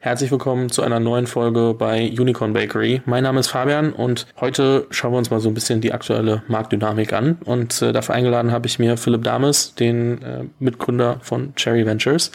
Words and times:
Herzlich 0.00 0.30
willkommen 0.30 0.70
zu 0.70 0.82
einer 0.82 1.00
neuen 1.00 1.26
Folge 1.26 1.74
bei 1.76 2.08
Unicorn 2.16 2.52
Bakery. 2.52 3.02
Mein 3.04 3.24
Name 3.24 3.40
ist 3.40 3.48
Fabian 3.48 3.92
und 3.92 4.28
heute 4.40 4.86
schauen 4.90 5.12
wir 5.12 5.18
uns 5.18 5.30
mal 5.30 5.40
so 5.40 5.48
ein 5.48 5.54
bisschen 5.54 5.80
die 5.80 5.92
aktuelle 5.92 6.44
Marktdynamik 6.46 7.12
an. 7.12 7.38
Und 7.44 7.82
äh, 7.82 7.90
dafür 7.90 8.14
eingeladen 8.14 8.52
habe 8.52 8.68
ich 8.68 8.78
mir 8.78 8.96
Philipp 8.96 9.24
Dames, 9.24 9.74
den 9.74 10.22
äh, 10.22 10.44
Mitgründer 10.60 11.18
von 11.22 11.52
Cherry 11.56 11.84
Ventures. 11.84 12.30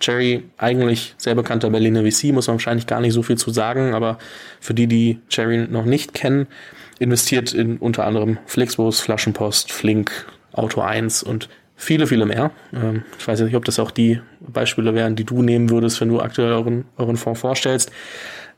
Cherry, 0.00 0.44
eigentlich 0.58 1.14
sehr 1.16 1.34
bekannter 1.34 1.70
Berliner 1.70 2.02
VC, 2.02 2.24
muss 2.34 2.46
man 2.46 2.56
wahrscheinlich 2.56 2.86
gar 2.86 3.00
nicht 3.00 3.14
so 3.14 3.22
viel 3.22 3.38
zu 3.38 3.52
sagen, 3.52 3.94
aber 3.94 4.18
für 4.60 4.74
die, 4.74 4.86
die 4.86 5.18
Cherry 5.30 5.66
noch 5.66 5.86
nicht 5.86 6.12
kennen, 6.12 6.46
investiert 6.98 7.54
in 7.54 7.78
unter 7.78 8.04
anderem 8.04 8.36
Flixbus, 8.44 9.00
Flaschenpost, 9.00 9.72
Flink, 9.72 10.26
Auto 10.52 10.82
1 10.82 11.22
und 11.22 11.48
viele, 11.78 12.06
viele 12.06 12.26
mehr. 12.26 12.50
Ähm, 12.74 13.04
ich 13.18 13.26
weiß 13.26 13.40
nicht, 13.40 13.56
ob 13.56 13.64
das 13.64 13.78
auch 13.78 13.90
die 13.90 14.20
Beispiele 14.40 14.94
wären, 14.94 15.16
die 15.16 15.24
du 15.24 15.40
nehmen 15.40 15.70
würdest, 15.70 16.00
wenn 16.02 16.08
du 16.08 16.20
aktuell 16.20 16.52
euren, 16.52 16.84
euren 16.98 17.16
Fonds 17.16 17.40
vorstellst. 17.40 17.90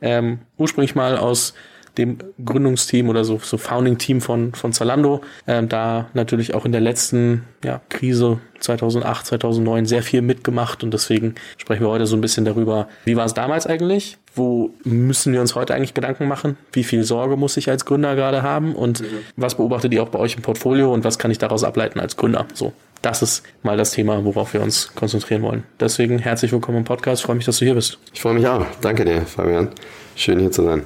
Ähm, 0.00 0.41
ursprünglich 0.56 0.96
mal 0.96 1.16
aus 1.16 1.55
dem 1.98 2.19
Gründungsteam 2.45 3.09
oder 3.09 3.24
so, 3.24 3.38
so 3.43 3.59
Founding-Team 3.59 4.20
von, 4.20 4.55
von 4.55 4.73
Zalando. 4.73 5.20
Ähm, 5.46 5.69
da 5.69 6.09
natürlich 6.15 6.55
auch 6.55 6.65
in 6.65 6.73
der 6.73 6.80
letzten 6.80 7.45
ja, 7.65 7.80
Krise 7.88 8.38
2008, 8.60 9.27
2009 9.27 9.87
sehr 9.87 10.02
viel 10.02 10.23
mitgemacht 10.23 10.84
und 10.84 10.93
deswegen 10.93 11.34
sprechen 11.57 11.82
wir 11.82 11.88
heute 11.88 12.07
so 12.07 12.16
ein 12.16 12.21
bisschen 12.21 12.45
darüber, 12.45 12.88
wie 13.05 13.16
war 13.16 13.27
es 13.27 13.34
damals 13.34 13.66
eigentlich? 13.66 14.18
Wo 14.34 14.73
müssen 14.84 15.32
wir 15.32 15.41
uns 15.41 15.55
heute 15.55 15.74
eigentlich 15.74 15.95
Gedanken 15.95 16.29
machen? 16.29 16.57
Wie 16.73 16.84
viel 16.84 17.02
Sorge 17.02 17.37
muss 17.37 17.57
ich 17.57 17.68
als 17.68 17.84
Gründer 17.84 18.15
gerade 18.15 18.43
haben? 18.43 18.74
Und 18.74 19.01
mhm. 19.01 19.07
was 19.37 19.57
beobachtet 19.57 19.93
ihr 19.93 20.02
auch 20.02 20.09
bei 20.09 20.18
euch 20.18 20.37
im 20.37 20.43
Portfolio 20.43 20.93
und 20.95 21.05
was 21.05 21.18
kann 21.18 21.30
ich 21.30 21.38
daraus 21.38 21.65
ableiten 21.65 21.98
als 21.98 22.16
Gründer? 22.16 22.46
So, 22.55 22.73
das 23.02 23.22
ist 23.22 23.42
mal 23.62 23.77
das 23.77 23.92
Thema, 23.92 24.24
worauf 24.24 24.54
wir 24.54 24.62
uns 24.62 24.95
konzentrieren 24.95 25.42
wollen. 25.42 25.64
Deswegen 25.78 26.18
herzlich 26.18 26.52
willkommen 26.52 26.78
im 26.78 26.84
Podcast. 26.84 27.20
Ich 27.20 27.26
freue 27.26 27.36
mich, 27.36 27.46
dass 27.46 27.59
du 27.59 27.64
hier 27.64 27.74
bist. 27.74 27.98
Ich 28.12 28.20
freue 28.20 28.34
mich 28.34 28.46
auch. 28.46 28.64
Danke 28.80 29.04
dir, 29.04 29.23
Fabian. 29.23 29.70
Schön 30.16 30.38
hier 30.38 30.50
zu 30.50 30.64
sein. 30.64 30.84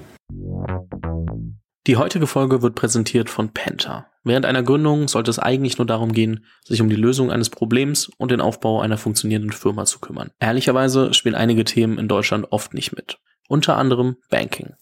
Die 1.86 1.96
heutige 1.96 2.26
Folge 2.26 2.62
wird 2.62 2.74
präsentiert 2.74 3.28
von 3.28 3.50
Penta. 3.50 4.06
Während 4.22 4.46
einer 4.46 4.62
Gründung 4.62 5.06
sollte 5.06 5.30
es 5.30 5.38
eigentlich 5.38 5.76
nur 5.76 5.86
darum 5.86 6.12
gehen, 6.12 6.46
sich 6.62 6.80
um 6.80 6.88
die 6.88 6.96
Lösung 6.96 7.30
eines 7.30 7.50
Problems 7.50 8.10
und 8.16 8.30
den 8.30 8.40
Aufbau 8.40 8.80
einer 8.80 8.96
funktionierenden 8.96 9.52
Firma 9.52 9.84
zu 9.84 9.98
kümmern. 9.98 10.30
Ehrlicherweise 10.40 11.12
spielen 11.12 11.34
einige 11.34 11.64
Themen 11.64 11.98
in 11.98 12.08
Deutschland 12.08 12.46
oft 12.50 12.72
nicht 12.72 12.96
mit. 12.96 13.18
Unter 13.48 13.76
anderem 13.76 14.16
Banking. 14.30 14.72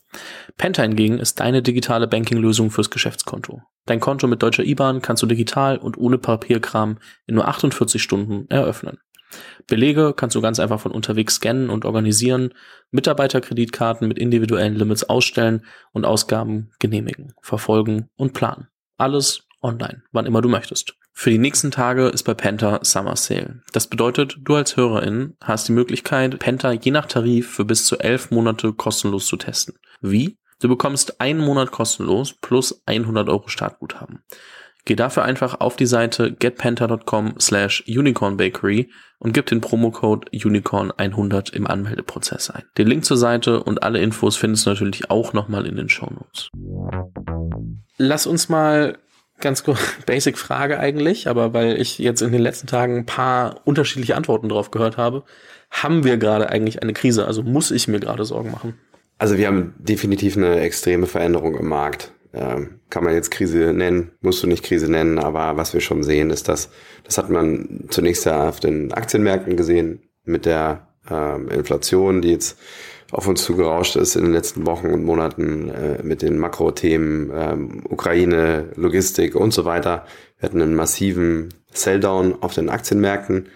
Penta 0.57 0.83
hingegen 0.83 1.19
ist 1.19 1.41
deine 1.41 1.63
digitale 1.63 2.07
Banking-Lösung 2.07 2.71
fürs 2.71 2.91
Geschäftskonto. 2.91 3.63
Dein 3.87 4.01
Konto 4.01 4.27
mit 4.27 4.43
deutscher 4.43 4.65
IBAN 4.65 5.03
kannst 5.03 5.23
du 5.23 5.27
digital 5.27 5.79
und 5.79 5.97
ohne 5.99 6.19
Papierkram 6.19 6.99
in 7.27 7.35
nur 7.35 7.49
48 7.49 8.03
Stunden 8.03 8.49
eröffnen. 8.49 8.99
Belege 9.67 10.13
kannst 10.15 10.37
du 10.37 10.43
ganz 10.43 10.61
einfach 10.61 10.81
von 10.81 10.93
unterwegs 10.93 11.37
scannen 11.37 11.71
und 11.71 11.85
organisieren, 11.85 12.53
Mitarbeiterkreditkarten 12.91 14.07
mit 14.07 14.19
individuellen 14.19 14.75
Limits 14.75 15.05
ausstellen 15.05 15.65
und 15.93 16.05
Ausgaben 16.05 16.71
genehmigen, 16.79 17.33
verfolgen 17.41 18.11
und 18.17 18.35
planen. 18.35 18.69
Alles 18.99 19.47
online, 19.63 20.03
wann 20.13 20.27
immer 20.27 20.43
du 20.43 20.49
möchtest. 20.49 20.95
Für 21.15 21.31
die 21.31 21.39
nächsten 21.39 21.71
Tage 21.71 22.09
ist 22.09 22.23
bei 22.25 22.35
Penta 22.35 22.81
Summer 22.83 23.17
Sale. 23.17 23.61
Das 23.73 23.87
bedeutet, 23.87 24.37
du 24.41 24.55
als 24.55 24.77
Hörerin 24.77 25.37
hast 25.43 25.69
die 25.69 25.73
Möglichkeit, 25.73 26.39
Penta 26.39 26.73
je 26.73 26.91
nach 26.91 27.07
Tarif 27.07 27.51
für 27.51 27.65
bis 27.65 27.85
zu 27.85 27.99
elf 27.99 28.31
Monate 28.31 28.73
kostenlos 28.73 29.27
zu 29.27 29.37
testen. 29.37 29.75
Wie? 30.03 30.37
Du 30.61 30.69
bekommst 30.69 31.21
einen 31.21 31.41
Monat 31.41 31.71
kostenlos 31.71 32.35
plus 32.35 32.83
100 32.87 33.29
Euro 33.29 33.49
Startguthaben. 33.49 34.23
Geh 34.85 34.97
dafür 34.97 35.23
einfach 35.23 35.61
auf 35.61 35.77
die 35.77 35.87
Seite 35.87 36.33
getpenta.com 36.33 37.35
slash 37.41 37.85
unicornbakery 37.87 38.91
und 39.21 39.33
gib 39.33 39.47
den 39.47 39.61
Promocode 39.61 40.29
unicorn100 40.31 41.53
im 41.53 41.69
Anmeldeprozess 41.69 42.51
ein. 42.51 42.65
Den 42.77 42.89
Link 42.89 43.05
zur 43.05 43.17
Seite 43.17 43.63
und 43.63 43.85
alle 43.85 44.01
Infos 44.01 44.37
findest 44.37 44.67
du 44.67 44.71
natürlich 44.71 45.09
auch 45.09 45.33
nochmal 45.33 45.67
in 45.67 45.77
den 45.77 45.89
Shownotes. 45.89 46.51
Lass 47.99 48.27
uns 48.27 48.49
mal 48.49 48.99
ganz 49.41 49.63
kurz, 49.63 49.79
basic 50.07 50.37
Frage 50.37 50.81
eigentlich, 50.81 51.29
aber 51.29 51.55
weil 51.55 51.81
ich 51.81 51.99
jetzt 51.99 52.23
in 52.23 52.33
den 52.33 52.43
letzten 52.43 52.67
Tagen 52.67 52.99
ein 52.99 53.07
paar 53.07 53.61
unterschiedliche 53.65 54.17
Antworten 54.17 54.49
drauf 54.49 54.73
gehört 54.73 54.97
habe, 54.97 55.23
haben 55.71 56.03
wir 56.03 56.17
gerade 56.17 56.49
eigentlich 56.49 56.83
eine 56.83 56.93
Krise? 56.93 57.27
Also 57.27 57.45
muss 57.45 57.71
ich 57.71 57.87
mir 57.87 58.01
gerade 58.01 58.25
Sorgen 58.25 58.51
machen? 58.51 58.79
Also 59.23 59.39
wir 59.39 59.47
haben 59.47 59.73
definitiv 59.79 60.37
eine 60.37 60.59
extreme 60.59 61.07
Veränderung 61.07 61.55
im 61.55 61.69
Markt 61.69 62.13
äh, 62.33 62.67
kann 62.91 63.05
man 63.05 63.15
jetzt 63.15 63.31
Krise 63.31 63.73
nennen, 63.73 64.11
musst 64.21 64.43
du 64.43 64.49
nicht 64.49 64.65
Krise 64.65 64.91
nennen, 64.91 65.21
aber 65.21 65.57
was 65.57 65.75
wir 65.75 65.81
schon 65.81 66.03
sehen, 66.03 66.31
ist, 66.31 66.49
dass 66.49 66.71
das 67.05 67.19
hat 67.19 67.31
man 67.31 67.85
zunächst 67.89 68.27
ja 68.27 68.49
auf 68.49 68.59
den 68.59 68.93
Aktienmärkten 68.93 69.57
gesehen 69.57 70.01
mit 70.25 70.45
der 70.45 70.89
äh, 71.09 71.55
Inflation, 71.55 72.21
die 72.21 72.33
jetzt 72.33 72.59
auf 73.13 73.29
uns 73.29 73.45
zugerauscht 73.45 73.95
ist 73.95 74.17
in 74.17 74.25
den 74.25 74.33
letzten 74.33 74.67
Wochen 74.67 74.89
und 74.89 75.05
Monaten 75.05 75.69
äh, 75.69 76.03
mit 76.03 76.23
den 76.23 76.37
Makrothemen 76.39 77.31
ähm, 77.33 77.83
Ukraine, 77.89 78.71
Logistik 78.75 79.37
und 79.37 79.53
so 79.53 79.65
weiter. 79.65 80.05
Wir 80.41 80.49
hatten 80.49 80.61
einen 80.61 80.75
massiven 80.75 81.51
Selldown 81.71 82.43
auf 82.43 82.55
den 82.55 82.69
Aktienmärkten, 82.69 83.47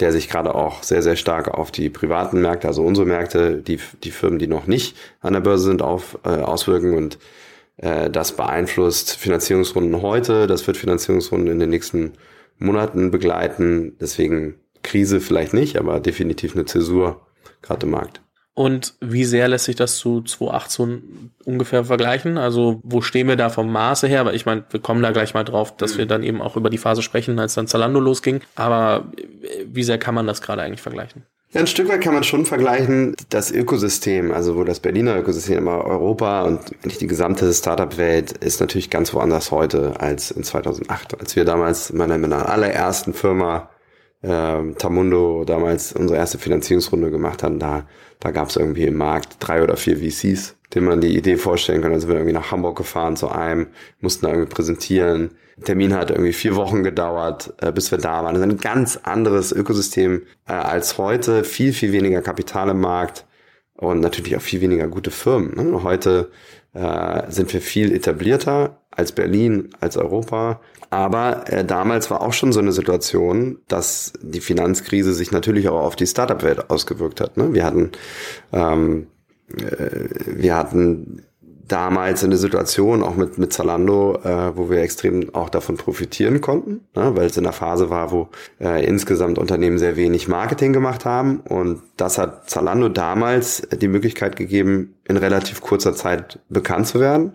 der 0.00 0.12
sich 0.12 0.28
gerade 0.28 0.54
auch 0.54 0.82
sehr, 0.82 1.02
sehr 1.02 1.16
stark 1.16 1.48
auf 1.48 1.70
die 1.70 1.90
privaten 1.90 2.40
Märkte, 2.40 2.68
also 2.68 2.82
unsere 2.82 3.06
Märkte, 3.06 3.58
die, 3.58 3.78
die 4.02 4.10
Firmen, 4.10 4.38
die 4.38 4.46
noch 4.46 4.66
nicht 4.66 4.96
an 5.20 5.34
der 5.34 5.40
Börse 5.40 5.64
sind, 5.64 5.82
auf, 5.82 6.18
äh, 6.24 6.28
auswirken. 6.28 6.96
Und 6.96 7.18
äh, 7.76 8.10
das 8.10 8.32
beeinflusst 8.32 9.16
Finanzierungsrunden 9.16 10.02
heute, 10.02 10.46
das 10.46 10.66
wird 10.66 10.76
Finanzierungsrunden 10.76 11.50
in 11.50 11.58
den 11.58 11.70
nächsten 11.70 12.12
Monaten 12.58 13.10
begleiten. 13.10 13.96
Deswegen 14.00 14.54
Krise 14.82 15.20
vielleicht 15.20 15.54
nicht, 15.54 15.76
aber 15.76 16.00
definitiv 16.00 16.54
eine 16.54 16.64
Zäsur 16.64 17.26
gerade 17.60 17.86
im 17.86 17.92
Markt. 17.92 18.22
Und 18.54 18.94
wie 19.00 19.24
sehr 19.24 19.48
lässt 19.48 19.64
sich 19.64 19.76
das 19.76 19.96
zu 19.96 20.20
2018 20.20 21.30
ungefähr 21.44 21.84
vergleichen? 21.84 22.36
Also 22.36 22.80
wo 22.82 23.00
stehen 23.00 23.28
wir 23.28 23.36
da 23.36 23.48
vom 23.48 23.72
Maße 23.72 24.06
her? 24.08 24.20
Aber 24.20 24.34
ich 24.34 24.44
meine, 24.44 24.64
wir 24.70 24.80
kommen 24.80 25.02
da 25.02 25.10
gleich 25.10 25.32
mal 25.32 25.44
drauf, 25.44 25.74
dass 25.76 25.96
wir 25.96 26.04
dann 26.04 26.22
eben 26.22 26.42
auch 26.42 26.56
über 26.56 26.68
die 26.68 26.78
Phase 26.78 27.02
sprechen, 27.02 27.38
als 27.38 27.54
dann 27.54 27.66
Zalando 27.66 27.98
losging. 27.98 28.40
Aber 28.54 29.10
wie 29.66 29.84
sehr 29.84 29.98
kann 29.98 30.14
man 30.14 30.26
das 30.26 30.42
gerade 30.42 30.62
eigentlich 30.62 30.82
vergleichen? 30.82 31.24
Ja, 31.52 31.60
ein 31.60 31.66
Stück 31.66 31.88
weit 31.90 32.00
kann 32.00 32.14
man 32.14 32.24
schon 32.24 32.46
vergleichen, 32.46 33.14
das 33.28 33.50
Ökosystem, 33.50 34.32
also 34.32 34.56
wo 34.56 34.64
das 34.64 34.80
Berliner 34.80 35.18
Ökosystem, 35.18 35.68
aber 35.68 35.84
Europa 35.84 36.44
und 36.44 36.60
eigentlich 36.82 36.96
die 36.96 37.06
gesamte 37.06 37.52
Startup-Welt 37.52 38.32
ist 38.32 38.60
natürlich 38.60 38.88
ganz 38.88 39.12
woanders 39.12 39.50
heute 39.50 40.00
als 40.00 40.30
in 40.30 40.44
2008. 40.44 41.20
Als 41.20 41.36
wir 41.36 41.44
damals 41.44 41.90
in 41.90 41.98
meiner 41.98 42.48
allerersten 42.48 43.12
Firma 43.12 43.68
äh, 44.22 44.72
Tamundo 44.78 45.44
damals 45.44 45.92
unsere 45.92 46.18
erste 46.18 46.38
Finanzierungsrunde 46.38 47.10
gemacht 47.10 47.42
haben, 47.42 47.58
da, 47.58 47.86
da 48.20 48.30
gab 48.30 48.48
es 48.48 48.56
irgendwie 48.56 48.84
im 48.84 48.96
Markt 48.96 49.36
drei 49.40 49.62
oder 49.62 49.76
vier 49.76 49.98
VCs, 49.98 50.56
denen 50.74 50.86
man 50.86 51.00
die 51.00 51.16
Idee 51.16 51.36
vorstellen 51.36 51.82
kann. 51.82 51.92
Also 51.92 52.08
wir 52.08 52.14
irgendwie 52.14 52.32
nach 52.32 52.50
Hamburg 52.50 52.76
gefahren 52.76 53.16
zu 53.16 53.28
einem, 53.28 53.68
mussten 54.00 54.26
da 54.26 54.32
irgendwie 54.32 54.54
präsentieren. 54.54 55.32
Termin 55.64 55.94
hat 55.94 56.10
irgendwie 56.10 56.32
vier 56.32 56.56
Wochen 56.56 56.82
gedauert, 56.82 57.52
äh, 57.60 57.72
bis 57.72 57.90
wir 57.90 57.98
da 57.98 58.24
waren. 58.24 58.34
Das 58.34 58.42
ist 58.44 58.50
ein 58.50 58.58
ganz 58.58 58.96
anderes 59.02 59.52
Ökosystem 59.52 60.22
äh, 60.48 60.52
als 60.52 60.98
heute. 60.98 61.44
Viel, 61.44 61.72
viel 61.72 61.92
weniger 61.92 62.22
Kapital 62.22 62.70
im 62.70 62.80
Markt 62.80 63.26
und 63.76 64.00
natürlich 64.00 64.36
auch 64.36 64.42
viel 64.42 64.60
weniger 64.60 64.88
gute 64.88 65.10
Firmen. 65.10 65.54
Ne? 65.54 65.82
Heute 65.82 66.30
äh, 66.74 67.30
sind 67.30 67.52
wir 67.52 67.60
viel 67.60 67.92
etablierter 67.94 68.78
als 68.90 69.12
Berlin, 69.12 69.70
als 69.80 69.96
Europa. 69.96 70.60
Aber 70.92 71.50
äh, 71.50 71.64
damals 71.64 72.10
war 72.10 72.20
auch 72.20 72.34
schon 72.34 72.52
so 72.52 72.60
eine 72.60 72.72
Situation, 72.72 73.58
dass 73.66 74.12
die 74.20 74.42
Finanzkrise 74.42 75.14
sich 75.14 75.32
natürlich 75.32 75.68
auch 75.70 75.80
auf 75.80 75.96
die 75.96 76.06
Startup-Welt 76.06 76.68
ausgewirkt 76.68 77.22
hat. 77.22 77.38
Ne? 77.38 77.54
Wir 77.54 77.64
hatten 77.64 77.92
ähm, 78.52 79.06
äh, 79.56 80.08
wir 80.26 80.54
hatten 80.54 81.22
damals 81.66 82.22
eine 82.22 82.36
Situation 82.36 83.02
auch 83.02 83.16
mit, 83.16 83.38
mit 83.38 83.54
Zalando, 83.54 84.18
äh, 84.22 84.54
wo 84.54 84.68
wir 84.68 84.82
extrem 84.82 85.34
auch 85.34 85.48
davon 85.48 85.78
profitieren 85.78 86.42
konnten, 86.42 86.82
ne, 86.94 87.16
weil 87.16 87.24
es 87.24 87.38
in 87.38 87.44
der 87.44 87.54
Phase 87.54 87.88
war, 87.88 88.12
wo 88.12 88.28
äh, 88.60 88.84
insgesamt 88.84 89.38
Unternehmen 89.38 89.78
sehr 89.78 89.96
wenig 89.96 90.28
Marketing 90.28 90.74
gemacht 90.74 91.06
haben 91.06 91.40
und 91.40 91.80
das 91.96 92.18
hat 92.18 92.50
Zalando 92.50 92.90
damals 92.90 93.62
die 93.80 93.88
Möglichkeit 93.88 94.36
gegeben, 94.36 94.96
in 95.08 95.16
relativ 95.16 95.62
kurzer 95.62 95.94
Zeit 95.94 96.40
bekannt 96.50 96.88
zu 96.88 97.00
werden. 97.00 97.32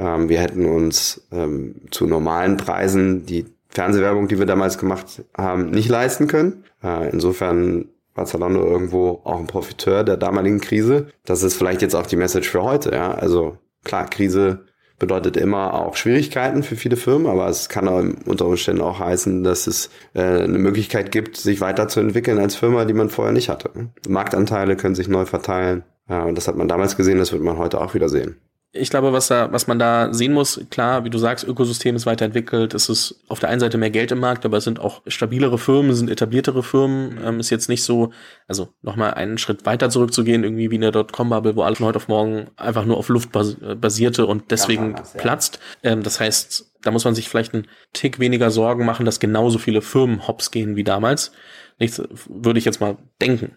Ähm, 0.00 0.28
wir 0.28 0.40
hätten 0.40 0.64
uns 0.66 1.26
ähm, 1.30 1.82
zu 1.90 2.06
normalen 2.06 2.56
Preisen 2.56 3.26
die 3.26 3.44
Fernsehwerbung, 3.68 4.28
die 4.28 4.38
wir 4.38 4.46
damals 4.46 4.78
gemacht 4.78 5.24
haben, 5.36 5.70
nicht 5.70 5.88
leisten 5.88 6.26
können. 6.26 6.64
Äh, 6.82 7.10
insofern 7.10 7.86
war 8.14 8.24
Zalando 8.24 8.64
irgendwo 8.64 9.20
auch 9.24 9.38
ein 9.38 9.46
Profiteur 9.46 10.02
der 10.02 10.16
damaligen 10.16 10.60
Krise. 10.60 11.08
Das 11.24 11.42
ist 11.42 11.54
vielleicht 11.54 11.82
jetzt 11.82 11.94
auch 11.94 12.06
die 12.06 12.16
Message 12.16 12.48
für 12.48 12.62
heute. 12.62 12.90
Ja? 12.92 13.12
Also 13.12 13.58
klar, 13.84 14.08
Krise 14.08 14.64
bedeutet 14.98 15.36
immer 15.36 15.74
auch 15.74 15.96
Schwierigkeiten 15.96 16.62
für 16.62 16.76
viele 16.76 16.96
Firmen, 16.96 17.26
aber 17.26 17.48
es 17.48 17.68
kann 17.68 17.88
auch 17.88 18.02
unter 18.26 18.46
Umständen 18.46 18.82
auch 18.82 18.98
heißen, 18.98 19.44
dass 19.44 19.66
es 19.66 19.90
äh, 20.14 20.22
eine 20.22 20.58
Möglichkeit 20.58 21.12
gibt, 21.12 21.36
sich 21.36 21.60
weiterzuentwickeln 21.60 22.38
als 22.38 22.56
Firma, 22.56 22.84
die 22.84 22.94
man 22.94 23.10
vorher 23.10 23.32
nicht 23.32 23.48
hatte. 23.48 23.70
Marktanteile 24.08 24.76
können 24.76 24.94
sich 24.94 25.08
neu 25.08 25.24
verteilen. 25.26 25.84
Ja, 26.08 26.24
und 26.24 26.36
das 26.36 26.48
hat 26.48 26.56
man 26.56 26.68
damals 26.68 26.96
gesehen, 26.96 27.18
das 27.18 27.32
wird 27.32 27.42
man 27.42 27.56
heute 27.56 27.80
auch 27.80 27.94
wieder 27.94 28.08
sehen. 28.08 28.36
Ich 28.72 28.90
glaube, 28.90 29.12
was 29.12 29.26
da, 29.26 29.52
was 29.52 29.66
man 29.66 29.80
da 29.80 30.12
sehen 30.14 30.32
muss, 30.32 30.60
klar, 30.70 31.04
wie 31.04 31.10
du 31.10 31.18
sagst, 31.18 31.44
Ökosystem 31.44 31.96
ist 31.96 32.06
weiterentwickelt, 32.06 32.72
es 32.72 32.88
ist 32.88 33.20
auf 33.26 33.40
der 33.40 33.48
einen 33.48 33.58
Seite 33.58 33.78
mehr 33.78 33.90
Geld 33.90 34.12
im 34.12 34.20
Markt, 34.20 34.44
aber 34.44 34.58
es 34.58 34.64
sind 34.64 34.78
auch 34.78 35.02
stabilere 35.08 35.58
Firmen, 35.58 35.90
es 35.90 35.98
sind 35.98 36.08
etabliertere 36.08 36.62
Firmen, 36.62 37.14
mhm. 37.14 37.26
ähm, 37.26 37.40
ist 37.40 37.50
jetzt 37.50 37.68
nicht 37.68 37.82
so, 37.82 38.12
also 38.46 38.68
nochmal 38.82 39.14
einen 39.14 39.38
Schritt 39.38 39.66
weiter 39.66 39.90
zurückzugehen, 39.90 40.44
irgendwie 40.44 40.70
wie 40.70 40.76
in 40.76 40.82
der 40.82 40.92
Dotcom-Bubble, 40.92 41.56
wo 41.56 41.62
alles 41.62 41.78
von 41.78 41.88
heute 41.88 41.96
auf 41.96 42.06
morgen 42.06 42.46
einfach 42.56 42.84
nur 42.84 42.96
auf 42.96 43.08
Luft 43.08 43.30
basierte 43.32 44.26
und 44.26 44.52
deswegen 44.52 44.94
anders, 44.94 45.14
ja. 45.14 45.20
platzt. 45.20 45.58
Ähm, 45.82 46.04
das 46.04 46.20
heißt, 46.20 46.72
da 46.82 46.92
muss 46.92 47.04
man 47.04 47.16
sich 47.16 47.28
vielleicht 47.28 47.54
einen 47.54 47.66
Tick 47.92 48.20
weniger 48.20 48.52
Sorgen 48.52 48.84
machen, 48.84 49.04
dass 49.04 49.18
genauso 49.18 49.58
viele 49.58 49.82
Firmen 49.82 50.28
hops 50.28 50.52
gehen 50.52 50.76
wie 50.76 50.84
damals. 50.84 51.32
Nichts, 51.80 52.00
würde 52.28 52.58
ich 52.58 52.64
jetzt 52.64 52.80
mal 52.80 52.98
denken. 53.20 53.56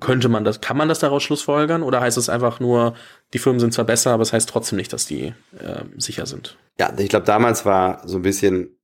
Könnte 0.00 0.28
man 0.28 0.44
das, 0.44 0.60
kann 0.60 0.76
man 0.76 0.88
das 0.88 0.98
daraus 0.98 1.22
schlussfolgern 1.22 1.82
oder 1.82 2.00
heißt 2.00 2.18
es 2.18 2.28
einfach 2.28 2.58
nur, 2.58 2.94
die 3.32 3.38
Firmen 3.38 3.60
sind 3.60 3.72
zwar 3.72 3.84
besser, 3.84 4.10
aber 4.10 4.22
es 4.22 4.32
heißt 4.32 4.48
trotzdem 4.48 4.76
nicht, 4.76 4.92
dass 4.92 5.06
die 5.06 5.34
äh, 5.58 5.84
sicher 5.96 6.26
sind? 6.26 6.58
Ja, 6.80 6.92
ich 6.98 7.08
glaube, 7.08 7.26
damals 7.26 7.64
war 7.64 8.02
so 8.06 8.16
ein 8.16 8.22
bisschen, 8.22 8.76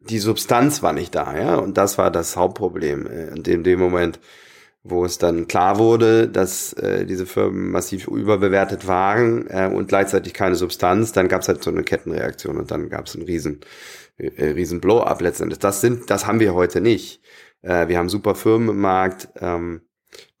die 0.00 0.18
Substanz 0.18 0.82
war 0.82 0.92
nicht 0.92 1.14
da, 1.14 1.36
ja, 1.36 1.56
und 1.56 1.78
das 1.78 1.96
war 1.96 2.10
das 2.10 2.36
Hauptproblem 2.36 3.06
äh, 3.06 3.28
in 3.28 3.42
dem, 3.42 3.62
dem 3.64 3.80
Moment, 3.80 4.20
wo 4.82 5.04
es 5.04 5.18
dann 5.18 5.48
klar 5.48 5.78
wurde, 5.78 6.28
dass 6.28 6.72
äh, 6.74 7.06
diese 7.06 7.26
Firmen 7.26 7.70
massiv 7.70 8.06
überbewertet 8.06 8.86
waren 8.86 9.46
äh, 9.48 9.70
und 9.72 9.88
gleichzeitig 9.88 10.34
keine 10.34 10.54
Substanz, 10.54 11.12
dann 11.12 11.28
gab 11.28 11.42
es 11.42 11.48
halt 11.48 11.62
so 11.62 11.70
eine 11.70 11.82
Kettenreaktion 11.82 12.58
und 12.58 12.70
dann 12.70 12.88
gab 12.88 13.06
es 13.06 13.16
einen 13.16 13.24
riesen, 13.24 13.60
äh, 14.18 14.50
riesen 14.50 14.80
Blow-up 14.80 15.20
letztendlich. 15.20 15.58
Das 15.58 15.80
sind, 15.80 16.10
das 16.10 16.26
haben 16.26 16.40
wir 16.40 16.54
heute 16.54 16.80
nicht. 16.80 17.20
Äh, 17.62 17.88
wir 17.88 17.98
haben 17.98 18.08
super 18.08 18.34
Firmen 18.34 18.68
im 18.68 18.80
Markt, 18.80 19.28
ähm, 19.40 19.82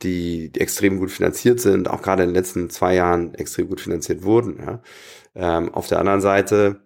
die, 0.02 0.50
die 0.50 0.60
extrem 0.60 0.98
gut 0.98 1.10
finanziert 1.10 1.60
sind, 1.60 1.88
auch 1.88 2.02
gerade 2.02 2.22
in 2.22 2.30
den 2.30 2.34
letzten 2.34 2.70
zwei 2.70 2.94
Jahren 2.94 3.34
extrem 3.34 3.68
gut 3.68 3.80
finanziert 3.80 4.22
wurden. 4.22 4.58
Ja. 4.58 4.82
Ähm, 5.34 5.74
auf 5.74 5.88
der 5.88 5.98
anderen 6.00 6.20
Seite 6.20 6.80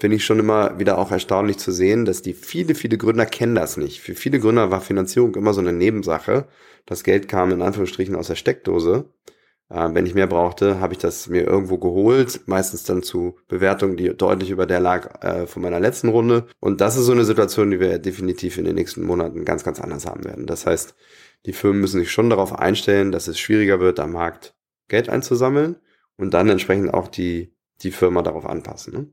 finde 0.00 0.16
ich 0.16 0.24
schon 0.24 0.38
immer 0.38 0.78
wieder 0.78 0.98
auch 0.98 1.10
erstaunlich 1.10 1.58
zu 1.58 1.72
sehen, 1.72 2.04
dass 2.04 2.22
die 2.22 2.32
viele, 2.34 2.74
viele 2.74 2.98
Gründer 2.98 3.26
kennen 3.26 3.54
das 3.54 3.76
nicht. 3.76 4.00
Für 4.00 4.14
viele 4.14 4.38
Gründer 4.38 4.70
war 4.70 4.80
Finanzierung 4.80 5.34
immer 5.34 5.52
so 5.52 5.60
eine 5.60 5.72
Nebensache. 5.72 6.46
Das 6.86 7.02
Geld 7.02 7.28
kam 7.28 7.50
in 7.50 7.62
Anführungsstrichen 7.62 8.14
aus 8.14 8.28
der 8.28 8.36
Steckdose. 8.36 9.12
Äh, 9.70 9.88
wenn 9.92 10.06
ich 10.06 10.14
mehr 10.14 10.26
brauchte, 10.26 10.80
habe 10.80 10.94
ich 10.94 10.98
das 10.98 11.28
mir 11.28 11.42
irgendwo 11.42 11.78
geholt, 11.78 12.40
meistens 12.46 12.84
dann 12.84 13.02
zu 13.02 13.36
Bewertungen, 13.48 13.96
die 13.96 14.08
deutlich 14.16 14.50
über 14.50 14.66
der 14.66 14.80
lag 14.80 15.22
äh, 15.22 15.46
von 15.46 15.62
meiner 15.62 15.80
letzten 15.80 16.08
Runde. 16.08 16.46
Und 16.60 16.80
das 16.80 16.96
ist 16.96 17.04
so 17.04 17.12
eine 17.12 17.24
Situation, 17.24 17.70
die 17.70 17.80
wir 17.80 17.98
definitiv 17.98 18.56
in 18.56 18.64
den 18.64 18.76
nächsten 18.76 19.04
Monaten 19.04 19.44
ganz, 19.44 19.64
ganz 19.64 19.80
anders 19.80 20.06
haben 20.06 20.24
werden. 20.24 20.46
Das 20.46 20.64
heißt, 20.66 20.94
die 21.46 21.52
Firmen 21.52 21.80
müssen 21.80 22.00
sich 22.00 22.10
schon 22.10 22.30
darauf 22.30 22.58
einstellen, 22.58 23.12
dass 23.12 23.28
es 23.28 23.38
schwieriger 23.38 23.80
wird, 23.80 24.00
am 24.00 24.12
Markt 24.12 24.54
Geld 24.88 25.08
einzusammeln 25.08 25.76
und 26.16 26.34
dann 26.34 26.48
entsprechend 26.48 26.92
auch 26.92 27.08
die, 27.08 27.54
die 27.82 27.90
Firma 27.90 28.22
darauf 28.22 28.46
anpassen. 28.46 28.92
Ne? 28.92 29.06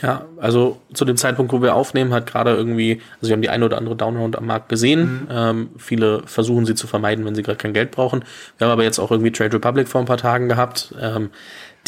Ja, 0.00 0.26
also 0.36 0.80
zu 0.92 1.04
dem 1.04 1.16
Zeitpunkt, 1.16 1.52
wo 1.52 1.60
wir 1.60 1.74
aufnehmen, 1.74 2.12
hat 2.12 2.26
gerade 2.26 2.54
irgendwie, 2.54 3.00
also 3.16 3.28
wir 3.28 3.32
haben 3.32 3.42
die 3.42 3.48
eine 3.48 3.64
oder 3.64 3.78
andere 3.78 3.96
Downround 3.96 4.36
am 4.36 4.46
Markt 4.46 4.68
gesehen. 4.68 5.22
Mhm. 5.22 5.28
Ähm, 5.30 5.70
viele 5.76 6.22
versuchen 6.26 6.66
sie 6.66 6.74
zu 6.74 6.86
vermeiden, 6.86 7.24
wenn 7.24 7.34
sie 7.34 7.42
gerade 7.42 7.58
kein 7.58 7.72
Geld 7.72 7.90
brauchen. 7.90 8.24
Wir 8.56 8.66
haben 8.66 8.72
aber 8.72 8.84
jetzt 8.84 8.98
auch 8.98 9.10
irgendwie 9.10 9.32
Trade 9.32 9.54
Republic 9.54 9.88
vor 9.88 10.00
ein 10.00 10.06
paar 10.06 10.18
Tagen 10.18 10.48
gehabt, 10.48 10.94
ähm, 11.00 11.30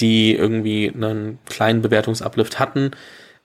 die 0.00 0.34
irgendwie 0.34 0.90
einen 0.92 1.38
kleinen 1.46 1.82
Bewertungsuplift 1.82 2.58
hatten. 2.58 2.92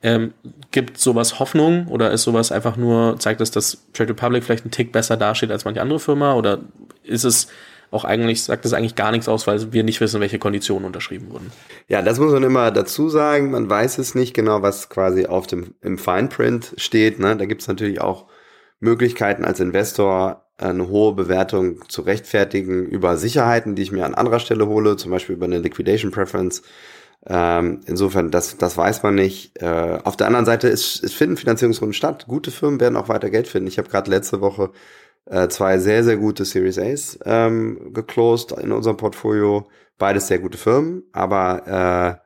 Ähm, 0.06 0.36
gibt 0.69 1.00
sowas 1.00 1.40
Hoffnung 1.40 1.88
oder 1.88 2.12
ist 2.12 2.22
sowas 2.22 2.52
einfach 2.52 2.78
nur, 2.78 3.18
zeigt 3.18 3.42
es, 3.42 3.50
dass 3.50 3.88
Trade 3.92 4.12
Republic 4.12 4.44
vielleicht 4.44 4.63
einen 4.63 4.69
Tick 4.69 4.92
besser 4.92 5.18
dasteht 5.18 5.50
als 5.50 5.66
manche 5.66 5.81
andere 5.81 6.00
Firma 6.00 6.36
oder 6.36 6.60
ist 7.02 7.24
es 7.24 7.48
auch 7.90 8.06
eigentlich, 8.06 8.44
sagt 8.44 8.66
es 8.66 8.74
eigentlich 8.74 8.94
gar 8.94 9.12
nichts 9.12 9.28
aus, 9.28 9.48
weil 9.48 9.74
wir 9.74 9.84
nicht 9.84 10.02
wissen, 10.02 10.22
welche 10.22 10.38
Konditionen 10.38 10.86
unterschrieben 10.86 11.31
wurden. 11.31 11.52
Ja, 11.88 12.04
das 12.04 12.19
muss 12.19 12.31
man 12.31 12.44
immer 12.44 12.69
dazu 12.69 13.10
sagen. 13.10 13.50
Man 13.50 13.68
weiß 13.68 13.98
es 13.98 14.13
nicht 14.13 14.36
genau, 14.36 14.62
was 14.62 14.90
quasi 14.90 15.25
auf 15.25 15.48
dem, 15.48 15.74
im 15.81 15.98
Fine 15.98 16.28
Print 16.28 16.75
steht. 16.78 17.18
Ne? 17.18 17.36
Da 17.36 17.46
gibt 17.46 17.63
es 17.63 17.68
natürlich 17.68 18.00
auch 18.00 18.28
Möglichkeiten 18.80 19.44
als 19.44 19.60
Investor 19.60 20.46
eine 20.57 20.88
hohe 20.88 21.13
Bewertung 21.13 21.90
zu 21.90 22.04
rechtfertigen 22.04 22.86
über 22.86 23.18
Sicherheiten, 23.18 23.74
die 23.74 23.81
ich 23.81 23.92
mir 23.92 24.06
an 24.06 24.13
anderer 24.13 24.40
Stelle 24.40 24.68
hole, 24.68 24.98
zum 24.98 25.10
Beispiel 25.10 25.36
über 25.36 25.46
eine 25.46 25.57
Liquidation 25.57 26.12
Preference 26.12 26.62
ähm, 27.27 27.81
insofern, 27.86 28.31
das, 28.31 28.57
das 28.57 28.77
weiß 28.77 29.04
man 29.04 29.16
nicht. 29.16 29.62
Äh, 29.62 30.00
auf 30.04 30.16
der 30.16 30.27
anderen 30.27 30.45
Seite, 30.45 30.68
es, 30.69 31.01
es 31.01 31.13
finden 31.13 31.38
Finanzierungsrunden 31.38 31.94
statt. 31.94 32.25
Gute 32.27 32.51
Firmen 32.51 32.80
werden 32.80 32.98
auch 32.98 33.10
weiter 33.10 33.30
Geld 33.30 33.48
finden. 33.48 33.68
Ich 33.68 33.77
habe 33.77 33.89
gerade 33.89 34.12
letzte 34.12 34.42
Woche 34.42 34.72
äh, 35.25 35.48
zwei 35.48 35.80
sehr, 35.80 36.04
sehr 36.04 36.18
gute 36.18 36.45
Series 36.45 36.77
A's 36.77 37.19
ähm, 37.25 37.94
geclosed 37.94 38.51
in 38.51 38.72
unserem 38.72 38.98
Portfolio. 38.98 39.68
Beides 39.98 40.27
sehr 40.27 40.39
gute 40.39 40.57
Firmen, 40.57 41.04
aber 41.13 42.19
äh, 42.19 42.25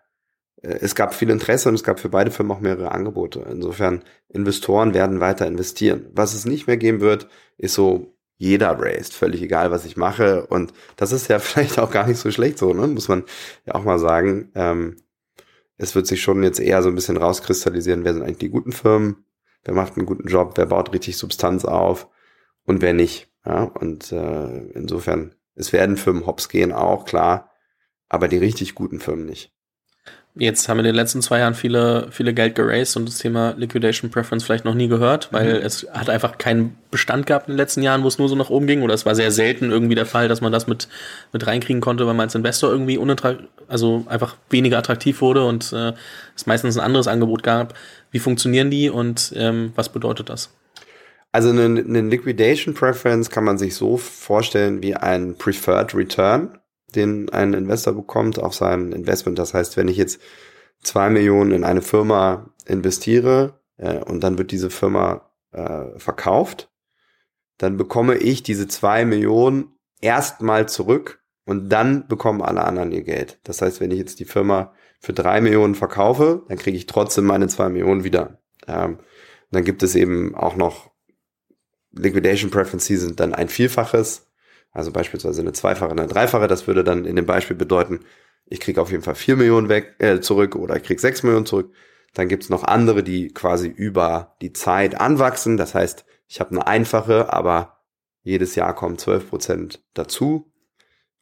es 0.61 0.95
gab 0.95 1.13
viel 1.13 1.29
Interesse 1.29 1.69
und 1.69 1.75
es 1.75 1.83
gab 1.83 1.99
für 1.99 2.09
beide 2.09 2.31
Firmen 2.31 2.51
auch 2.51 2.59
mehrere 2.59 2.91
Angebote. 2.91 3.45
Insofern, 3.49 4.03
Investoren 4.27 4.93
werden 4.93 5.21
weiter 5.21 5.47
investieren. 5.47 6.07
Was 6.13 6.33
es 6.33 6.45
nicht 6.45 6.67
mehr 6.67 6.77
geben 6.77 6.99
wird, 6.99 7.29
ist 7.57 7.75
so 7.75 8.18
jeder 8.39 8.79
raced, 8.79 9.13
völlig 9.13 9.41
egal, 9.41 9.69
was 9.69 9.85
ich 9.85 9.97
mache. 9.97 10.47
Und 10.47 10.73
das 10.95 11.11
ist 11.11 11.27
ja 11.27 11.39
vielleicht 11.39 11.77
auch 11.77 11.91
gar 11.91 12.07
nicht 12.07 12.17
so 12.17 12.31
schlecht 12.31 12.57
so, 12.57 12.73
ne? 12.73 12.87
muss 12.87 13.07
man 13.07 13.23
ja 13.65 13.75
auch 13.75 13.83
mal 13.83 13.99
sagen. 13.99 14.51
Ähm, 14.55 14.95
es 15.77 15.93
wird 15.93 16.07
sich 16.07 16.21
schon 16.21 16.41
jetzt 16.43 16.59
eher 16.59 16.81
so 16.81 16.89
ein 16.89 16.95
bisschen 16.95 17.17
rauskristallisieren, 17.17 18.03
wer 18.03 18.13
sind 18.13 18.23
eigentlich 18.23 18.39
die 18.39 18.49
guten 18.49 18.71
Firmen, 18.71 19.25
wer 19.63 19.73
macht 19.73 19.97
einen 19.97 20.05
guten 20.05 20.27
Job, 20.27 20.53
wer 20.55 20.65
baut 20.65 20.93
richtig 20.93 21.17
Substanz 21.17 21.65
auf 21.65 22.07
und 22.63 22.81
wer 22.81 22.93
nicht. 22.93 23.29
Ja? 23.45 23.63
Und 23.63 24.11
äh, 24.11 24.69
insofern, 24.69 25.35
es 25.55 25.73
werden 25.73 25.97
Firmen 25.97 26.25
hops 26.25 26.49
gehen, 26.49 26.71
auch 26.71 27.05
klar, 27.05 27.51
aber 28.07 28.27
die 28.29 28.37
richtig 28.37 28.73
guten 28.73 28.99
Firmen 28.99 29.25
nicht. 29.25 29.53
Jetzt 30.35 30.69
haben 30.69 30.77
wir 30.77 30.81
in 30.81 30.85
den 30.85 30.95
letzten 30.95 31.21
zwei 31.21 31.39
Jahren 31.39 31.55
viele, 31.55 32.07
viele 32.11 32.33
Geld 32.33 32.55
geraced 32.55 32.95
und 32.95 33.09
das 33.09 33.17
Thema 33.17 33.55
Liquidation 33.57 34.11
Preference 34.11 34.43
vielleicht 34.43 34.63
noch 34.63 34.75
nie 34.75 34.87
gehört, 34.87 35.29
weil 35.31 35.59
mhm. 35.59 35.65
es 35.65 35.87
hat 35.91 36.09
einfach 36.09 36.37
keinen 36.37 36.77
Bestand 36.91 37.25
gehabt 37.25 37.47
in 37.47 37.53
den 37.53 37.57
letzten 37.57 37.81
Jahren, 37.81 38.03
wo 38.03 38.07
es 38.07 38.19
nur 38.19 38.29
so 38.29 38.35
nach 38.35 38.51
oben 38.51 38.67
ging. 38.67 38.83
Oder 38.83 38.93
es 38.93 39.05
war 39.05 39.15
sehr 39.15 39.31
selten 39.31 39.71
irgendwie 39.71 39.95
der 39.95 40.05
Fall, 40.05 40.27
dass 40.27 40.39
man 40.39 40.51
das 40.51 40.67
mit, 40.67 40.87
mit 41.33 41.45
reinkriegen 41.45 41.81
konnte, 41.81 42.05
weil 42.05 42.13
man 42.13 42.25
als 42.25 42.35
Investor 42.35 42.71
irgendwie 42.71 42.97
unattrakt, 42.97 43.41
also 43.67 44.05
einfach 44.07 44.35
weniger 44.49 44.77
attraktiv 44.77 45.19
wurde 45.21 45.45
und 45.45 45.73
äh, 45.73 45.93
es 46.35 46.45
meistens 46.45 46.77
ein 46.77 46.85
anderes 46.85 47.07
Angebot 47.07 47.41
gab. 47.41 47.73
Wie 48.11 48.19
funktionieren 48.19 48.69
die 48.69 48.89
und 48.89 49.33
ähm, 49.35 49.73
was 49.75 49.89
bedeutet 49.89 50.29
das? 50.29 50.51
Also 51.31 51.49
eine, 51.49 51.63
eine 51.63 52.01
Liquidation 52.01 52.75
Preference 52.75 53.29
kann 53.29 53.43
man 53.43 53.57
sich 53.57 53.75
so 53.75 53.97
vorstellen 53.97 54.81
wie 54.81 54.95
ein 54.95 55.35
Preferred 55.35 55.93
Return 55.95 56.58
den 56.95 57.29
ein 57.29 57.53
Investor 57.53 57.93
bekommt 57.93 58.39
auf 58.39 58.53
sein 58.53 58.91
Investment. 58.91 59.39
Das 59.39 59.53
heißt, 59.53 59.77
wenn 59.77 59.87
ich 59.87 59.97
jetzt 59.97 60.19
zwei 60.81 61.09
Millionen 61.09 61.51
in 61.51 61.63
eine 61.63 61.81
Firma 61.81 62.49
investiere 62.65 63.59
äh, 63.77 63.97
und 63.97 64.21
dann 64.21 64.37
wird 64.37 64.51
diese 64.51 64.69
Firma 64.69 65.29
äh, 65.51 65.97
verkauft, 65.97 66.71
dann 67.57 67.77
bekomme 67.77 68.17
ich 68.17 68.43
diese 68.43 68.67
zwei 68.67 69.05
Millionen 69.05 69.73
erstmal 70.01 70.69
zurück 70.69 71.21
und 71.45 71.69
dann 71.69 72.07
bekommen 72.07 72.41
alle 72.41 72.63
anderen 72.63 72.91
ihr 72.91 73.03
Geld. 73.03 73.39
Das 73.43 73.61
heißt, 73.61 73.81
wenn 73.81 73.91
ich 73.91 73.99
jetzt 73.99 74.19
die 74.19 74.25
Firma 74.25 74.73
für 74.99 75.13
drei 75.13 75.41
Millionen 75.41 75.75
verkaufe, 75.75 76.43
dann 76.47 76.57
kriege 76.57 76.77
ich 76.77 76.85
trotzdem 76.85 77.25
meine 77.25 77.47
zwei 77.47 77.69
Millionen 77.69 78.03
wieder. 78.03 78.39
Ähm, 78.67 78.99
dann 79.51 79.63
gibt 79.63 79.83
es 79.83 79.95
eben 79.95 80.35
auch 80.35 80.55
noch 80.55 80.91
Liquidation 81.91 82.51
Preferences 82.51 83.01
sind 83.01 83.19
dann 83.19 83.33
ein 83.33 83.49
Vielfaches 83.49 84.28
also 84.71 84.91
beispielsweise 84.91 85.41
eine 85.41 85.53
zweifache, 85.53 85.91
eine 85.91 86.07
dreifache. 86.07 86.47
Das 86.47 86.67
würde 86.67 86.83
dann 86.83 87.05
in 87.05 87.15
dem 87.15 87.25
Beispiel 87.25 87.55
bedeuten, 87.55 88.01
ich 88.45 88.59
kriege 88.59 88.81
auf 88.81 88.91
jeden 88.91 89.03
Fall 89.03 89.15
vier 89.15 89.35
Millionen 89.35 89.69
weg, 89.69 89.95
äh, 89.99 90.19
zurück 90.21 90.55
oder 90.55 90.75
ich 90.75 90.83
kriege 90.83 90.99
sechs 90.99 91.23
Millionen 91.23 91.45
zurück. 91.45 91.71
Dann 92.13 92.27
gibt's 92.27 92.49
noch 92.49 92.63
andere, 92.63 93.03
die 93.03 93.29
quasi 93.29 93.67
über 93.67 94.35
die 94.41 94.53
Zeit 94.53 94.99
anwachsen. 94.99 95.57
Das 95.57 95.75
heißt, 95.75 96.05
ich 96.27 96.39
habe 96.39 96.51
eine 96.51 96.65
einfache, 96.65 97.31
aber 97.31 97.83
jedes 98.23 98.55
Jahr 98.55 98.75
kommen 98.75 98.97
zwölf 98.97 99.29
Prozent 99.29 99.83
dazu. 99.93 100.51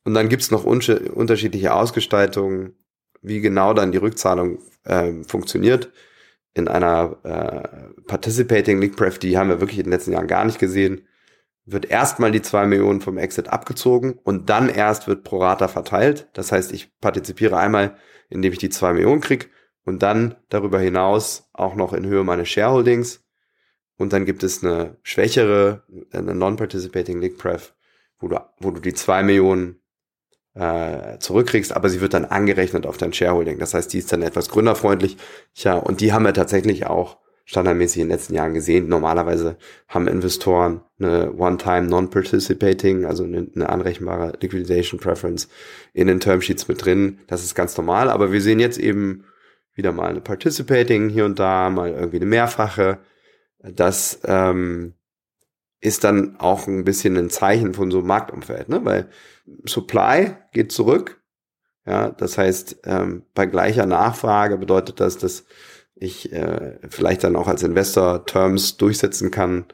Und 0.03 0.13
dann 0.13 0.29
gibt's 0.29 0.51
noch 0.51 0.63
unterschiedliche 0.63 1.73
Ausgestaltungen, 1.73 2.75
wie 3.21 3.41
genau 3.41 3.73
dann 3.73 3.91
die 3.91 3.97
Rückzahlung 3.97 4.59
äh, 4.85 5.11
funktioniert. 5.27 5.91
In 6.53 6.69
einer 6.69 7.17
äh, 7.23 8.01
Participating 8.03 8.79
League 8.79 8.95
Pref, 8.95 9.19
die 9.19 9.37
haben 9.37 9.49
wir 9.49 9.59
wirklich 9.59 9.79
in 9.79 9.85
den 9.85 9.91
letzten 9.91 10.13
Jahren 10.13 10.27
gar 10.27 10.45
nicht 10.45 10.59
gesehen 10.59 11.01
wird 11.67 11.85
erstmal 11.85 12.31
die 12.31 12.41
zwei 12.41 12.65
Millionen 12.65 13.01
vom 13.01 13.17
Exit 13.17 13.49
abgezogen 13.49 14.19
und 14.23 14.49
dann 14.49 14.69
erst 14.69 15.07
wird 15.07 15.23
pro 15.23 15.39
Rata 15.39 15.67
verteilt. 15.67 16.29
Das 16.33 16.51
heißt, 16.51 16.71
ich 16.71 16.97
partizipiere 16.99 17.57
einmal, 17.57 17.97
indem 18.29 18.53
ich 18.53 18.59
die 18.59 18.69
zwei 18.69 18.93
Millionen 18.93 19.21
krieg 19.21 19.51
und 19.83 20.01
dann 20.01 20.35
darüber 20.49 20.79
hinaus 20.79 21.49
auch 21.51 21.75
noch 21.75 21.91
in 21.91 22.05
Höhe 22.05 22.23
meines 22.23 22.47
Shareholdings. 22.47 23.25
Und 23.97 24.13
dann 24.13 24.25
gibt 24.25 24.43
es 24.43 24.63
eine 24.63 24.97
schwächere, 25.03 25.83
eine 26.11 26.35
Non-Participating 26.35 27.19
League 27.19 27.37
Pref, 27.37 27.73
wo 28.19 28.29
du, 28.29 28.39
wo 28.59 28.71
du 28.71 28.79
die 28.79 28.93
zwei 28.93 29.21
Millionen 29.23 29.81
äh, 30.53 31.17
zurückkriegst, 31.19 31.75
aber 31.75 31.89
sie 31.89 31.99
wird 31.99 32.13
dann 32.13 32.25
angerechnet 32.25 32.85
auf 32.85 32.97
dein 32.97 33.11
Shareholding. 33.11 33.59
Das 33.59 33.73
heißt, 33.73 33.91
die 33.91 33.99
ist 33.99 34.11
dann 34.11 34.21
etwas 34.21 34.49
gründerfreundlich. 34.49 35.17
Ja, 35.55 35.75
und 35.75 35.99
die 35.99 36.13
haben 36.13 36.23
wir 36.23 36.33
tatsächlich 36.33 36.85
auch 36.85 37.17
standardmäßig 37.47 38.01
in 38.01 38.09
den 38.09 38.17
letzten 38.17 38.33
Jahren 38.35 38.53
gesehen. 38.53 38.89
Normalerweise 38.89 39.57
haben 39.87 40.07
Investoren 40.09 40.81
eine 40.99 41.31
One-Time 41.31 41.87
Non-Participating, 41.87 43.05
also 43.05 43.23
eine, 43.23 43.69
anrechenbare 43.69 44.33
Liquidation 44.41 44.99
Preference 44.99 45.47
in 45.93 46.07
den 46.07 46.19
Termsheets 46.19 46.67
mit 46.67 46.83
drin. 46.83 47.19
Das 47.27 47.45
ist 47.45 47.55
ganz 47.55 47.77
normal, 47.77 48.09
aber 48.09 48.33
wir 48.33 48.41
sehen 48.41 48.59
jetzt 48.59 48.77
eben 48.77 49.23
wieder 49.73 49.93
mal 49.93 50.09
eine 50.09 50.19
Participating 50.19 51.07
hier 51.07 51.23
und 51.23 51.39
da, 51.39 51.69
mal 51.69 51.91
irgendwie 51.91 52.17
eine 52.17 52.25
mehrfache. 52.25 52.99
Das 53.59 54.19
ähm, 54.25 54.93
ist 55.79 56.03
dann 56.03 56.35
auch 56.39 56.67
ein 56.67 56.83
bisschen 56.83 57.15
ein 57.15 57.29
Zeichen 57.29 57.73
von 57.73 57.91
so 57.91 57.99
einem 57.99 58.07
Marktumfeld, 58.07 58.67
ne? 58.67 58.83
weil 58.83 59.07
Supply 59.65 60.35
geht 60.51 60.73
zurück. 60.73 61.21
Ja, 61.85 62.09
das 62.09 62.37
heißt, 62.37 62.81
ähm, 62.83 63.23
bei 63.33 63.45
gleicher 63.45 63.85
Nachfrage 63.85 64.57
bedeutet 64.57 64.99
das, 64.99 65.17
dass 65.17 65.45
ich 65.99 66.31
äh, 66.31 66.77
vielleicht 66.89 67.23
dann 67.23 67.35
auch 67.35 67.47
als 67.47 67.63
Investor 67.63 68.25
Terms 68.25 68.77
durchsetzen 68.77 69.31
kann, 69.31 69.65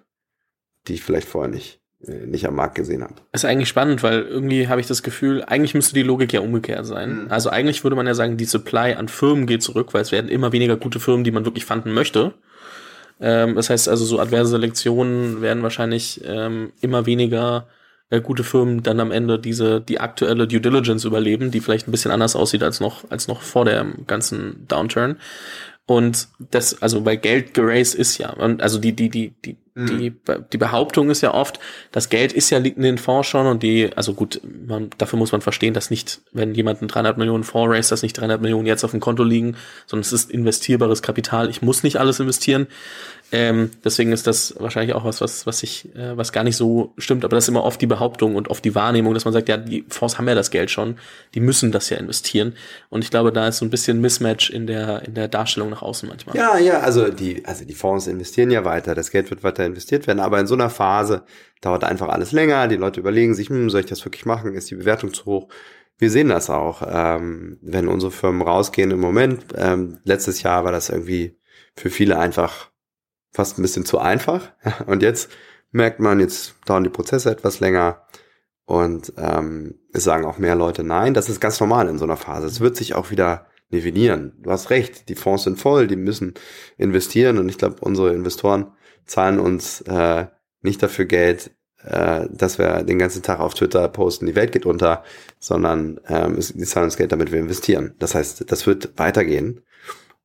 die 0.87 0.95
ich 0.95 1.03
vielleicht 1.03 1.27
vorher 1.27 1.51
nicht 1.51 1.81
äh, 2.05 2.25
nicht 2.25 2.45
am 2.45 2.55
Markt 2.55 2.75
gesehen 2.75 3.03
habe. 3.03 3.15
Das 3.31 3.43
ist 3.43 3.49
eigentlich 3.49 3.69
spannend, 3.69 4.03
weil 4.03 4.23
irgendwie 4.23 4.67
habe 4.67 4.81
ich 4.81 4.87
das 4.87 5.03
Gefühl, 5.03 5.43
eigentlich 5.43 5.73
müsste 5.73 5.93
die 5.93 6.03
Logik 6.03 6.33
ja 6.33 6.41
umgekehrt 6.41 6.85
sein. 6.85 7.23
Mhm. 7.23 7.31
Also 7.31 7.49
eigentlich 7.49 7.83
würde 7.83 7.95
man 7.95 8.07
ja 8.07 8.13
sagen, 8.13 8.37
die 8.37 8.45
Supply 8.45 8.93
an 8.93 9.07
Firmen 9.07 9.47
geht 9.47 9.63
zurück, 9.63 9.93
weil 9.93 10.01
es 10.01 10.11
werden 10.11 10.29
immer 10.29 10.51
weniger 10.51 10.75
gute 10.75 10.99
Firmen, 10.99 11.23
die 11.23 11.31
man 11.31 11.45
wirklich 11.45 11.65
fanden 11.65 11.93
möchte. 11.93 12.33
Ähm, 13.21 13.55
das 13.55 13.69
heißt 13.69 13.87
also, 13.87 14.03
so 14.03 14.19
adverse 14.19 14.51
Selektionen 14.51 15.41
werden 15.41 15.63
wahrscheinlich 15.63 16.21
ähm, 16.25 16.73
immer 16.81 17.05
weniger 17.05 17.67
äh, 18.09 18.19
gute 18.19 18.43
Firmen 18.43 18.83
dann 18.83 18.99
am 18.99 19.11
Ende 19.11 19.39
diese 19.39 19.79
die 19.79 19.99
aktuelle 19.99 20.47
Due 20.47 20.59
Diligence 20.59 21.05
überleben, 21.05 21.51
die 21.51 21.61
vielleicht 21.61 21.87
ein 21.87 21.91
bisschen 21.91 22.11
anders 22.11 22.35
aussieht 22.35 22.63
als 22.63 22.81
noch 22.81 23.09
als 23.09 23.29
noch 23.29 23.41
vor 23.41 23.63
der 23.63 23.85
ganzen 24.07 24.67
Downturn. 24.67 25.17
Und 25.85 26.29
das, 26.39 26.81
also 26.81 27.03
weil 27.05 27.17
Geld 27.17 27.53
geraced 27.53 27.95
ist 27.95 28.17
ja, 28.17 28.31
und 28.31 28.61
also 28.61 28.79
die, 28.79 28.93
die, 28.93 29.09
die, 29.09 29.33
die. 29.43 29.57
Die, 29.75 30.13
die 30.51 30.57
Behauptung 30.57 31.09
ist 31.09 31.21
ja 31.21 31.33
oft, 31.33 31.59
das 31.91 32.09
Geld 32.09 32.31
ist 32.31 32.51
ja 32.51 32.59
liegt 32.59 32.77
in 32.77 32.83
den 32.83 32.99
Fonds 32.99 33.27
schon 33.27 33.47
und 33.47 33.63
die, 33.63 33.89
also 33.95 34.13
gut, 34.13 34.39
man, 34.67 34.91
dafür 34.99 35.17
muss 35.17 35.31
man 35.31 35.41
verstehen, 35.41 35.73
dass 35.73 35.89
nicht, 35.89 36.21
wenn 36.31 36.53
jemand 36.53 36.81
einen 36.81 36.89
300 36.89 37.17
Millionen 37.17 37.43
Fonds 37.43 37.73
raised, 37.73 37.91
dass 37.91 38.03
nicht 38.03 38.13
300 38.13 38.39
Millionen 38.39 38.67
jetzt 38.67 38.83
auf 38.83 38.91
dem 38.91 38.99
Konto 38.99 39.23
liegen, 39.23 39.55
sondern 39.87 40.01
es 40.01 40.13
ist 40.13 40.29
investierbares 40.29 41.01
Kapital. 41.01 41.49
Ich 41.49 41.63
muss 41.63 41.81
nicht 41.81 41.97
alles 41.97 42.19
investieren. 42.19 42.67
Ähm, 43.31 43.71
deswegen 43.83 44.11
ist 44.11 44.27
das 44.27 44.53
wahrscheinlich 44.59 44.93
auch 44.93 45.05
was, 45.05 45.19
was, 45.19 45.47
was 45.47 45.63
ich, 45.63 45.89
äh, 45.95 46.15
was 46.15 46.31
gar 46.33 46.43
nicht 46.43 46.55
so 46.55 46.93
stimmt, 46.99 47.25
aber 47.25 47.35
das 47.35 47.45
ist 47.45 47.49
immer 47.49 47.63
oft 47.63 47.81
die 47.81 47.87
Behauptung 47.87 48.35
und 48.35 48.47
oft 48.47 48.63
die 48.63 48.75
Wahrnehmung, 48.75 49.15
dass 49.15 49.25
man 49.25 49.33
sagt, 49.33 49.49
ja, 49.49 49.57
die 49.57 49.85
Fonds 49.89 50.19
haben 50.19 50.27
ja 50.27 50.35
das 50.35 50.51
Geld 50.51 50.69
schon, 50.69 50.97
die 51.33 51.39
müssen 51.39 51.71
das 51.71 51.89
ja 51.89 51.97
investieren. 51.97 52.53
Und 52.89 53.03
ich 53.03 53.09
glaube, 53.09 53.31
da 53.31 53.47
ist 53.47 53.57
so 53.57 53.65
ein 53.65 53.71
bisschen 53.71 54.01
Mismatch 54.01 54.51
in 54.51 54.67
der, 54.67 55.01
in 55.07 55.15
der 55.15 55.29
Darstellung 55.29 55.71
nach 55.71 55.81
außen 55.81 56.07
manchmal. 56.07 56.35
Ja, 56.35 56.59
ja, 56.59 56.81
also 56.81 57.09
die, 57.09 57.43
also 57.43 57.65
die 57.65 57.73
Fonds 57.73 58.05
investieren 58.05 58.51
ja 58.51 58.65
weiter, 58.65 58.93
das 58.93 59.09
Geld 59.09 59.31
wird 59.31 59.43
weiter 59.43 59.62
investiert 59.65 60.07
werden, 60.07 60.19
aber 60.19 60.39
in 60.39 60.47
so 60.47 60.55
einer 60.55 60.69
Phase 60.69 61.23
dauert 61.61 61.83
einfach 61.83 62.09
alles 62.09 62.31
länger, 62.31 62.67
die 62.67 62.75
Leute 62.75 62.99
überlegen 62.99 63.35
sich, 63.35 63.49
hm, 63.49 63.69
soll 63.69 63.81
ich 63.81 63.85
das 63.87 64.03
wirklich 64.05 64.25
machen, 64.25 64.53
ist 64.53 64.69
die 64.69 64.75
Bewertung 64.75 65.13
zu 65.13 65.25
hoch? 65.25 65.49
Wir 65.97 66.09
sehen 66.09 66.29
das 66.29 66.49
auch, 66.49 66.81
ähm, 66.85 67.59
wenn 67.61 67.87
unsere 67.87 68.11
Firmen 68.11 68.41
rausgehen 68.41 68.91
im 68.91 68.99
Moment. 68.99 69.45
Ähm, 69.55 69.99
letztes 70.03 70.41
Jahr 70.41 70.65
war 70.65 70.71
das 70.71 70.89
irgendwie 70.89 71.37
für 71.75 71.89
viele 71.89 72.19
einfach 72.19 72.71
fast 73.31 73.57
ein 73.57 73.61
bisschen 73.61 73.85
zu 73.85 73.99
einfach. 73.99 74.51
Und 74.85 75.01
jetzt 75.01 75.31
merkt 75.71 75.99
man, 75.99 76.19
jetzt 76.19 76.55
dauern 76.65 76.83
die 76.83 76.89
Prozesse 76.89 77.31
etwas 77.31 77.59
länger 77.59 78.03
und 78.65 79.11
ähm, 79.17 79.79
es 79.91 80.05
sagen 80.05 80.25
auch 80.25 80.37
mehr 80.37 80.55
Leute 80.55 80.83
nein. 80.83 81.13
Das 81.13 81.29
ist 81.29 81.41
ganz 81.41 81.59
normal 81.59 81.89
in 81.89 81.97
so 81.97 82.05
einer 82.05 82.15
Phase. 82.15 82.47
Es 82.47 82.61
wird 82.61 82.77
sich 82.77 82.95
auch 82.95 83.11
wieder 83.11 83.47
nivellieren. 83.69 84.37
Du 84.41 84.51
hast 84.51 84.69
recht, 84.69 85.09
die 85.09 85.15
Fonds 85.15 85.43
sind 85.43 85.59
voll, 85.59 85.87
die 85.87 85.95
müssen 85.95 86.35
investieren 86.77 87.37
und 87.39 87.49
ich 87.49 87.57
glaube, 87.57 87.77
unsere 87.81 88.13
Investoren 88.13 88.71
zahlen 89.05 89.39
uns 89.39 89.81
äh, 89.81 90.27
nicht 90.61 90.81
dafür 90.81 91.05
Geld, 91.05 91.51
äh, 91.83 92.27
dass 92.31 92.57
wir 92.57 92.83
den 92.83 92.99
ganzen 92.99 93.23
Tag 93.23 93.39
auf 93.39 93.53
Twitter 93.53 93.87
posten, 93.89 94.25
die 94.25 94.35
Welt 94.35 94.51
geht 94.51 94.65
unter, 94.65 95.03
sondern 95.39 95.99
ähm, 96.07 96.37
die 96.39 96.65
zahlen 96.65 96.85
uns 96.85 96.97
Geld, 96.97 97.11
damit 97.11 97.31
wir 97.31 97.39
investieren. 97.39 97.95
Das 97.99 98.15
heißt, 98.15 98.49
das 98.51 98.65
wird 98.65 98.97
weitergehen. 98.97 99.61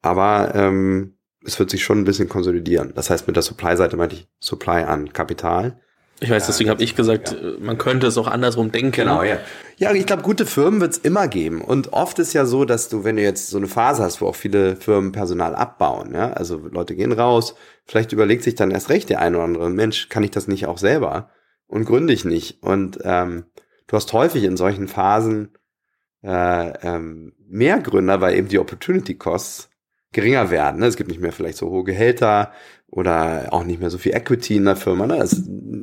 Aber 0.01 0.55
ähm, 0.55 1.19
es 1.45 1.59
wird 1.59 1.71
sich 1.71 1.83
schon 1.83 1.99
ein 1.99 2.05
bisschen 2.05 2.29
konsolidieren. 2.29 2.93
Das 2.95 3.11
heißt, 3.11 3.27
mit 3.27 3.37
der 3.37 3.43
Supply-Seite 3.43 3.97
meinte 3.97 4.17
ich 4.17 4.29
Supply 4.39 4.85
an 4.85 5.13
Kapital. 5.13 5.81
Ich 6.21 6.31
weiß, 6.31 6.47
deswegen 6.47 6.71
habe 6.71 6.83
ich 6.83 6.97
gesagt, 6.97 7.37
ja. 7.41 7.53
man 7.61 7.79
könnte 7.79 8.09
es 8.09 8.19
auch 8.19 8.27
andersrum 8.27 8.73
denken. 8.73 8.91
Genau, 8.91 9.23
ja. 9.23 9.39
Ja, 9.77 9.93
ich 9.93 10.07
glaube, 10.07 10.23
gute 10.23 10.47
Firmen 10.47 10.81
wird 10.81 10.93
es 10.93 10.99
immer 10.99 11.29
geben. 11.29 11.61
Und 11.61 11.93
oft 11.93 12.19
ist 12.19 12.33
ja 12.33 12.45
so, 12.45 12.65
dass 12.65 12.89
du, 12.89 13.05
wenn 13.05 13.17
du 13.17 13.23
jetzt 13.23 13.51
so 13.51 13.59
eine 13.59 13.69
Phase 13.69 14.03
hast, 14.03 14.21
wo 14.21 14.27
auch 14.27 14.35
viele 14.35 14.75
Firmen 14.75 15.13
Personal 15.13 15.55
abbauen, 15.55 16.13
ja, 16.15 16.33
also 16.33 16.57
Leute 16.57 16.97
gehen 16.97 17.13
raus, 17.13 17.55
vielleicht 17.85 18.13
überlegt 18.13 18.43
sich 18.43 18.57
dann 18.57 18.73
erst 18.73 18.91
recht 18.91 19.11
der 19.11 19.21
eine 19.21 19.37
oder 19.37 19.45
andere, 19.45 19.71
Mensch, 19.71 20.09
kann 20.09 20.25
ich 20.25 20.33
das 20.33 20.49
nicht 20.49 20.67
auch 20.67 20.79
selber? 20.79 21.31
Und 21.69 21.85
gründe 21.85 22.13
ich 22.13 22.25
nicht. 22.25 22.63
Und 22.63 22.99
ähm, 23.05 23.45
du 23.87 23.97
hast 23.97 24.13
häufig 24.13 24.43
in 24.43 24.57
solchen 24.57 24.89
Phasen 24.89 25.53
äh, 26.25 26.73
ähm, 26.83 27.35
mehr 27.47 27.79
Gründer, 27.79 28.21
weil 28.21 28.35
eben 28.35 28.49
die 28.49 28.59
Opportunity 28.59 29.15
Costs 29.15 29.68
geringer 30.13 30.51
werden. 30.51 30.81
Ne? 30.81 30.87
Es 30.87 30.97
gibt 30.97 31.11
nicht 31.11 31.21
mehr 31.21 31.33
vielleicht 31.33 31.59
so 31.59 31.71
hohe 31.71 31.85
Gehälter 31.85 32.53
oder 32.91 33.49
auch 33.51 33.65
nicht 33.65 33.81
mehr 33.81 33.91
so 33.91 33.99
viel 33.99 34.15
Equity 34.15 34.57
in 34.57 34.65
der 34.65 34.77
Firma. 34.77 35.07
Ne? 35.07 35.19
Es, 35.19 35.33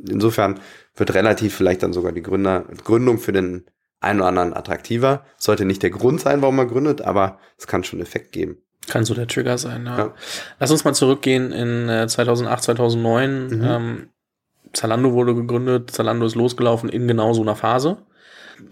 insofern 0.08 0.60
wird 0.96 1.14
relativ 1.14 1.54
vielleicht 1.54 1.82
dann 1.82 1.92
sogar 1.92 2.12
die 2.12 2.22
Gründer, 2.22 2.64
Gründung 2.84 3.18
für 3.18 3.32
den 3.32 3.66
einen 4.00 4.20
oder 4.20 4.28
anderen 4.28 4.54
attraktiver. 4.54 5.24
Sollte 5.36 5.64
nicht 5.64 5.82
der 5.82 5.90
Grund 5.90 6.20
sein, 6.20 6.42
warum 6.42 6.56
man 6.56 6.68
gründet, 6.68 7.02
aber 7.02 7.38
es 7.56 7.66
kann 7.66 7.84
schon 7.84 8.00
Effekt 8.00 8.32
geben. 8.32 8.58
Kann 8.88 9.04
so 9.04 9.14
der 9.14 9.26
Trigger 9.26 9.58
sein, 9.58 9.84
ja. 9.86 9.98
ja. 9.98 10.14
Lass 10.60 10.70
uns 10.70 10.84
mal 10.84 10.94
zurückgehen 10.94 11.52
in 11.52 11.88
äh, 11.88 12.06
2008, 12.06 12.62
2009. 12.62 13.46
Mhm. 13.48 13.64
Ähm, 13.64 14.08
Zalando 14.72 15.12
wurde 15.12 15.34
gegründet, 15.34 15.90
Zalando 15.90 16.26
ist 16.26 16.34
losgelaufen 16.34 16.88
in 16.88 17.08
genau 17.08 17.32
so 17.32 17.42
einer 17.42 17.56
Phase. 17.56 17.98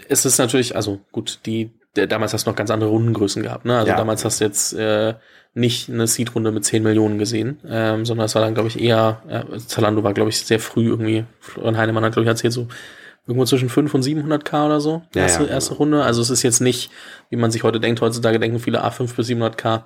Es 0.09 0.25
ist 0.25 0.39
natürlich, 0.39 0.77
also 0.77 1.01
gut, 1.13 1.41
die, 1.47 1.73
damals 1.95 2.33
hast 2.33 2.47
du 2.47 2.51
noch 2.51 2.57
ganz 2.57 2.71
andere 2.71 2.91
Rundengrößen 2.91 3.43
gehabt, 3.43 3.65
ne? 3.65 3.79
Also 3.79 3.91
ja. 3.91 3.97
damals 3.97 4.25
hast 4.25 4.41
du 4.41 4.45
jetzt 4.45 4.73
äh, 4.75 5.15
nicht 5.55 5.89
eine 5.89 6.07
Seed-Runde 6.07 6.51
mit 6.51 6.65
10 6.65 6.83
Millionen 6.83 7.19
gesehen, 7.19 7.61
ähm, 7.67 8.05
sondern 8.05 8.27
es 8.27 8.35
war 8.35 8.43
dann, 8.43 8.55
glaube 8.55 8.69
ich, 8.69 8.81
eher, 8.81 9.23
äh, 9.29 9.59
Zalando 9.59 10.03
war, 10.03 10.13
glaube 10.13 10.31
ich, 10.31 10.41
sehr 10.41 10.59
früh 10.59 10.89
irgendwie, 10.89 11.25
Florian 11.41 11.77
Heinemann 11.77 12.05
hat, 12.05 12.13
glaube 12.13 12.25
ich, 12.25 12.29
erzählt, 12.29 12.53
so 12.53 12.69
irgendwo 13.27 13.45
zwischen 13.47 13.69
5 13.69 13.95
und 13.95 14.05
700k 14.05 14.67
oder 14.67 14.81
so, 14.81 15.03
ja, 15.15 15.23
erste, 15.23 15.45
ja, 15.45 15.51
erste. 15.51 15.75
Runde. 15.75 16.03
Also 16.03 16.21
es 16.21 16.31
ist 16.31 16.43
jetzt 16.43 16.61
nicht, 16.61 16.91
wie 17.31 17.37
man 17.37 17.51
sich 17.51 17.63
heute 17.63 17.81
denkt, 17.81 18.01
heutzutage 18.01 18.39
denken 18.39 18.59
viele, 18.59 18.85
A5 18.85 19.15
bis 19.15 19.29
700k. 19.29 19.85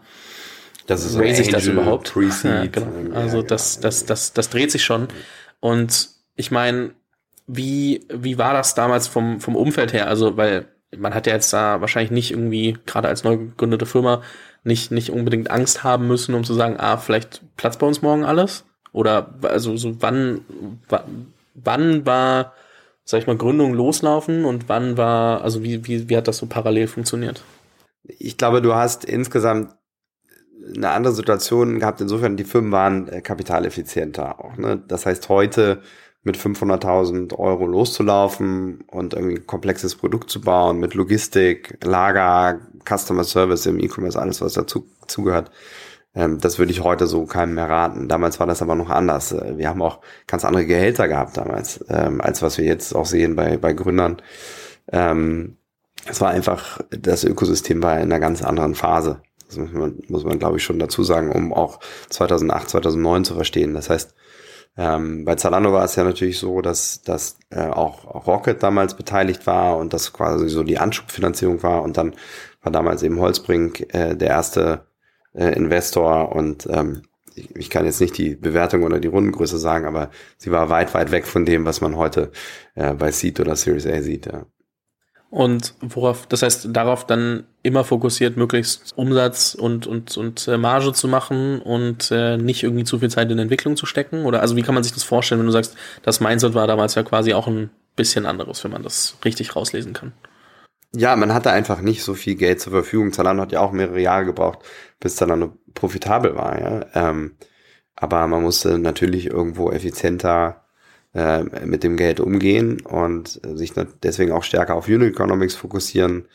Das 0.86 1.04
ist 1.04 1.18
Raise 1.18 1.42
ich 1.42 1.48
das 1.50 1.66
überhaupt? 1.66 2.14
Ja, 2.44 2.64
genau. 2.64 3.14
Also 3.14 3.42
das, 3.42 3.78
das, 3.78 4.06
das, 4.06 4.32
das 4.32 4.48
dreht 4.48 4.72
sich 4.72 4.82
schon. 4.82 5.08
Und 5.60 6.08
ich 6.34 6.50
meine, 6.50 6.92
wie, 7.46 8.06
wie 8.12 8.38
war 8.38 8.54
das 8.54 8.74
damals 8.74 9.06
vom, 9.06 9.40
vom 9.40 9.54
Umfeld 9.54 9.92
her? 9.92 10.08
Also, 10.08 10.36
weil 10.38 10.66
man 10.97 11.14
hat 11.14 11.26
ja 11.26 11.35
jetzt 11.35 11.52
da 11.52 11.80
wahrscheinlich 11.80 12.11
nicht 12.11 12.30
irgendwie, 12.30 12.76
gerade 12.87 13.09
als 13.09 13.25
neu 13.25 13.37
gegründete 13.37 13.87
Firma, 13.87 14.23
nicht, 14.64 14.90
nicht 14.90 15.11
unbedingt 15.11 15.50
Angst 15.50 15.85
haben 15.85 16.07
müssen, 16.09 16.35
um 16.35 16.45
zu 16.45 16.54
sagen, 16.54 16.76
ah, 16.78 16.97
vielleicht 16.97 17.42
platzt 17.57 17.78
bei 17.78 17.87
uns 17.87 18.02
morgen 18.02 18.25
alles? 18.25 18.64
Oder 18.92 19.35
also 19.42 19.76
so 19.76 20.00
wann, 20.00 20.40
wann 21.54 22.07
war, 22.07 22.54
sag 23.04 23.21
ich 23.21 23.26
mal, 23.26 23.37
Gründung 23.37 23.75
loslaufen 23.75 24.45
und 24.45 24.68
wann 24.68 24.97
war, 24.97 25.42
also 25.42 25.62
wie, 25.62 25.87
wie, 25.87 26.09
wie 26.09 26.16
hat 26.16 26.28
das 26.28 26.38
so 26.38 26.47
parallel 26.47 26.87
funktioniert? 26.87 27.42
Ich 28.04 28.37
glaube, 28.37 28.62
du 28.62 28.75
hast 28.75 29.04
insgesamt 29.04 29.75
eine 30.76 30.90
andere 30.90 31.14
Situation 31.14 31.78
gehabt. 31.78 32.00
Insofern, 32.00 32.37
die 32.37 32.45
Firmen 32.45 32.73
waren 32.73 33.09
äh, 33.09 33.21
kapitaleffizienter 33.21 34.45
auch. 34.45 34.57
Ne? 34.57 34.83
Das 34.88 35.07
heißt, 35.07 35.28
heute 35.28 35.83
mit 36.28 36.37
500.000 36.37 37.38
Euro 37.38 37.66
loszulaufen 37.66 38.85
und 38.90 39.14
irgendwie 39.14 39.37
ein 39.37 39.47
komplexes 39.47 39.97
Produkt 39.97 40.28
zu 40.28 40.42
bauen 40.42 40.78
mit 40.78 40.92
Logistik, 40.92 41.78
Lager, 41.82 42.61
Customer 42.87 43.25
Service 43.25 43.64
im 43.64 43.80
E-Commerce, 43.80 44.20
alles 44.20 44.42
was 44.42 44.52
dazu 44.52 44.87
zugehört. 45.06 45.50
Ähm, 46.14 46.38
das 46.38 46.58
würde 46.58 46.70
ich 46.70 46.85
heute 46.85 47.06
so 47.06 47.25
keinem 47.25 47.54
mehr 47.54 47.70
raten. 47.70 48.08
Damals 48.08 48.38
war 48.40 48.47
das 48.47 48.61
aber 48.61 48.75
noch 48.75 48.90
anders. 48.90 49.32
Äh, 49.32 49.56
wir 49.56 49.70
haben 49.70 49.80
auch 49.80 50.00
ganz 50.26 50.44
andere 50.44 50.66
Gehälter 50.66 51.08
gehabt 51.08 51.38
damals, 51.38 51.82
ähm, 51.88 52.20
als 52.20 52.42
was 52.42 52.58
wir 52.58 52.66
jetzt 52.66 52.94
auch 52.94 53.06
sehen 53.06 53.35
bei, 53.35 53.56
bei 53.56 53.73
Gründern. 53.73 54.20
Ähm, 54.92 55.56
es 56.06 56.20
war 56.20 56.28
einfach, 56.28 56.80
das 56.90 57.25
Ökosystem 57.25 57.82
war 57.82 57.97
in 57.97 58.12
einer 58.12 58.20
ganz 58.20 58.42
anderen 58.42 58.75
Phase. 58.75 59.23
Das 59.47 59.56
muss 59.56 59.73
man, 59.73 59.99
muss 60.08 60.25
man 60.25 60.38
glaube 60.38 60.58
ich, 60.58 60.62
schon 60.62 60.78
dazu 60.78 61.02
sagen, 61.02 61.32
um 61.32 61.54
auch 61.54 61.80
2008, 62.11 62.68
2009 62.68 63.25
zu 63.25 63.35
verstehen. 63.35 63.73
Das 63.73 63.88
heißt, 63.88 64.14
ähm, 64.78 65.25
bei 65.25 65.35
Zalando 65.35 65.73
war 65.73 65.85
es 65.85 65.97
ja 65.97 66.04
natürlich 66.04 66.38
so, 66.38 66.62
dass, 66.62 67.02
dass 67.02 67.37
äh, 67.50 67.66
auch 67.66 68.26
Rocket 68.26 68.62
damals 68.62 68.94
beteiligt 68.94 69.44
war 69.44 69.76
und 69.76 69.92
das 69.92 70.12
quasi 70.12 70.49
so 70.49 70.62
die 70.62 70.78
Anschubfinanzierung 70.78 71.64
war 71.64 71.82
und 71.82 71.97
dann 71.97 72.14
war 72.62 72.70
damals 72.70 73.02
eben 73.02 73.18
Holzbrink 73.18 73.92
äh, 73.92 74.14
der 74.14 74.28
erste 74.28 74.87
äh, 75.35 75.52
Investor 75.56 76.32
und 76.32 76.68
ähm, 76.70 77.02
ich, 77.35 77.56
ich 77.56 77.70
kann 77.70 77.87
jetzt 77.87 78.00
nicht 78.00 78.16
die 78.18 78.37
Bewertung 78.37 78.85
oder 78.85 79.00
die 79.00 79.08
Rundengröße 79.08 79.58
sagen, 79.58 79.85
aber 79.85 80.11
sie 80.37 80.52
war 80.52 80.70
weit, 80.70 80.94
weit 80.94 81.11
weg 81.11 81.26
von 81.26 81.44
dem, 81.44 81.64
was 81.64 81.80
man 81.80 81.97
heute 81.97 82.30
äh, 82.76 82.94
bei 82.94 83.11
Seed 83.11 83.40
oder 83.40 83.56
Series 83.56 83.87
A 83.87 84.00
sieht. 84.00 84.26
Ja. 84.26 84.47
Und 85.30 85.75
worauf, 85.80 86.26
das 86.26 86.42
heißt, 86.42 86.68
darauf 86.73 87.06
dann 87.06 87.44
immer 87.62 87.85
fokussiert, 87.85 88.38
möglichst 88.38 88.97
Umsatz 88.97 89.54
und, 89.54 89.87
und, 89.87 90.16
und 90.16 90.49
äh, 90.49 90.56
Marge 90.56 90.94
zu 90.94 91.06
machen 91.06 91.61
und 91.61 92.11
äh, 92.11 92.38
nicht 92.38 92.62
irgendwie 92.62 92.85
zu 92.85 92.99
viel 92.99 93.11
Zeit 93.11 93.30
in 93.30 93.38
Entwicklung 93.38 93.76
zu 93.76 93.85
stecken? 93.85 94.25
Oder 94.25 94.40
also 94.40 94.56
wie 94.56 94.62
kann 94.62 94.75
man 94.75 94.85
sich 94.85 94.94
das 94.94 95.04
vorstellen, 95.04 95.40
wenn 95.40 95.47
du 95.47 95.52
sagst, 95.52 95.76
das 96.02 96.20
Mindset 96.20 96.54
war 96.54 96.66
damals 96.66 96.94
ja 96.94 97.02
quasi 97.02 97.35
auch 97.35 97.47
ein 97.47 97.68
bisschen 97.94 98.25
anderes, 98.25 98.64
wenn 98.64 98.70
man 98.70 98.82
das 98.82 99.18
richtig 99.23 99.54
rauslesen 99.54 99.92
kann? 99.92 100.12
Ja, 100.94 101.14
man 101.16 101.35
hatte 101.35 101.50
einfach 101.50 101.82
nicht 101.82 102.02
so 102.02 102.14
viel 102.14 102.35
Geld 102.37 102.61
zur 102.62 102.73
Verfügung. 102.73 103.12
Zalando 103.12 103.42
hat 103.42 103.52
ja 103.52 103.61
auch 103.61 103.73
mehrere 103.73 104.00
Jahre 104.00 104.25
gebraucht, 104.25 104.61
bis 104.99 105.16
Zalando 105.16 105.58
profitabel 105.75 106.37
war. 106.37 106.58
Ja? 106.58 106.87
Ähm, 106.94 107.37
aber 107.94 108.26
man 108.28 108.42
musste 108.42 108.78
natürlich 108.78 109.26
irgendwo 109.26 109.70
effizienter 109.70 110.64
äh, 111.14 111.42
mit 111.64 111.84
dem 111.84 111.96
Geld 111.96 112.20
umgehen 112.20 112.80
und 112.82 113.40
sich 113.54 113.72
deswegen 114.02 114.32
auch 114.32 114.42
stärker 114.42 114.74
auf 114.74 114.88
Unit 114.88 115.14
Economics 115.14 115.54
fokussieren. 115.54 116.26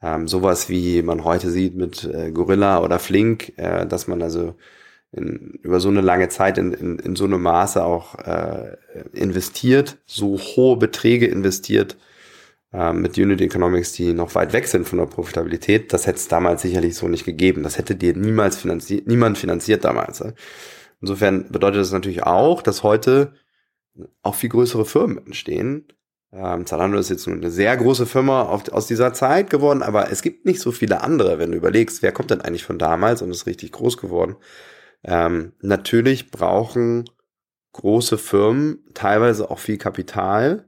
Ähm, 0.00 0.28
sowas 0.28 0.68
wie 0.68 1.02
man 1.02 1.24
heute 1.24 1.50
sieht 1.50 1.74
mit 1.74 2.04
äh, 2.04 2.30
Gorilla 2.30 2.80
oder 2.82 2.98
Flink, 2.98 3.52
äh, 3.58 3.86
dass 3.86 4.06
man 4.06 4.22
also 4.22 4.54
in, 5.12 5.58
über 5.62 5.80
so 5.80 5.88
eine 5.88 6.00
lange 6.00 6.28
Zeit 6.28 6.58
in, 6.58 6.72
in, 6.72 6.98
in 6.98 7.16
so 7.16 7.24
einem 7.24 7.42
Maße 7.42 7.82
auch 7.82 8.16
äh, 8.18 8.76
investiert, 9.12 9.98
so 10.06 10.38
hohe 10.38 10.76
Beträge 10.76 11.26
investiert 11.26 11.96
äh, 12.72 12.92
mit 12.92 13.16
Unit 13.18 13.40
Economics, 13.40 13.92
die 13.92 14.12
noch 14.12 14.34
weit 14.34 14.52
weg 14.52 14.66
sind 14.66 14.86
von 14.86 14.98
der 14.98 15.06
Profitabilität. 15.06 15.92
Das 15.92 16.06
hätte 16.06 16.18
es 16.18 16.28
damals 16.28 16.62
sicherlich 16.62 16.94
so 16.94 17.08
nicht 17.08 17.24
gegeben. 17.24 17.62
Das 17.62 17.78
hätte 17.78 17.94
dir 17.96 18.14
niemals 18.14 18.56
finanziert, 18.56 19.06
niemand 19.06 19.38
finanziert 19.38 19.84
damals. 19.84 20.20
Äh. 20.20 20.32
Insofern 21.00 21.50
bedeutet 21.50 21.80
das 21.80 21.92
natürlich 21.92 22.24
auch, 22.24 22.62
dass 22.62 22.82
heute 22.82 23.32
auch 24.22 24.34
viel 24.34 24.50
größere 24.50 24.84
Firmen 24.84 25.18
entstehen. 25.26 25.86
Ähm, 26.32 26.66
Zalando 26.66 26.98
ist 26.98 27.08
jetzt 27.08 27.26
nur 27.26 27.36
eine 27.36 27.50
sehr 27.50 27.76
große 27.76 28.06
Firma 28.06 28.42
auf, 28.42 28.68
aus 28.70 28.86
dieser 28.86 29.14
Zeit 29.14 29.50
geworden, 29.50 29.82
aber 29.82 30.10
es 30.10 30.22
gibt 30.22 30.44
nicht 30.44 30.60
so 30.60 30.72
viele 30.72 31.00
andere, 31.02 31.38
wenn 31.38 31.52
du 31.52 31.56
überlegst, 31.56 32.02
wer 32.02 32.12
kommt 32.12 32.30
denn 32.30 32.42
eigentlich 32.42 32.64
von 32.64 32.78
damals 32.78 33.22
und 33.22 33.30
ist 33.30 33.46
richtig 33.46 33.72
groß 33.72 33.96
geworden. 33.96 34.36
Ähm, 35.04 35.52
natürlich 35.60 36.30
brauchen 36.30 37.08
große 37.72 38.18
Firmen 38.18 38.84
teilweise 38.94 39.50
auch 39.50 39.58
viel 39.58 39.78
Kapital 39.78 40.67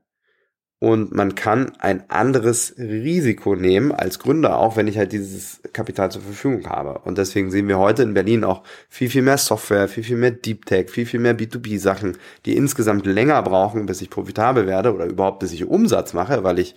und 0.80 1.14
man 1.14 1.34
kann 1.34 1.72
ein 1.78 2.08
anderes 2.08 2.74
Risiko 2.78 3.54
nehmen 3.54 3.92
als 3.92 4.18
Gründer, 4.18 4.58
auch 4.58 4.76
wenn 4.76 4.88
ich 4.88 4.96
halt 4.96 5.12
dieses 5.12 5.60
Kapital 5.74 6.10
zur 6.10 6.22
Verfügung 6.22 6.66
habe. 6.70 7.00
Und 7.04 7.18
deswegen 7.18 7.50
sehen 7.50 7.68
wir 7.68 7.78
heute 7.78 8.02
in 8.02 8.14
Berlin 8.14 8.44
auch 8.44 8.62
viel, 8.88 9.10
viel 9.10 9.20
mehr 9.20 9.36
Software, 9.36 9.88
viel, 9.88 10.04
viel 10.04 10.16
mehr 10.16 10.30
Deep 10.30 10.64
Tech, 10.64 10.88
viel, 10.88 11.04
viel 11.04 11.20
mehr 11.20 11.36
B2B-Sachen, 11.36 12.16
die 12.46 12.56
insgesamt 12.56 13.04
länger 13.04 13.42
brauchen, 13.42 13.84
bis 13.84 14.00
ich 14.00 14.08
profitabel 14.08 14.66
werde 14.66 14.94
oder 14.94 15.04
überhaupt 15.04 15.40
bis 15.40 15.52
ich 15.52 15.66
Umsatz 15.66 16.14
mache, 16.14 16.44
weil 16.44 16.58
ich 16.58 16.74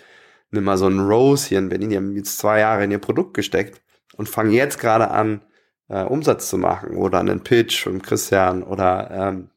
nimm 0.51 0.65
mal 0.65 0.77
so 0.77 0.85
einen 0.85 0.99
Rose 0.99 1.47
hier 1.47 1.59
in 1.59 1.69
Berlin, 1.69 1.89
die 1.89 1.95
haben 1.97 2.15
jetzt 2.15 2.37
zwei 2.37 2.59
Jahre 2.59 2.83
in 2.83 2.91
ihr 2.91 2.99
Produkt 2.99 3.33
gesteckt 3.33 3.81
und 4.17 4.27
fangen 4.27 4.51
jetzt 4.51 4.79
gerade 4.79 5.11
an, 5.11 5.41
äh, 5.87 6.03
Umsatz 6.03 6.49
zu 6.49 6.57
machen 6.57 6.97
oder 6.97 7.21
einen 7.21 7.41
Pitch 7.41 7.83
von 7.83 8.01
Christian 8.01 8.63
oder 8.63 9.09
ähm, 9.11 9.49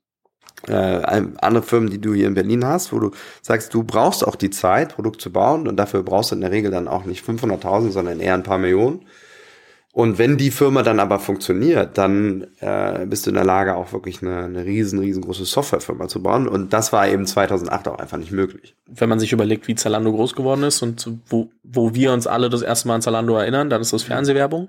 äh, 0.68 1.22
andere 1.40 1.62
Firmen, 1.62 1.90
die 1.90 2.00
du 2.00 2.14
hier 2.14 2.26
in 2.26 2.34
Berlin 2.34 2.64
hast, 2.64 2.92
wo 2.92 2.98
du 2.98 3.10
sagst, 3.42 3.72
du 3.74 3.84
brauchst 3.84 4.26
auch 4.26 4.36
die 4.36 4.50
Zeit, 4.50 4.94
Produkt 4.94 5.20
zu 5.20 5.30
bauen 5.30 5.68
und 5.68 5.76
dafür 5.76 6.02
brauchst 6.02 6.30
du 6.30 6.34
in 6.34 6.40
der 6.40 6.50
Regel 6.50 6.70
dann 6.70 6.88
auch 6.88 7.04
nicht 7.04 7.24
500.000, 7.24 7.90
sondern 7.90 8.20
eher 8.20 8.34
ein 8.34 8.42
paar 8.42 8.58
Millionen. 8.58 9.00
Und 9.96 10.18
wenn 10.18 10.36
die 10.36 10.50
Firma 10.50 10.82
dann 10.82 11.00
aber 11.00 11.18
funktioniert, 11.18 11.96
dann 11.96 12.48
äh, 12.60 13.06
bist 13.06 13.24
du 13.24 13.30
in 13.30 13.34
der 13.34 13.46
Lage, 13.46 13.76
auch 13.76 13.94
wirklich 13.94 14.20
eine, 14.20 14.44
eine 14.44 14.66
riesen, 14.66 14.98
riesengroße 14.98 15.46
Softwarefirma 15.46 16.06
zu 16.06 16.22
bauen. 16.22 16.48
Und 16.48 16.74
das 16.74 16.92
war 16.92 17.08
eben 17.08 17.24
2008 17.24 17.88
auch 17.88 17.98
einfach 17.98 18.18
nicht 18.18 18.30
möglich. 18.30 18.76
Wenn 18.86 19.08
man 19.08 19.18
sich 19.18 19.32
überlegt, 19.32 19.68
wie 19.68 19.74
Zalando 19.74 20.12
groß 20.12 20.34
geworden 20.34 20.64
ist 20.64 20.82
und 20.82 21.10
wo, 21.30 21.48
wo 21.62 21.94
wir 21.94 22.12
uns 22.12 22.26
alle 22.26 22.50
das 22.50 22.60
erste 22.60 22.88
Mal 22.88 22.96
an 22.96 23.00
Zalando 23.00 23.38
erinnern, 23.38 23.70
dann 23.70 23.80
ist 23.80 23.94
das 23.94 24.02
Fernsehwerbung 24.02 24.68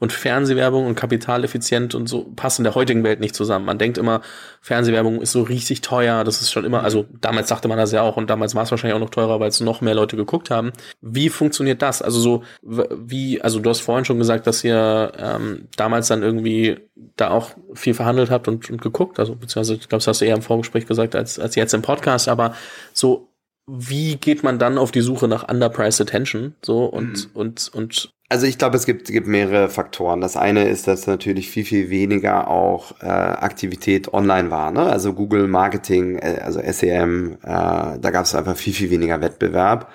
und 0.00 0.12
Fernsehwerbung 0.12 0.86
und 0.86 0.94
kapitaleffizient 0.94 1.94
und 1.94 2.08
so 2.08 2.24
passen 2.36 2.62
der 2.64 2.74
heutigen 2.74 3.02
Welt 3.04 3.20
nicht 3.20 3.34
zusammen. 3.34 3.64
Man 3.64 3.78
denkt 3.78 3.98
immer, 3.98 4.20
Fernsehwerbung 4.60 5.20
ist 5.20 5.32
so 5.32 5.42
richtig 5.42 5.80
teuer, 5.80 6.24
das 6.24 6.40
ist 6.40 6.52
schon 6.52 6.64
immer, 6.64 6.82
also 6.82 7.06
damals 7.20 7.48
dachte 7.48 7.68
man 7.68 7.78
das 7.78 7.92
ja 7.92 8.02
auch 8.02 8.16
und 8.16 8.30
damals 8.30 8.54
war 8.54 8.62
es 8.62 8.70
wahrscheinlich 8.70 8.94
auch 8.94 9.04
noch 9.04 9.10
teurer, 9.10 9.40
weil 9.40 9.48
es 9.48 9.60
noch 9.60 9.80
mehr 9.80 9.94
Leute 9.94 10.16
geguckt 10.16 10.50
haben. 10.50 10.72
Wie 11.00 11.28
funktioniert 11.28 11.82
das? 11.82 12.02
Also 12.02 12.20
so, 12.20 12.42
wie, 12.62 13.42
also 13.42 13.58
du 13.60 13.70
hast 13.70 13.80
vorhin 13.80 14.04
schon 14.04 14.18
gesagt, 14.18 14.46
dass 14.46 14.62
ihr 14.62 15.12
ähm, 15.16 15.68
damals 15.76 16.08
dann 16.08 16.22
irgendwie 16.22 16.78
da 17.16 17.30
auch 17.30 17.50
viel 17.74 17.94
verhandelt 17.94 18.30
habt 18.30 18.48
und, 18.48 18.70
und 18.70 18.80
geguckt, 18.80 19.18
also 19.18 19.34
beziehungsweise 19.34 19.74
ich 19.74 19.88
glaube, 19.88 20.00
das 20.00 20.06
hast 20.06 20.20
du 20.20 20.24
eher 20.24 20.36
im 20.36 20.42
Vorgespräch 20.42 20.86
gesagt 20.86 21.16
als, 21.16 21.38
als 21.38 21.54
jetzt 21.56 21.74
im 21.74 21.82
Podcast, 21.82 22.28
aber 22.28 22.54
so 22.92 23.28
wie 23.68 24.16
geht 24.16 24.42
man 24.42 24.58
dann 24.58 24.78
auf 24.78 24.90
die 24.90 25.02
Suche 25.02 25.28
nach 25.28 25.48
underpriced 25.48 26.00
attention 26.00 26.54
so 26.64 26.84
und 26.86 27.28
mhm. 27.28 27.30
und 27.34 27.70
und 27.74 28.12
also 28.30 28.46
ich 28.46 28.58
glaube, 28.58 28.76
es 28.76 28.84
gibt, 28.84 29.06
gibt 29.08 29.26
mehrere 29.26 29.70
Faktoren. 29.70 30.20
Das 30.20 30.36
eine 30.36 30.68
ist, 30.68 30.86
dass 30.86 31.06
natürlich 31.06 31.48
viel, 31.50 31.64
viel 31.64 31.88
weniger 31.88 32.48
auch 32.48 33.00
äh, 33.00 33.06
Aktivität 33.06 34.12
online 34.12 34.50
war. 34.50 34.70
Ne? 34.70 34.82
Also 34.82 35.14
Google 35.14 35.48
Marketing, 35.48 36.18
äh, 36.18 36.40
also 36.44 36.60
SEM, 36.60 37.38
äh, 37.42 37.46
da 37.46 38.10
gab 38.10 38.26
es 38.26 38.34
einfach 38.34 38.56
viel, 38.56 38.74
viel 38.74 38.90
weniger 38.90 39.22
Wettbewerb. 39.22 39.90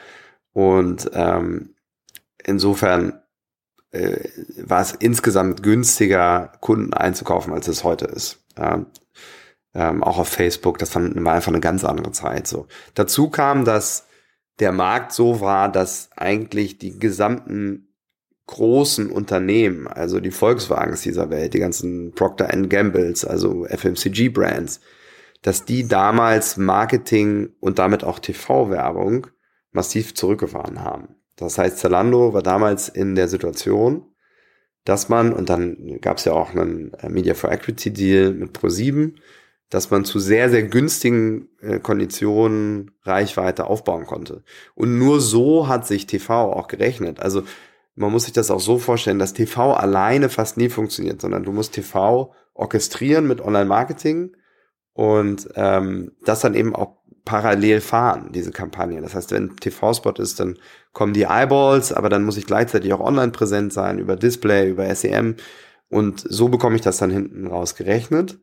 Und 0.52 1.12
ähm, 1.13 1.76
insofern 2.43 3.21
äh, 3.91 4.17
war 4.58 4.82
es 4.82 4.93
insgesamt 4.93 5.62
günstiger, 5.62 6.54
Kunden 6.60 6.93
einzukaufen, 6.93 7.54
als 7.54 7.67
es 7.67 7.84
heute 7.84 8.06
ist. 8.06 8.43
Ähm, 8.58 8.88
ähm, 9.73 10.03
auch 10.03 10.17
auf 10.17 10.27
Facebook, 10.27 10.77
das 10.77 10.95
war 10.95 11.01
einfach 11.01 11.51
eine 11.51 11.59
ganz 11.59 11.83
andere 11.83 12.12
Zeit. 12.12 12.47
So. 12.47 12.67
Dazu 12.93 13.29
kam, 13.29 13.65
dass 13.65 14.07
der 14.59 14.71
Markt 14.71 15.13
so 15.13 15.41
war, 15.41 15.71
dass 15.71 16.09
eigentlich 16.15 16.77
die 16.77 16.99
gesamten 16.99 17.89
großen 18.45 19.09
Unternehmen, 19.09 19.88
also 19.88 20.19
die 20.19 20.31
Volkswagens 20.31 21.01
dieser 21.01 21.29
Welt, 21.29 21.53
die 21.53 21.59
ganzen 21.59 22.13
Procter 22.13 22.47
Gambles, 22.47 23.25
also 23.25 23.65
FMCG-Brands, 23.65 24.81
dass 25.41 25.65
die 25.65 25.88
damals 25.88 26.57
Marketing 26.57 27.49
und 27.59 27.79
damit 27.79 28.03
auch 28.03 28.19
TV-Werbung 28.19 29.27
massiv 29.71 30.13
zurückgefahren 30.13 30.81
haben. 30.81 31.15
Das 31.36 31.57
heißt, 31.57 31.79
Zalando 31.79 32.33
war 32.33 32.43
damals 32.43 32.89
in 32.89 33.15
der 33.15 33.27
Situation, 33.27 34.05
dass 34.86 35.09
man, 35.09 35.33
und 35.33 35.49
dann 35.49 35.99
gab 36.01 36.17
es 36.17 36.25
ja 36.25 36.33
auch 36.33 36.51
einen 36.51 36.91
Media 37.09 37.33
for 37.33 37.51
Equity 37.51 37.91
Deal 37.91 38.33
mit 38.33 38.55
Pro7, 38.57 39.13
dass 39.69 39.89
man 39.89 40.06
zu 40.06 40.19
sehr, 40.19 40.49
sehr 40.49 40.63
günstigen 40.63 41.49
äh, 41.62 41.80
Konditionen 41.80 42.91
Reichweite 43.04 43.65
aufbauen 43.65 44.06
konnte. 44.06 44.43
Und 44.76 44.97
nur 44.97 45.19
so 45.19 45.67
hat 45.67 45.88
sich 45.88 46.06
TV 46.06 46.54
auch 46.54 46.67
gerechnet. 46.67 47.19
Also 47.19 47.43
man 47.95 48.12
muss 48.12 48.26
sich 48.26 48.34
das 48.34 48.52
auch 48.52 48.60
so 48.60 48.78
vorstellen, 48.78 49.19
dass 49.19 49.34
TV 49.34 49.73
alleine 49.73 50.30
fast 50.30 50.58
nie 50.58 50.69
funktioniert, 50.69 51.21
sondern 51.21 51.43
du 51.43 51.52
musst 51.52 51.73
TV 51.73 52.34
orchestrieren 52.54 53.28
mit 53.28 53.41
Online-Marketing 53.41 54.36
und 54.93 55.49
ähm, 55.56 56.12
das 56.23 56.41
dann 56.41 56.54
eben 56.54 56.76
auch 56.76 56.97
parallel 57.26 57.82
fahren, 57.82 58.32
diese 58.34 58.52
Kampagne. 58.52 59.02
Das 59.02 59.15
heißt, 59.15 59.32
wenn 59.32 59.56
TV-Spot 59.56 60.13
ist, 60.21 60.39
dann 60.39 60.58
kommen 60.91 61.13
die 61.13 61.23
Eyeballs, 61.23 61.93
aber 61.93 62.10
dann 62.10 62.26
muss 62.26 62.38
ich 62.38 62.45
gleichzeitig 62.45 62.91
auch 62.93 62.99
online 62.99 63.32
präsent 63.32 63.71
sein, 63.71 63.97
über 63.97 64.15
Display, 64.15 64.69
über 64.69 64.93
SEM 64.93 65.38
und 65.89 66.23
so 66.28 66.49
bekomme 66.49 66.76
ich 66.76 66.82
das 66.82 66.97
dann 66.97 67.12
hinten 67.12 67.47
raus 67.47 67.76
gerechnet. 67.76 68.39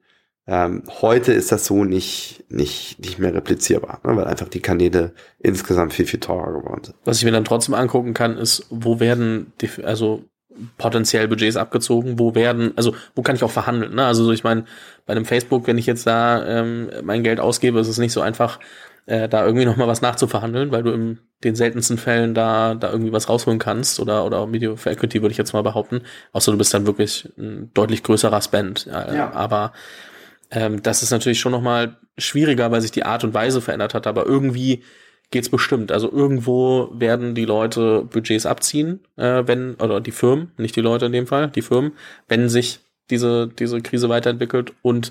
Ähm, 0.52 0.82
heute 1.00 1.32
ist 1.32 1.52
das 1.52 1.64
so 1.64 1.84
nicht, 1.84 2.44
nicht, 2.48 2.98
nicht 2.98 3.20
mehr 3.20 3.32
replizierbar, 3.32 4.00
ne, 4.02 4.16
weil 4.16 4.24
einfach 4.24 4.48
die 4.48 4.58
Kanäle 4.58 5.12
insgesamt 5.38 5.92
viel, 5.92 6.06
viel 6.06 6.18
teurer 6.18 6.60
geworden 6.60 6.82
sind. 6.82 6.96
Was 7.04 7.18
ich 7.18 7.24
mir 7.24 7.30
dann 7.30 7.44
trotzdem 7.44 7.72
angucken 7.76 8.14
kann, 8.14 8.36
ist, 8.36 8.66
wo 8.68 8.98
werden 8.98 9.52
die, 9.60 9.70
also 9.84 10.24
potenziell 10.76 11.28
Budgets 11.28 11.56
abgezogen, 11.56 12.18
wo 12.18 12.34
werden, 12.34 12.72
also 12.74 12.96
wo 13.14 13.22
kann 13.22 13.36
ich 13.36 13.44
auch 13.44 13.50
verhandeln, 13.52 13.94
ne? 13.94 14.04
Also 14.04 14.32
ich 14.32 14.42
meine, 14.42 14.64
bei 15.06 15.12
einem 15.12 15.24
Facebook, 15.24 15.68
wenn 15.68 15.78
ich 15.78 15.86
jetzt 15.86 16.04
da 16.08 16.44
ähm, 16.44 16.90
mein 17.04 17.22
Geld 17.22 17.38
ausgebe, 17.38 17.78
ist 17.78 17.86
es 17.86 17.98
nicht 17.98 18.12
so 18.12 18.20
einfach, 18.20 18.58
äh, 19.06 19.28
da 19.28 19.46
irgendwie 19.46 19.66
nochmal 19.66 19.86
was 19.86 20.02
nachzuverhandeln, 20.02 20.72
weil 20.72 20.82
du 20.82 20.90
in 20.90 21.20
den 21.44 21.54
seltensten 21.54 21.96
Fällen 21.96 22.34
da, 22.34 22.74
da 22.74 22.90
irgendwie 22.90 23.12
was 23.12 23.28
rausholen 23.28 23.60
kannst 23.60 24.00
oder, 24.00 24.24
oder 24.26 24.48
Media 24.48 24.74
for 24.74 24.90
Equity 24.90 25.22
würde 25.22 25.30
ich 25.30 25.38
jetzt 25.38 25.52
mal 25.52 25.62
behaupten. 25.62 26.02
Außer 26.32 26.50
du 26.50 26.58
bist 26.58 26.74
dann 26.74 26.86
wirklich 26.86 27.28
ein 27.38 27.70
deutlich 27.72 28.02
größerer 28.02 28.42
Spend. 28.42 28.88
Äh, 28.88 29.16
ja. 29.16 29.32
Aber 29.32 29.72
ähm, 30.50 30.82
das 30.82 31.02
ist 31.02 31.10
natürlich 31.10 31.40
schon 31.40 31.52
nochmal 31.52 31.98
schwieriger, 32.18 32.70
weil 32.70 32.80
sich 32.80 32.90
die 32.90 33.04
Art 33.04 33.24
und 33.24 33.34
Weise 33.34 33.60
verändert 33.60 33.94
hat, 33.94 34.06
aber 34.06 34.26
irgendwie 34.26 34.82
geht's 35.30 35.48
bestimmt. 35.48 35.92
Also 35.92 36.10
irgendwo 36.10 36.90
werden 36.92 37.34
die 37.34 37.44
Leute 37.44 38.04
Budgets 38.10 38.46
abziehen, 38.46 39.00
äh, 39.16 39.44
wenn, 39.46 39.74
oder 39.76 40.00
die 40.00 40.10
Firmen, 40.10 40.52
nicht 40.56 40.76
die 40.76 40.80
Leute 40.80 41.06
in 41.06 41.12
dem 41.12 41.26
Fall, 41.26 41.48
die 41.48 41.62
Firmen, 41.62 41.92
wenn 42.28 42.48
sich 42.48 42.80
diese, 43.10 43.48
diese 43.48 43.80
Krise 43.80 44.08
weiterentwickelt 44.08 44.72
und 44.82 45.10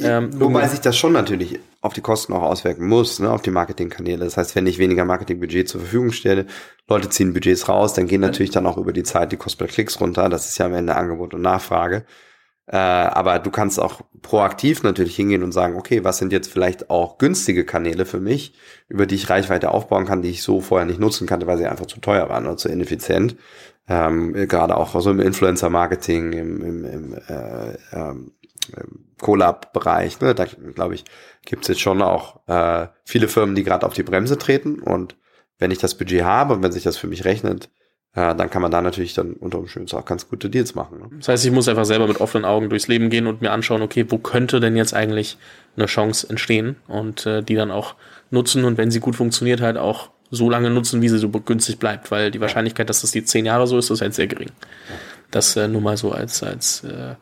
ähm, 0.00 0.40
Wobei 0.40 0.66
sich 0.68 0.80
das 0.80 0.96
schon 0.96 1.12
natürlich 1.12 1.58
auf 1.80 1.92
die 1.92 2.00
Kosten 2.00 2.32
auch 2.32 2.42
auswirken 2.42 2.86
muss, 2.86 3.18
ne, 3.18 3.30
auf 3.30 3.42
die 3.42 3.50
Marketingkanäle. 3.50 4.24
Das 4.24 4.36
heißt, 4.36 4.54
wenn 4.54 4.66
ich 4.68 4.78
weniger 4.78 5.04
Marketingbudget 5.04 5.68
zur 5.68 5.80
Verfügung 5.80 6.12
stelle, 6.12 6.46
Leute 6.86 7.08
ziehen 7.08 7.32
Budgets 7.32 7.68
raus, 7.68 7.94
dann 7.94 8.06
gehen 8.06 8.20
natürlich 8.20 8.50
dann 8.50 8.66
auch 8.66 8.76
über 8.76 8.92
die 8.92 9.02
Zeit 9.02 9.32
die 9.32 9.36
Kosten 9.36 9.58
per 9.58 9.66
Klicks 9.66 10.00
runter. 10.00 10.28
Das 10.28 10.48
ist 10.48 10.58
ja 10.58 10.66
am 10.66 10.74
Ende 10.74 10.94
Angebot 10.94 11.34
und 11.34 11.42
Nachfrage. 11.42 12.04
Äh, 12.70 12.76
aber 12.76 13.38
du 13.38 13.50
kannst 13.50 13.80
auch 13.80 14.02
proaktiv 14.20 14.82
natürlich 14.82 15.16
hingehen 15.16 15.42
und 15.42 15.52
sagen, 15.52 15.76
okay, 15.76 16.04
was 16.04 16.18
sind 16.18 16.32
jetzt 16.32 16.52
vielleicht 16.52 16.90
auch 16.90 17.16
günstige 17.16 17.64
Kanäle 17.64 18.04
für 18.04 18.20
mich, 18.20 18.54
über 18.88 19.06
die 19.06 19.14
ich 19.14 19.30
Reichweite 19.30 19.70
aufbauen 19.70 20.04
kann, 20.04 20.20
die 20.20 20.28
ich 20.28 20.42
so 20.42 20.60
vorher 20.60 20.86
nicht 20.86 21.00
nutzen 21.00 21.26
kannte, 21.26 21.46
weil 21.46 21.56
sie 21.56 21.66
einfach 21.66 21.86
zu 21.86 22.00
teuer 22.00 22.28
waren 22.28 22.46
oder 22.46 22.58
zu 22.58 22.68
ineffizient. 22.68 23.36
Ähm, 23.88 24.34
gerade 24.34 24.76
auch 24.76 25.00
so 25.00 25.10
im 25.10 25.20
Influencer-Marketing, 25.20 26.32
im, 26.32 26.62
im, 26.62 26.84
im 26.84 27.14
äh, 27.14 27.78
ähm, 27.92 28.32
Collab-Bereich, 29.18 30.20
ne, 30.20 30.34
da 30.34 30.44
glaube 30.44 30.94
ich, 30.94 31.04
gibt 31.46 31.62
es 31.62 31.68
jetzt 31.68 31.80
schon 31.80 32.02
auch 32.02 32.46
äh, 32.48 32.88
viele 33.04 33.28
Firmen, 33.28 33.54
die 33.54 33.64
gerade 33.64 33.86
auf 33.86 33.94
die 33.94 34.02
Bremse 34.02 34.36
treten. 34.36 34.80
Und 34.80 35.16
wenn 35.58 35.70
ich 35.70 35.78
das 35.78 35.96
Budget 35.96 36.24
habe 36.24 36.52
und 36.52 36.62
wenn 36.62 36.72
sich 36.72 36.82
das 36.82 36.98
für 36.98 37.06
mich 37.06 37.24
rechnet, 37.24 37.70
äh, 38.18 38.34
dann 38.34 38.50
kann 38.50 38.62
man 38.62 38.70
da 38.70 38.82
natürlich 38.82 39.14
dann 39.14 39.34
unter 39.34 39.58
Umständen 39.58 39.94
auch 39.96 40.04
ganz 40.04 40.28
gute 40.28 40.50
Deals 40.50 40.74
machen. 40.74 40.98
Ne? 40.98 41.06
Das 41.18 41.28
heißt, 41.28 41.44
ich 41.44 41.52
muss 41.52 41.68
einfach 41.68 41.84
selber 41.84 42.08
mit 42.08 42.20
offenen 42.20 42.44
Augen 42.44 42.68
durchs 42.68 42.88
Leben 42.88 43.10
gehen 43.10 43.28
und 43.28 43.42
mir 43.42 43.52
anschauen, 43.52 43.80
okay, 43.80 44.04
wo 44.08 44.18
könnte 44.18 44.58
denn 44.58 44.76
jetzt 44.76 44.92
eigentlich 44.92 45.38
eine 45.76 45.86
Chance 45.86 46.28
entstehen 46.28 46.76
und 46.88 47.26
äh, 47.26 47.42
die 47.42 47.54
dann 47.54 47.70
auch 47.70 47.94
nutzen 48.30 48.64
und 48.64 48.76
wenn 48.76 48.90
sie 48.90 48.98
gut 48.98 49.14
funktioniert, 49.14 49.60
halt 49.60 49.76
auch 49.76 50.10
so 50.30 50.50
lange 50.50 50.70
nutzen, 50.70 51.00
wie 51.00 51.08
sie 51.08 51.18
so 51.18 51.28
günstig 51.28 51.78
bleibt, 51.78 52.10
weil 52.10 52.30
die 52.30 52.40
Wahrscheinlichkeit, 52.40 52.90
dass 52.90 53.00
das 53.02 53.12
die 53.12 53.24
zehn 53.24 53.46
Jahre 53.46 53.66
so 53.66 53.78
ist, 53.78 53.88
ist 53.88 54.02
halt 54.02 54.14
sehr 54.14 54.26
gering. 54.26 54.50
Das 55.30 55.56
äh, 55.56 55.68
nur 55.68 55.80
mal 55.80 55.96
so 55.96 56.10
als, 56.10 56.42
als, 56.42 56.82
äh, 56.84 57.14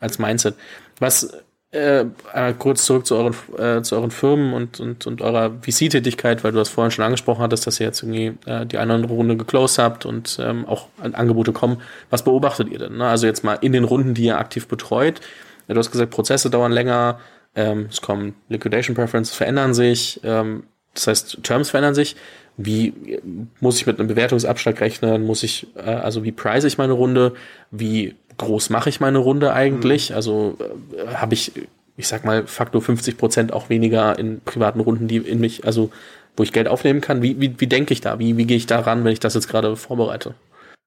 als 0.00 0.18
Mindset. 0.18 0.54
Was 0.98 1.32
äh, 1.76 2.06
äh, 2.32 2.54
kurz 2.58 2.86
zurück 2.86 3.06
zu 3.06 3.16
euren, 3.16 3.34
äh, 3.58 3.82
zu 3.82 3.96
euren 3.96 4.10
Firmen 4.10 4.54
und, 4.54 4.80
und, 4.80 5.06
und 5.06 5.20
eurer 5.20 5.50
VC-Tätigkeit, 5.60 6.42
weil 6.42 6.52
du 6.52 6.58
das 6.58 6.68
vorhin 6.68 6.90
schon 6.90 7.04
angesprochen 7.04 7.42
hattest, 7.42 7.66
dass 7.66 7.78
ihr 7.78 7.86
jetzt 7.86 8.02
irgendwie 8.02 8.38
äh, 8.50 8.64
die 8.64 8.78
eine 8.78 8.92
oder 8.92 9.02
andere 9.02 9.12
Runde 9.12 9.36
geclosed 9.36 9.78
habt 9.78 10.06
und 10.06 10.38
ähm, 10.40 10.64
auch 10.66 10.88
Angebote 11.00 11.52
kommen. 11.52 11.82
Was 12.10 12.24
beobachtet 12.24 12.68
ihr 12.70 12.78
denn? 12.78 12.96
Ne? 12.96 13.06
Also 13.06 13.26
jetzt 13.26 13.44
mal 13.44 13.54
in 13.60 13.72
den 13.72 13.84
Runden, 13.84 14.14
die 14.14 14.24
ihr 14.24 14.38
aktiv 14.38 14.66
betreut. 14.66 15.20
Ja, 15.68 15.74
du 15.74 15.78
hast 15.78 15.90
gesagt, 15.90 16.10
Prozesse 16.10 16.50
dauern 16.50 16.72
länger, 16.72 17.20
ähm, 17.54 17.86
es 17.90 18.00
kommen 18.00 18.34
Liquidation 18.48 18.96
Preferences 18.96 19.34
verändern 19.34 19.74
sich, 19.74 20.20
ähm, 20.24 20.64
das 20.94 21.06
heißt, 21.06 21.42
Terms 21.42 21.70
verändern 21.70 21.94
sich. 21.94 22.16
Wie 22.56 23.20
muss 23.60 23.76
ich 23.76 23.86
mit 23.86 23.98
einem 23.98 24.08
Bewertungsabschlag 24.08 24.80
rechnen? 24.80 25.26
Muss 25.26 25.42
ich, 25.42 25.66
äh, 25.76 25.80
also 25.82 26.24
wie 26.24 26.32
price 26.32 26.64
ich 26.64 26.78
meine 26.78 26.94
Runde? 26.94 27.34
Wie 27.70 28.14
groß 28.38 28.70
mache 28.70 28.88
ich 28.88 29.00
meine 29.00 29.18
Runde 29.18 29.52
eigentlich? 29.52 30.10
Mhm. 30.10 30.16
Also 30.16 30.58
äh, 30.96 31.14
habe 31.14 31.34
ich, 31.34 31.52
ich 31.96 32.08
sag 32.08 32.24
mal, 32.24 32.46
Faktor 32.46 32.82
50 32.82 33.16
Prozent 33.16 33.52
auch 33.52 33.68
weniger 33.68 34.18
in 34.18 34.40
privaten 34.40 34.80
Runden, 34.80 35.08
die 35.08 35.18
in 35.18 35.40
mich, 35.40 35.64
also 35.64 35.90
wo 36.36 36.42
ich 36.42 36.52
Geld 36.52 36.68
aufnehmen 36.68 37.00
kann. 37.00 37.22
Wie, 37.22 37.40
wie, 37.40 37.58
wie 37.58 37.66
denke 37.66 37.92
ich 37.92 38.00
da? 38.00 38.18
Wie, 38.18 38.36
wie 38.36 38.46
gehe 38.46 38.56
ich 38.56 38.66
da 38.66 38.80
ran, 38.80 39.04
wenn 39.04 39.12
ich 39.12 39.20
das 39.20 39.34
jetzt 39.34 39.48
gerade 39.48 39.76
vorbereite? 39.76 40.34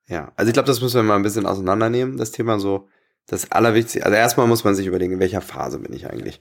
Ja, 0.07 0.31
also 0.35 0.49
ich 0.49 0.53
glaube, 0.53 0.67
das 0.67 0.81
müssen 0.81 0.97
wir 0.97 1.03
mal 1.03 1.15
ein 1.15 1.23
bisschen 1.23 1.45
auseinandernehmen, 1.45 2.17
das 2.17 2.31
Thema 2.31 2.59
so. 2.59 2.88
Das 3.27 3.51
Allerwichtigste, 3.51 4.03
also 4.05 4.15
erstmal 4.15 4.47
muss 4.47 4.63
man 4.63 4.73
sich 4.73 4.88
überlegen, 4.88 5.13
in 5.13 5.19
welcher 5.19 5.41
Phase 5.41 5.77
bin 5.77 5.93
ich 5.93 6.09
eigentlich? 6.09 6.39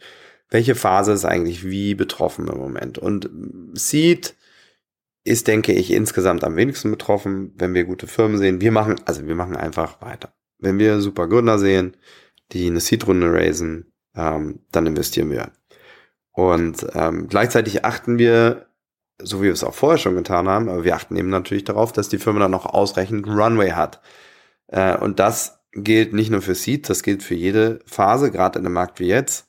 Welche 0.48 0.74
Phase 0.74 1.12
ist 1.12 1.26
eigentlich 1.26 1.68
wie 1.68 1.94
betroffen 1.94 2.48
im 2.48 2.56
Moment? 2.56 2.96
Und 2.96 3.28
Seed 3.74 4.34
ist, 5.22 5.48
denke 5.48 5.72
ich, 5.72 5.90
insgesamt 5.90 6.44
am 6.44 6.56
wenigsten 6.56 6.90
betroffen, 6.90 7.52
wenn 7.58 7.74
wir 7.74 7.84
gute 7.84 8.06
Firmen 8.06 8.38
sehen. 8.38 8.62
Wir 8.62 8.72
machen, 8.72 8.96
also 9.04 9.26
wir 9.26 9.34
machen 9.34 9.54
einfach 9.54 10.00
weiter 10.00 10.32
wenn 10.58 10.78
wir 10.78 11.00
super 11.00 11.28
Gründer 11.28 11.58
sehen, 11.58 11.96
die 12.52 12.66
eine 12.66 12.80
Seed-Runde 12.80 13.32
raisen, 13.32 13.92
ähm, 14.14 14.60
dann 14.72 14.86
investieren 14.86 15.30
wir. 15.30 15.52
Und 16.32 16.86
ähm, 16.94 17.28
gleichzeitig 17.28 17.84
achten 17.84 18.18
wir, 18.18 18.66
so 19.20 19.40
wie 19.40 19.46
wir 19.46 19.52
es 19.52 19.64
auch 19.64 19.74
vorher 19.74 19.98
schon 19.98 20.14
getan 20.14 20.48
haben, 20.48 20.68
aber 20.68 20.84
wir 20.84 20.94
achten 20.94 21.16
eben 21.16 21.30
natürlich 21.30 21.64
darauf, 21.64 21.92
dass 21.92 22.08
die 22.08 22.18
Firma 22.18 22.40
dann 22.40 22.50
noch 22.50 22.66
ausreichend 22.66 23.26
Runway 23.26 23.70
hat. 23.70 24.00
Äh, 24.68 24.96
und 24.96 25.18
das 25.18 25.60
gilt 25.72 26.12
nicht 26.12 26.30
nur 26.30 26.42
für 26.42 26.54
Seed, 26.54 26.88
das 26.88 27.02
gilt 27.02 27.22
für 27.22 27.34
jede 27.34 27.80
Phase, 27.86 28.30
gerade 28.30 28.58
in 28.58 28.66
einem 28.66 28.74
Markt 28.74 29.00
wie 29.00 29.08
jetzt. 29.08 29.48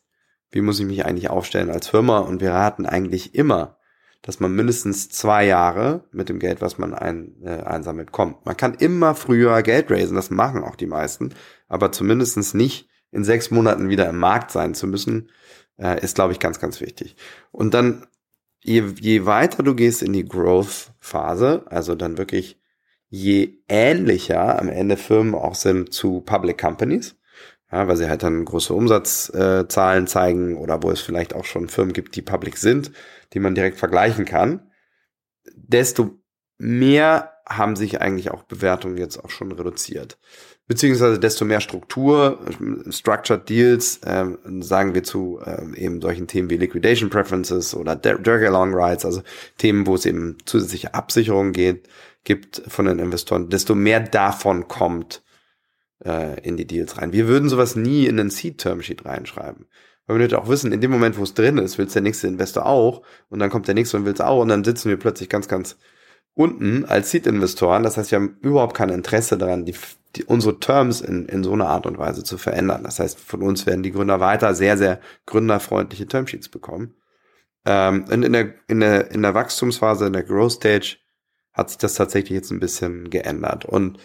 Wie 0.52 0.62
muss 0.62 0.80
ich 0.80 0.86
mich 0.86 1.06
eigentlich 1.06 1.30
aufstellen 1.30 1.70
als 1.70 1.88
Firma? 1.88 2.20
Und 2.20 2.42
wir 2.42 2.52
raten 2.52 2.86
eigentlich 2.86 3.36
immer, 3.36 3.79
dass 4.22 4.40
man 4.40 4.54
mindestens 4.54 5.10
zwei 5.10 5.46
Jahre 5.46 6.04
mit 6.12 6.30
dem 6.30 6.40
Geld, 6.40 6.62
was 6.62 6.78
man 6.78 6.94
ein, 6.94 7.36
äh, 7.44 7.62
einsammelt, 7.62 8.12
kommt. 8.12 8.46
Man 8.46 8.58
kann 8.58 8.74
immer 8.74 9.16
früher 9.16 9.62
Geld 9.64 9.90
raisen, 9.92 10.16
das 10.16 10.30
machen 10.30 10.64
auch 10.64 10.76
die 10.76 10.88
meisten, 10.88 11.34
aber 11.68 11.92
zumindestens 11.92 12.54
nicht 12.54 12.90
in 13.12 13.24
sechs 13.24 13.50
Monaten 13.50 13.90
wieder 13.90 14.10
im 14.10 14.18
Markt 14.20 14.52
sein 14.52 14.74
zu 14.74 14.88
müssen, 14.88 15.30
äh, 15.78 16.04
ist, 16.04 16.16
glaube 16.16 16.34
ich, 16.34 16.40
ganz, 16.40 16.60
ganz 16.60 16.82
wichtig. 16.82 17.16
Und 17.52 17.74
dann, 17.74 18.06
je, 18.62 18.84
je 19.00 19.26
weiter 19.26 19.64
du 19.64 19.74
gehst 19.74 20.04
in 20.04 20.14
die 20.14 20.26
Growth-Phase, 20.26 21.64
also 21.68 21.96
dann 21.96 22.18
wirklich 22.18 22.60
je 23.08 23.64
ähnlicher 23.68 24.60
am 24.60 24.70
Ende 24.70 24.98
Firmen 24.98 25.34
auch 25.34 25.56
sind 25.56 25.94
zu 25.94 26.22
Public 26.22 26.60
Companies, 26.60 27.16
ja, 27.72 27.88
weil 27.88 27.98
sie 27.98 28.10
halt 28.10 28.24
dann 28.24 28.46
große 28.46 28.74
Umsatzzahlen 28.74 30.04
äh, 30.04 30.08
zeigen 30.08 30.58
oder 30.58 30.82
wo 30.82 30.92
es 30.92 31.02
vielleicht 31.02 31.36
auch 31.36 31.46
schon 31.46 31.70
Firmen 31.70 31.94
gibt, 31.94 32.16
die 32.16 32.22
public 32.22 32.58
sind, 32.58 32.92
die 33.34 33.40
man 33.40 33.56
direkt 33.56 33.78
vergleichen 33.78 34.26
kann, 34.26 34.72
desto 35.56 36.20
mehr 36.58 37.34
haben 37.48 37.76
sich 37.76 38.02
eigentlich 38.02 38.32
auch 38.32 38.44
Bewertungen 38.44 38.98
jetzt 38.98 39.24
auch 39.24 39.30
schon 39.30 39.52
reduziert. 39.52 40.18
Beziehungsweise 40.68 41.20
desto 41.20 41.46
mehr 41.46 41.62
Struktur, 41.62 42.40
Structured 42.92 43.50
Deals, 43.50 43.98
äh, 44.04 44.26
sagen 44.60 44.94
wir 44.94 45.04
zu 45.04 45.40
äh, 45.44 45.76
eben 45.76 46.00
solchen 46.00 46.28
Themen 46.28 46.52
wie 46.52 46.58
Liquidation 46.58 47.10
Preferences 47.10 47.74
oder 47.74 47.96
Drag-Along 47.96 48.76
Rights, 48.76 49.04
also 49.04 49.24
Themen, 49.58 49.88
wo 49.88 49.96
es 49.96 50.06
eben 50.06 50.38
zusätzliche 50.46 50.94
Absicherungen 50.94 51.54
geht, 51.54 51.90
gibt 52.24 52.62
von 52.68 52.86
den 52.86 53.00
Investoren, 53.00 53.50
desto 53.50 53.74
mehr 53.74 54.00
davon 54.00 54.68
kommt 54.68 55.24
äh, 56.06 56.40
in 56.42 56.58
die 56.58 56.68
Deals 56.68 56.98
rein. 56.98 57.14
Wir 57.14 57.28
würden 57.28 57.50
sowas 57.50 57.76
nie 57.76 58.06
in 58.06 58.20
einen 58.20 58.30
Seed-Term-Sheet 58.30 59.06
reinschreiben. 59.06 59.68
Weil 60.06 60.16
wir 60.16 60.24
natürlich 60.24 60.44
auch 60.44 60.50
wissen, 60.50 60.72
in 60.72 60.82
dem 60.82 60.90
Moment, 60.90 61.18
wo 61.18 61.24
es 61.24 61.36
drin 61.36 61.60
ist, 61.60 61.78
will 61.78 61.86
es 61.86 61.94
der 61.94 62.02
nächste 62.02 62.28
Investor 62.28 62.66
auch 62.66 63.04
und 63.30 63.40
dann 63.40 63.52
kommt 63.52 63.68
der 63.68 63.76
nächste 63.76 63.98
und 63.98 64.06
will 64.06 64.14
es 64.14 64.22
auch 64.22 64.42
und 64.42 64.48
dann 64.48 64.64
sitzen 64.64 64.90
wir 64.90 64.98
plötzlich 64.98 65.30
ganz, 65.30 65.48
ganz 65.48 65.78
unten 66.34 66.86
als 66.86 67.12
Seed-Investoren. 67.12 67.84
Das 67.84 67.98
heißt, 67.98 68.12
wir 68.12 68.18
haben 68.18 68.38
überhaupt 68.42 68.76
kein 68.76 68.90
Interesse 68.90 69.38
daran, 69.38 69.66
die, 69.66 69.76
die, 70.16 70.24
unsere 70.24 70.60
Terms 70.60 71.02
in, 71.02 71.28
in 71.28 71.44
so 71.44 71.54
einer 71.54 71.68
Art 71.68 71.86
und 71.86 71.98
Weise 71.98 72.24
zu 72.24 72.38
verändern. 72.38 72.84
Das 72.84 73.00
heißt, 73.00 73.20
von 73.20 73.44
uns 73.44 73.66
werden 73.66 73.84
die 73.84 73.92
Gründer 73.92 74.20
weiter 74.20 74.56
sehr, 74.56 74.78
sehr 74.78 75.00
gründerfreundliche 75.26 76.08
Termsheets 76.08 76.50
bekommen. 76.50 76.96
Ähm, 77.66 78.06
und 78.10 78.24
in 78.24 78.34
der, 78.34 78.54
in, 78.68 78.80
der, 78.80 79.12
in 79.12 79.22
der 79.22 79.36
Wachstumsphase, 79.36 80.08
in 80.08 80.14
der 80.14 80.24
Growth 80.24 80.54
Stage, 80.54 80.98
hat 81.54 81.70
sich 81.70 81.78
das 81.78 81.94
tatsächlich 81.94 82.36
jetzt 82.36 82.52
ein 82.52 82.60
bisschen 82.60 83.10
geändert. 83.10 83.66
Und 83.66 84.00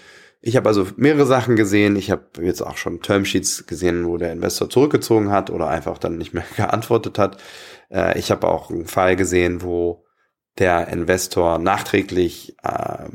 ich 0.46 0.56
habe 0.56 0.68
also 0.68 0.86
mehrere 0.96 1.24
Sachen 1.24 1.56
gesehen. 1.56 1.96
Ich 1.96 2.10
habe 2.10 2.26
jetzt 2.42 2.60
auch 2.60 2.76
schon 2.76 3.00
Termsheets 3.00 3.66
gesehen, 3.66 4.06
wo 4.06 4.18
der 4.18 4.32
Investor 4.32 4.68
zurückgezogen 4.68 5.30
hat 5.30 5.48
oder 5.48 5.68
einfach 5.68 5.96
dann 5.96 6.18
nicht 6.18 6.34
mehr 6.34 6.44
geantwortet 6.56 7.18
hat. 7.18 7.42
Äh, 7.90 8.18
ich 8.18 8.30
habe 8.30 8.48
auch 8.48 8.70
einen 8.70 8.86
Fall 8.86 9.16
gesehen, 9.16 9.62
wo 9.62 10.04
der 10.58 10.88
Investor 10.88 11.58
nachträglich 11.58 12.56
äh, 12.62 13.08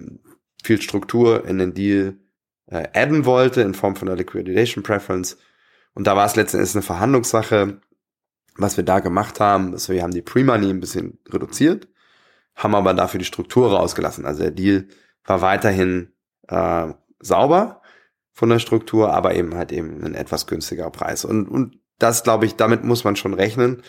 viel 0.63 0.81
Struktur 0.81 1.45
in 1.45 1.59
den 1.59 1.75
Deal 1.75 2.17
äh, 2.65 2.87
adden 2.93 3.25
wollte 3.25 3.61
in 3.61 3.75
Form 3.75 3.95
von 3.95 4.07
einer 4.07 4.17
Liquidation 4.17 4.83
Preference. 4.83 5.37
Und 5.93 6.07
da 6.07 6.15
war 6.15 6.25
es 6.25 6.35
letztendlich 6.35 6.73
eine 6.73 6.81
Verhandlungssache. 6.81 7.79
Was 8.57 8.75
wir 8.75 8.83
da 8.83 8.99
gemacht 8.99 9.39
haben, 9.39 9.73
ist, 9.73 9.87
wir 9.87 10.01
haben 10.01 10.13
die 10.13 10.23
Pre-Money 10.23 10.69
ein 10.71 10.79
bisschen 10.79 11.19
reduziert, 11.29 11.87
haben 12.55 12.73
aber 12.73 12.95
dafür 12.95 13.19
die 13.19 13.25
Struktur 13.25 13.71
rausgelassen. 13.71 14.25
Also 14.25 14.41
der 14.41 14.51
Deal 14.51 14.87
war 15.23 15.41
weiterhin 15.41 16.11
äh, 16.47 16.93
sauber 17.19 17.81
von 18.31 18.49
der 18.49 18.59
Struktur, 18.59 19.13
aber 19.13 19.35
eben 19.35 19.55
halt 19.55 19.71
eben 19.71 20.03
ein 20.03 20.15
etwas 20.15 20.47
günstiger 20.47 20.89
Preis. 20.89 21.25
Und, 21.25 21.47
und 21.47 21.79
das, 21.97 22.23
glaube 22.23 22.45
ich, 22.45 22.55
damit 22.55 22.83
muss 22.83 23.03
man 23.03 23.15
schon 23.15 23.33
rechnen. 23.33 23.83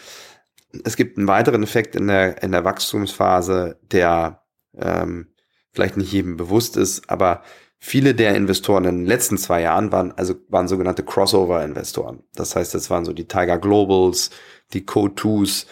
Es 0.84 0.96
gibt 0.96 1.18
einen 1.18 1.28
weiteren 1.28 1.62
Effekt 1.62 1.94
in 1.94 2.08
der, 2.08 2.42
in 2.42 2.52
der 2.52 2.64
Wachstumsphase, 2.64 3.78
der 3.82 4.42
ähm, 4.76 5.28
vielleicht 5.72 5.96
nicht 5.96 6.12
jedem 6.12 6.36
bewusst 6.36 6.76
ist, 6.76 7.08
aber 7.08 7.42
viele 7.78 8.14
der 8.14 8.34
Investoren 8.34 8.84
in 8.84 8.98
den 8.98 9.06
letzten 9.06 9.38
zwei 9.38 9.62
Jahren 9.62 9.92
waren, 9.92 10.12
also 10.12 10.34
waren 10.48 10.68
sogenannte 10.68 11.04
Crossover-Investoren. 11.04 12.24
Das 12.34 12.56
heißt, 12.56 12.74
das 12.74 12.90
waren 12.90 13.04
so 13.04 13.12
die 13.12 13.26
Tiger 13.26 13.58
Globals, 13.58 14.30
die 14.72 14.82
Co2s, 14.82 15.66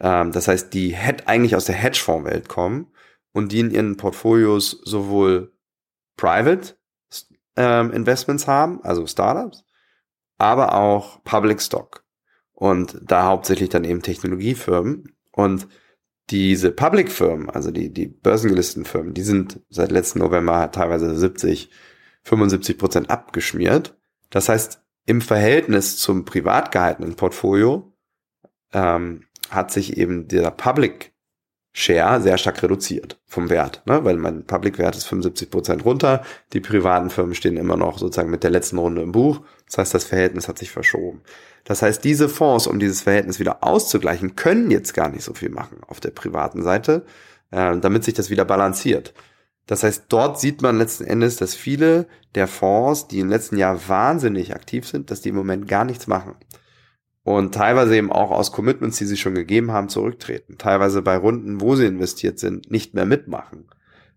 ähm, 0.00 0.32
das 0.32 0.48
heißt, 0.48 0.74
die 0.74 0.94
hätte 0.94 1.26
eigentlich 1.28 1.56
aus 1.56 1.64
der 1.64 1.74
Hedgefonds-Welt 1.74 2.48
kommen 2.48 2.92
und 3.32 3.52
die 3.52 3.60
in 3.60 3.70
ihren 3.70 3.96
Portfolios 3.96 4.80
sowohl 4.84 5.52
private 6.16 6.77
ähm, 7.58 7.92
Investments 7.92 8.46
haben, 8.46 8.80
also 8.84 9.06
Startups, 9.06 9.64
aber 10.38 10.74
auch 10.74 11.22
Public 11.24 11.60
Stock. 11.60 12.04
Und 12.52 12.98
da 13.02 13.24
hauptsächlich 13.24 13.68
dann 13.68 13.84
eben 13.84 14.02
Technologiefirmen. 14.02 15.16
Und 15.32 15.68
diese 16.30 16.72
Public-Firmen, 16.72 17.50
also 17.50 17.70
die, 17.70 17.92
die 17.92 18.06
börsengelisteten 18.06 18.84
Firmen, 18.84 19.14
die 19.14 19.22
sind 19.22 19.60
seit 19.70 19.90
letzten 19.90 20.20
November 20.20 20.70
teilweise 20.70 21.16
70, 21.16 21.70
75 22.24 22.78
Prozent 22.78 23.10
abgeschmiert. 23.10 23.96
Das 24.30 24.48
heißt, 24.48 24.82
im 25.06 25.20
Verhältnis 25.20 25.96
zum 25.96 26.24
privat 26.24 26.70
gehaltenen 26.70 27.16
Portfolio 27.16 27.92
ähm, 28.72 29.24
hat 29.50 29.70
sich 29.72 29.96
eben 29.96 30.28
der 30.28 30.50
Public 30.50 31.14
Share 31.78 32.20
sehr 32.20 32.38
stark 32.38 32.60
reduziert 32.64 33.20
vom 33.24 33.50
Wert, 33.50 33.82
ne? 33.86 34.04
weil 34.04 34.16
mein 34.16 34.44
Public-Wert 34.44 34.96
ist 34.96 35.04
75 35.04 35.48
Prozent 35.48 35.84
runter, 35.84 36.24
die 36.52 36.58
privaten 36.58 37.08
Firmen 37.08 37.36
stehen 37.36 37.56
immer 37.56 37.76
noch 37.76 37.98
sozusagen 37.98 38.30
mit 38.30 38.42
der 38.42 38.50
letzten 38.50 38.78
Runde 38.78 39.00
im 39.00 39.12
Buch, 39.12 39.42
das 39.66 39.78
heißt, 39.78 39.94
das 39.94 40.02
Verhältnis 40.02 40.48
hat 40.48 40.58
sich 40.58 40.72
verschoben. 40.72 41.22
Das 41.62 41.82
heißt, 41.82 42.02
diese 42.02 42.28
Fonds, 42.28 42.66
um 42.66 42.80
dieses 42.80 43.02
Verhältnis 43.02 43.38
wieder 43.38 43.62
auszugleichen, 43.62 44.34
können 44.34 44.72
jetzt 44.72 44.92
gar 44.92 45.08
nicht 45.08 45.22
so 45.22 45.34
viel 45.34 45.50
machen 45.50 45.78
auf 45.86 46.00
der 46.00 46.10
privaten 46.10 46.64
Seite, 46.64 47.04
äh, 47.52 47.78
damit 47.78 48.02
sich 48.02 48.14
das 48.14 48.28
wieder 48.28 48.44
balanciert. 48.44 49.14
Das 49.66 49.84
heißt, 49.84 50.06
dort 50.08 50.40
sieht 50.40 50.62
man 50.62 50.78
letzten 50.78 51.04
Endes, 51.04 51.36
dass 51.36 51.54
viele 51.54 52.08
der 52.34 52.48
Fonds, 52.48 53.06
die 53.06 53.20
im 53.20 53.28
letzten 53.28 53.56
Jahr 53.56 53.88
wahnsinnig 53.88 54.52
aktiv 54.52 54.84
sind, 54.84 55.12
dass 55.12 55.20
die 55.20 55.28
im 55.28 55.36
Moment 55.36 55.68
gar 55.68 55.84
nichts 55.84 56.08
machen 56.08 56.34
und 57.36 57.54
teilweise 57.54 57.94
eben 57.94 58.10
auch 58.10 58.30
aus 58.30 58.52
Commitments, 58.52 58.96
die 58.96 59.04
sie 59.04 59.18
schon 59.18 59.34
gegeben 59.34 59.70
haben, 59.70 59.90
zurücktreten. 59.90 60.56
Teilweise 60.56 61.02
bei 61.02 61.16
Runden, 61.18 61.60
wo 61.60 61.76
sie 61.76 61.84
investiert 61.84 62.38
sind, 62.38 62.70
nicht 62.70 62.94
mehr 62.94 63.04
mitmachen. 63.04 63.68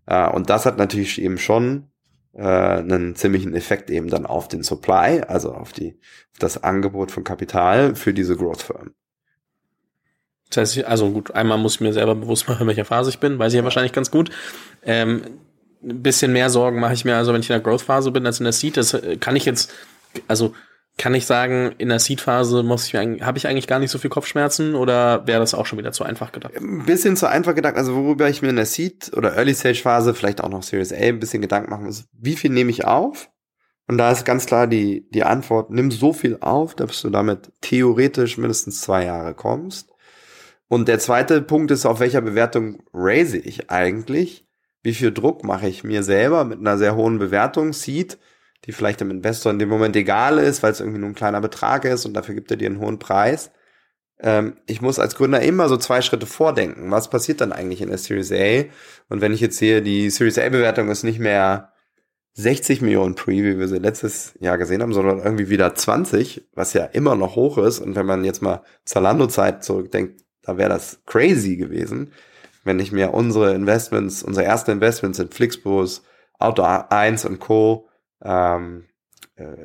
Äh, 0.06 0.30
und 0.30 0.48
das 0.48 0.64
hat 0.64 0.78
natürlich 0.78 1.20
eben 1.20 1.36
schon 1.36 1.88
äh, 2.32 2.42
einen 2.42 3.14
ziemlichen 3.14 3.54
Effekt 3.54 3.90
eben 3.90 4.08
dann 4.08 4.24
auf 4.24 4.48
den 4.48 4.62
Supply, 4.62 5.20
also 5.28 5.52
auf 5.52 5.74
die 5.74 5.98
das 6.38 6.64
Angebot 6.64 7.10
von 7.10 7.22
Kapital 7.22 7.94
für 7.96 8.14
diese 8.14 8.34
Growth-Firmen. 8.34 8.94
Das 10.48 10.76
heißt, 10.76 10.86
also 10.86 11.10
gut, 11.10 11.32
einmal 11.32 11.58
muss 11.58 11.74
ich 11.74 11.80
mir 11.82 11.92
selber 11.92 12.14
bewusst 12.14 12.48
machen, 12.48 12.62
in 12.62 12.68
welcher 12.68 12.86
Phase 12.86 13.10
ich 13.10 13.18
bin, 13.18 13.38
weiß 13.38 13.52
ich 13.52 13.58
ja 13.58 13.64
wahrscheinlich 13.64 13.92
ganz 13.92 14.10
gut. 14.10 14.30
Ähm, 14.82 15.22
ein 15.82 16.02
bisschen 16.02 16.32
mehr 16.32 16.48
Sorgen 16.48 16.80
mache 16.80 16.94
ich 16.94 17.04
mir 17.04 17.16
also, 17.16 17.34
wenn 17.34 17.42
ich 17.42 17.50
in 17.50 17.54
der 17.54 17.60
Growth-Phase 17.60 18.10
bin, 18.10 18.24
als 18.24 18.40
in 18.40 18.44
der 18.44 18.54
Seed. 18.54 18.78
Das 18.78 18.94
äh, 18.94 19.18
kann 19.18 19.36
ich 19.36 19.44
jetzt, 19.44 19.70
also 20.28 20.54
kann 20.98 21.14
ich 21.14 21.26
sagen, 21.26 21.74
in 21.78 21.88
der 21.88 21.98
Seed-Phase 21.98 22.62
muss 22.62 22.86
ich 22.86 22.94
habe 22.94 23.38
ich 23.38 23.46
eigentlich 23.46 23.66
gar 23.66 23.78
nicht 23.78 23.90
so 23.90 23.98
viel 23.98 24.10
Kopfschmerzen 24.10 24.74
oder 24.74 25.26
wäre 25.26 25.40
das 25.40 25.54
auch 25.54 25.66
schon 25.66 25.78
wieder 25.78 25.92
zu 25.92 26.04
einfach 26.04 26.32
gedacht? 26.32 26.56
Ein 26.56 26.84
bisschen 26.84 27.16
zu 27.16 27.26
einfach 27.28 27.54
gedacht. 27.54 27.76
Also 27.76 27.94
worüber 27.94 28.28
ich 28.28 28.42
mir 28.42 28.50
in 28.50 28.56
der 28.56 28.66
Seed- 28.66 29.12
oder 29.16 29.36
Early-Stage-Phase, 29.36 30.14
vielleicht 30.14 30.42
auch 30.42 30.50
noch 30.50 30.62
Series 30.62 30.92
A, 30.92 30.96
ein 30.96 31.18
bisschen 31.18 31.42
Gedanken 31.42 31.70
machen 31.70 31.86
muss, 31.86 32.04
wie 32.12 32.36
viel 32.36 32.50
nehme 32.50 32.70
ich 32.70 32.84
auf? 32.84 33.30
Und 33.88 33.98
da 33.98 34.12
ist 34.12 34.24
ganz 34.24 34.46
klar 34.46 34.66
die, 34.66 35.08
die 35.10 35.24
Antwort, 35.24 35.70
nimm 35.70 35.90
so 35.90 36.12
viel 36.12 36.38
auf, 36.40 36.74
dass 36.74 37.02
du 37.02 37.10
damit 37.10 37.52
theoretisch 37.60 38.38
mindestens 38.38 38.80
zwei 38.80 39.04
Jahre 39.04 39.34
kommst. 39.34 39.90
Und 40.68 40.88
der 40.88 40.98
zweite 40.98 41.42
Punkt 41.42 41.70
ist, 41.70 41.84
auf 41.84 42.00
welcher 42.00 42.20
Bewertung 42.20 42.82
raise 42.94 43.38
ich 43.38 43.70
eigentlich? 43.70 44.46
Wie 44.82 44.94
viel 44.94 45.12
Druck 45.12 45.44
mache 45.44 45.68
ich 45.68 45.84
mir 45.84 46.02
selber 46.02 46.44
mit 46.44 46.60
einer 46.60 46.78
sehr 46.78 46.96
hohen 46.96 47.18
Bewertung? 47.18 47.72
Seed 47.72 48.18
die 48.64 48.72
vielleicht 48.72 49.00
dem 49.00 49.10
Investor 49.10 49.52
in 49.52 49.58
dem 49.58 49.68
Moment 49.68 49.96
egal 49.96 50.38
ist, 50.38 50.62
weil 50.62 50.72
es 50.72 50.80
irgendwie 50.80 51.00
nur 51.00 51.10
ein 51.10 51.14
kleiner 51.14 51.40
Betrag 51.40 51.84
ist 51.84 52.06
und 52.06 52.14
dafür 52.14 52.34
gibt 52.34 52.50
er 52.50 52.56
dir 52.56 52.66
einen 52.66 52.78
hohen 52.78 52.98
Preis. 52.98 53.50
Ähm, 54.20 54.56
ich 54.66 54.80
muss 54.80 54.98
als 54.98 55.16
Gründer 55.16 55.40
immer 55.42 55.68
so 55.68 55.76
zwei 55.76 56.00
Schritte 56.00 56.26
vordenken. 56.26 56.90
Was 56.90 57.10
passiert 57.10 57.40
dann 57.40 57.52
eigentlich 57.52 57.80
in 57.80 57.88
der 57.88 57.98
Series 57.98 58.32
A? 58.32 58.64
Und 59.08 59.20
wenn 59.20 59.32
ich 59.32 59.40
jetzt 59.40 59.58
sehe, 59.58 59.82
die 59.82 60.10
Series 60.10 60.38
A-Bewertung 60.38 60.88
ist 60.88 61.02
nicht 61.02 61.18
mehr 61.18 61.72
60 62.34 62.80
Millionen 62.80 63.14
Pre, 63.14 63.32
wie 63.32 63.58
wir 63.58 63.68
sie 63.68 63.78
letztes 63.78 64.34
Jahr 64.40 64.56
gesehen 64.58 64.80
haben, 64.80 64.94
sondern 64.94 65.18
irgendwie 65.18 65.50
wieder 65.50 65.74
20, 65.74 66.48
was 66.54 66.72
ja 66.72 66.84
immer 66.84 67.14
noch 67.14 67.36
hoch 67.36 67.58
ist. 67.58 67.80
Und 67.80 67.94
wenn 67.94 68.06
man 68.06 68.24
jetzt 68.24 68.42
mal 68.42 68.62
Zalando-Zeit 68.84 69.64
zurückdenkt, 69.64 70.22
da 70.42 70.56
wäre 70.56 70.70
das 70.70 71.02
crazy 71.04 71.56
gewesen, 71.56 72.12
wenn 72.64 72.78
ich 72.78 72.92
mir 72.92 73.12
unsere 73.12 73.54
Investments, 73.54 74.22
unsere 74.22 74.46
ersten 74.46 74.70
Investments 74.70 75.18
in 75.18 75.30
Flixbus, 75.30 76.02
Auto 76.38 76.62
1 76.62 77.24
und 77.24 77.38
Co 77.40 77.88
ähm, 78.24 78.84
äh, 79.36 79.56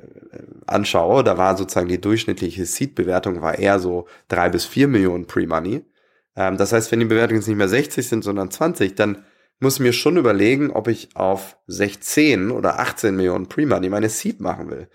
anschaue, 0.65 1.23
da 1.23 1.37
war 1.37 1.57
sozusagen 1.57 1.89
die 1.89 2.01
durchschnittliche 2.01 2.65
Seed-Bewertung 2.65 3.41
war 3.41 3.57
eher 3.57 3.79
so 3.79 4.07
drei 4.27 4.49
bis 4.49 4.65
vier 4.65 4.87
Millionen 4.87 5.27
Pre-Money. 5.27 5.85
Ähm, 6.35 6.57
das 6.57 6.73
heißt, 6.73 6.91
wenn 6.91 6.99
die 6.99 7.05
Bewertungen 7.05 7.39
jetzt 7.39 7.47
nicht 7.47 7.57
mehr 7.57 7.69
60 7.69 8.07
sind, 8.07 8.23
sondern 8.23 8.51
20, 8.51 8.95
dann 8.95 9.25
muss 9.59 9.75
ich 9.75 9.79
mir 9.81 9.93
schon 9.93 10.17
überlegen, 10.17 10.71
ob 10.71 10.87
ich 10.87 11.15
auf 11.15 11.57
16 11.67 12.51
oder 12.51 12.79
18 12.79 13.15
Millionen 13.15 13.47
Pre-Money 13.47 13.89
meine 13.89 14.09
Seed 14.09 14.39
machen 14.39 14.69
will. 14.69 14.87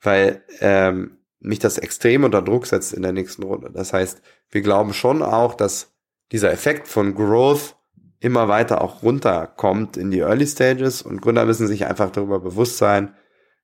Weil 0.00 0.42
ähm, 0.60 1.18
mich 1.40 1.58
das 1.58 1.78
extrem 1.78 2.24
unter 2.24 2.42
Druck 2.42 2.66
setzt 2.66 2.92
in 2.92 3.02
der 3.02 3.12
nächsten 3.12 3.42
Runde. 3.42 3.70
Das 3.70 3.92
heißt, 3.92 4.22
wir 4.50 4.62
glauben 4.62 4.94
schon 4.94 5.22
auch, 5.22 5.54
dass 5.54 5.94
dieser 6.32 6.52
Effekt 6.52 6.88
von 6.88 7.14
Growth 7.14 7.76
immer 8.20 8.48
weiter 8.48 8.82
auch 8.82 9.02
runterkommt 9.02 9.96
in 9.96 10.10
die 10.10 10.20
Early 10.20 10.46
Stages 10.46 11.02
und 11.02 11.20
Gründer 11.20 11.44
müssen 11.44 11.66
sich 11.66 11.86
einfach 11.86 12.10
darüber 12.10 12.40
bewusst 12.40 12.78
sein, 12.78 13.14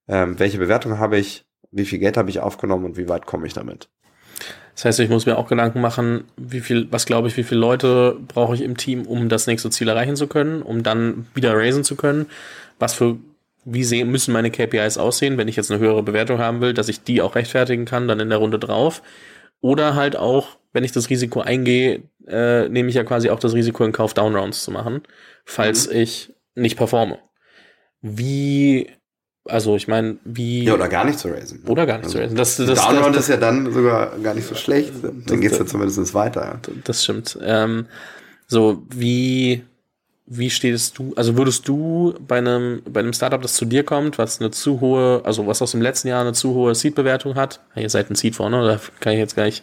ähm, 0.08 0.38
welche 0.38 0.58
Bewertung 0.58 0.98
habe 0.98 1.18
ich, 1.18 1.44
wie 1.70 1.84
viel 1.84 1.98
Geld 1.98 2.16
habe 2.16 2.30
ich 2.30 2.40
aufgenommen 2.40 2.84
und 2.84 2.96
wie 2.96 3.08
weit 3.08 3.26
komme 3.26 3.46
ich 3.46 3.52
damit. 3.52 3.88
Das 4.74 4.84
heißt, 4.84 5.00
ich 5.00 5.08
muss 5.08 5.26
mir 5.26 5.38
auch 5.38 5.48
Gedanken 5.48 5.80
machen, 5.80 6.24
wie 6.36 6.60
viel, 6.60 6.88
was 6.90 7.06
glaube 7.06 7.28
ich, 7.28 7.36
wie 7.36 7.44
viele 7.44 7.60
Leute 7.60 8.18
brauche 8.26 8.54
ich 8.54 8.60
im 8.60 8.76
Team, 8.76 9.06
um 9.06 9.28
das 9.28 9.46
nächste 9.46 9.70
Ziel 9.70 9.88
erreichen 9.88 10.16
zu 10.16 10.26
können, 10.26 10.62
um 10.62 10.82
dann 10.82 11.26
wieder 11.34 11.54
raisen 11.54 11.84
zu 11.84 11.94
können. 11.94 12.26
Was 12.80 12.94
für, 12.94 13.16
wie 13.64 13.84
sehen, 13.84 14.10
müssen 14.10 14.32
meine 14.32 14.50
KPIs 14.50 14.98
aussehen, 14.98 15.38
wenn 15.38 15.46
ich 15.46 15.56
jetzt 15.56 15.70
eine 15.70 15.80
höhere 15.80 16.02
Bewertung 16.02 16.38
haben 16.38 16.60
will, 16.60 16.74
dass 16.74 16.88
ich 16.88 17.04
die 17.04 17.22
auch 17.22 17.36
rechtfertigen 17.36 17.84
kann, 17.84 18.08
dann 18.08 18.18
in 18.18 18.30
der 18.30 18.38
Runde 18.38 18.58
drauf. 18.58 19.02
Oder 19.60 19.94
halt 19.94 20.16
auch, 20.16 20.58
wenn 20.74 20.84
ich 20.84 20.92
das 20.92 21.08
Risiko 21.08 21.40
eingehe, 21.40 22.02
äh, 22.26 22.68
nehme 22.68 22.90
ich 22.90 22.96
ja 22.96 23.04
quasi 23.04 23.30
auch 23.30 23.38
das 23.38 23.54
Risiko 23.54 23.84
in 23.84 23.92
Kauf, 23.92 24.12
Downrounds 24.12 24.64
zu 24.64 24.70
machen, 24.70 25.02
falls 25.46 25.88
mhm. 25.88 25.96
ich 25.96 26.34
nicht 26.54 26.76
performe. 26.76 27.18
Wie, 28.02 28.90
also 29.46 29.76
ich 29.76 29.88
meine, 29.88 30.18
wie. 30.24 30.64
Ja, 30.64 30.74
oder 30.74 30.88
gar 30.88 31.04
nicht 31.04 31.18
zu 31.18 31.28
raisen. 31.28 31.62
Ne? 31.62 31.70
Oder 31.70 31.86
gar 31.86 31.98
nicht 31.98 32.06
also, 32.06 32.18
zu 32.18 32.22
raisen. 32.22 32.36
Das, 32.36 32.56
das, 32.56 32.66
Downround 32.66 33.14
das, 33.14 33.24
ist 33.24 33.28
ja 33.30 33.36
dann 33.36 33.72
sogar 33.72 34.18
gar 34.18 34.34
nicht 34.34 34.46
so 34.46 34.56
schlecht. 34.56 34.92
Dann 35.02 35.40
geht's 35.40 35.58
ja 35.58 35.64
zumindest 35.64 36.12
weiter. 36.12 36.60
Das 36.84 37.04
stimmt. 37.04 37.38
Ähm, 37.42 37.86
so, 38.48 38.82
wie, 38.90 39.62
wie 40.26 40.50
stehst 40.50 40.98
du, 40.98 41.14
also 41.14 41.36
würdest 41.36 41.68
du 41.68 42.14
bei 42.26 42.38
einem, 42.38 42.82
bei 42.84 43.00
einem 43.00 43.12
Startup, 43.12 43.40
das 43.40 43.54
zu 43.54 43.64
dir 43.64 43.84
kommt, 43.84 44.18
was 44.18 44.40
eine 44.40 44.50
zu 44.50 44.80
hohe, 44.80 45.22
also 45.24 45.46
was 45.46 45.62
aus 45.62 45.70
dem 45.70 45.82
letzten 45.82 46.08
Jahr 46.08 46.22
eine 46.22 46.32
zu 46.32 46.52
hohe 46.52 46.74
Seed-Bewertung 46.74 47.36
hat, 47.36 47.60
ihr 47.76 47.88
seid 47.88 48.10
ein 48.10 48.16
Seed 48.16 48.34
vorne, 48.34 48.66
da 48.66 48.80
kann 49.00 49.12
ich 49.12 49.18
jetzt 49.18 49.36
gar 49.36 49.44
nicht, 49.44 49.62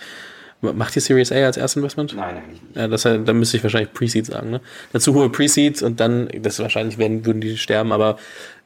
macht 0.62 0.96
ihr 0.96 1.02
Series 1.02 1.32
A 1.32 1.36
als 1.36 1.58
Erstinvestment? 1.58 2.16
Nein, 2.16 2.38
eigentlich 2.38 2.62
nicht. 2.62 2.76
Ja, 2.76 2.88
das, 2.88 3.04
da 3.04 3.34
müsste 3.34 3.58
ich 3.58 3.64
wahrscheinlich 3.64 3.94
Pre-Seed 3.94 4.28
sagen, 4.28 4.52
ne? 4.52 4.62
Eine 4.94 5.02
zu 5.02 5.14
hohe 5.14 5.30
Pre-Seed 5.30 5.82
und 5.82 6.00
dann, 6.00 6.30
das 6.42 6.60
wahrscheinlich 6.60 6.98
werden, 6.98 7.26
würden 7.26 7.42
die 7.42 7.58
sterben, 7.58 7.92
aber 7.92 8.18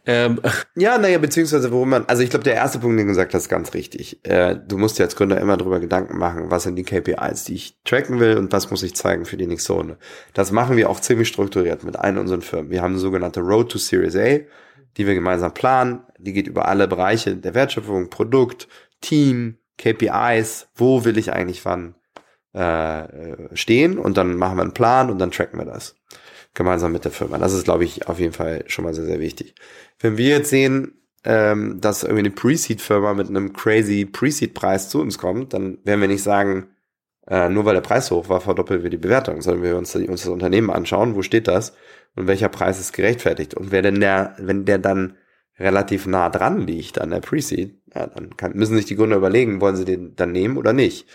ähm, 0.05 0.39
ja, 0.75 0.97
naja, 0.97 1.17
beziehungsweise 1.17 1.71
worum 1.71 1.89
man, 1.89 2.05
also 2.05 2.21
ich 2.21 2.29
glaube, 2.29 2.43
der 2.43 2.53
erste 2.53 2.79
Punkt, 2.79 2.99
den 2.99 3.07
du 3.07 3.11
gesagt 3.11 3.33
hast, 3.33 3.43
ist 3.43 3.49
ganz 3.49 3.73
richtig. 3.73 4.19
Äh, 4.23 4.55
du 4.55 4.77
musst 4.77 4.99
dir 4.99 5.03
als 5.03 5.15
Gründer 5.15 5.39
immer 5.39 5.57
darüber 5.57 5.79
Gedanken 5.79 6.17
machen, 6.17 6.51
was 6.51 6.63
sind 6.63 6.75
die 6.75 6.83
KPIs, 6.83 7.45
die 7.45 7.55
ich 7.55 7.77
tracken 7.83 8.19
will 8.19 8.37
und 8.37 8.51
was 8.51 8.69
muss 8.69 8.83
ich 8.83 8.95
zeigen 8.95 9.25
für 9.25 9.37
die 9.37 9.47
nächste 9.47 9.73
Runde. 9.73 9.97
Das 10.33 10.51
machen 10.51 10.77
wir 10.77 10.89
auch 10.89 10.99
ziemlich 10.99 11.27
strukturiert 11.27 11.83
mit 11.83 11.95
allen 11.95 12.17
unseren 12.17 12.41
Firmen. 12.41 12.69
Wir 12.69 12.81
haben 12.81 12.93
eine 12.93 12.99
sogenannte 12.99 13.39
Road 13.39 13.71
to 13.71 13.77
Series 13.77 14.15
A, 14.15 14.39
die 14.97 15.07
wir 15.07 15.15
gemeinsam 15.15 15.53
planen. 15.53 16.01
Die 16.19 16.33
geht 16.33 16.47
über 16.47 16.67
alle 16.67 16.87
Bereiche 16.87 17.35
der 17.35 17.55
Wertschöpfung, 17.55 18.09
Produkt, 18.09 18.67
Team, 19.01 19.57
KPIs, 19.77 20.69
wo 20.75 21.05
will 21.05 21.17
ich 21.17 21.33
eigentlich 21.33 21.65
wann 21.65 21.95
äh, 22.53 23.55
stehen 23.55 23.97
und 23.97 24.17
dann 24.17 24.37
machen 24.37 24.57
wir 24.57 24.63
einen 24.63 24.73
Plan 24.73 25.09
und 25.09 25.19
dann 25.19 25.31
tracken 25.31 25.59
wir 25.59 25.65
das 25.65 25.95
gemeinsam 26.53 26.93
mit 26.93 27.03
der 27.03 27.11
Firma. 27.11 27.37
Das 27.37 27.53
ist, 27.53 27.65
glaube 27.65 27.83
ich, 27.83 28.07
auf 28.07 28.19
jeden 28.19 28.33
Fall 28.33 28.63
schon 28.67 28.85
mal 28.85 28.93
sehr, 28.93 29.05
sehr 29.05 29.19
wichtig. 29.19 29.55
Wenn 29.99 30.17
wir 30.17 30.29
jetzt 30.29 30.49
sehen, 30.49 30.93
ähm, 31.25 31.81
dass 31.81 32.03
irgendwie 32.03 32.19
eine 32.19 32.31
Pre-Seed-Firma 32.31 33.13
mit 33.13 33.27
einem 33.27 33.51
crazy 33.51 34.05
Pre-Seed-Preis 34.05 34.89
zu 34.89 35.01
uns 35.01 35.17
kommt, 35.17 35.53
dann 35.53 35.79
werden 35.83 36.01
wir 36.01 36.07
nicht 36.07 36.23
sagen, 36.23 36.67
äh, 37.27 37.49
nur 37.49 37.65
weil 37.65 37.73
der 37.73 37.81
Preis 37.81 38.11
hoch 38.11 38.29
war, 38.29 38.41
verdoppeln 38.41 38.83
wir 38.83 38.89
die 38.89 38.97
Bewertung, 38.97 39.41
sondern 39.41 39.63
wir 39.63 39.77
uns, 39.77 39.95
uns 39.95 40.21
das 40.21 40.29
Unternehmen 40.29 40.69
anschauen, 40.69 41.15
wo 41.15 41.23
steht 41.23 41.47
das 41.47 41.75
und 42.15 42.27
welcher 42.27 42.49
Preis 42.49 42.79
ist 42.79 42.93
gerechtfertigt. 42.93 43.55
Und 43.55 43.71
wer 43.71 43.81
denn 43.81 43.99
der, 43.99 44.35
wenn 44.39 44.65
der 44.65 44.77
dann 44.77 45.17
relativ 45.59 46.05
nah 46.05 46.29
dran 46.29 46.61
liegt 46.67 46.99
an 46.99 47.11
der 47.11 47.21
Pre-Seed, 47.21 47.81
ja, 47.93 48.07
dann 48.07 48.35
kann, 48.35 48.53
müssen 48.53 48.75
sich 48.75 48.85
die 48.85 48.95
Gründer 48.95 49.17
überlegen, 49.17 49.61
wollen 49.61 49.75
sie 49.75 49.85
den 49.85 50.15
dann 50.15 50.31
nehmen 50.31 50.57
oder 50.57 50.73
nicht. 50.73 51.07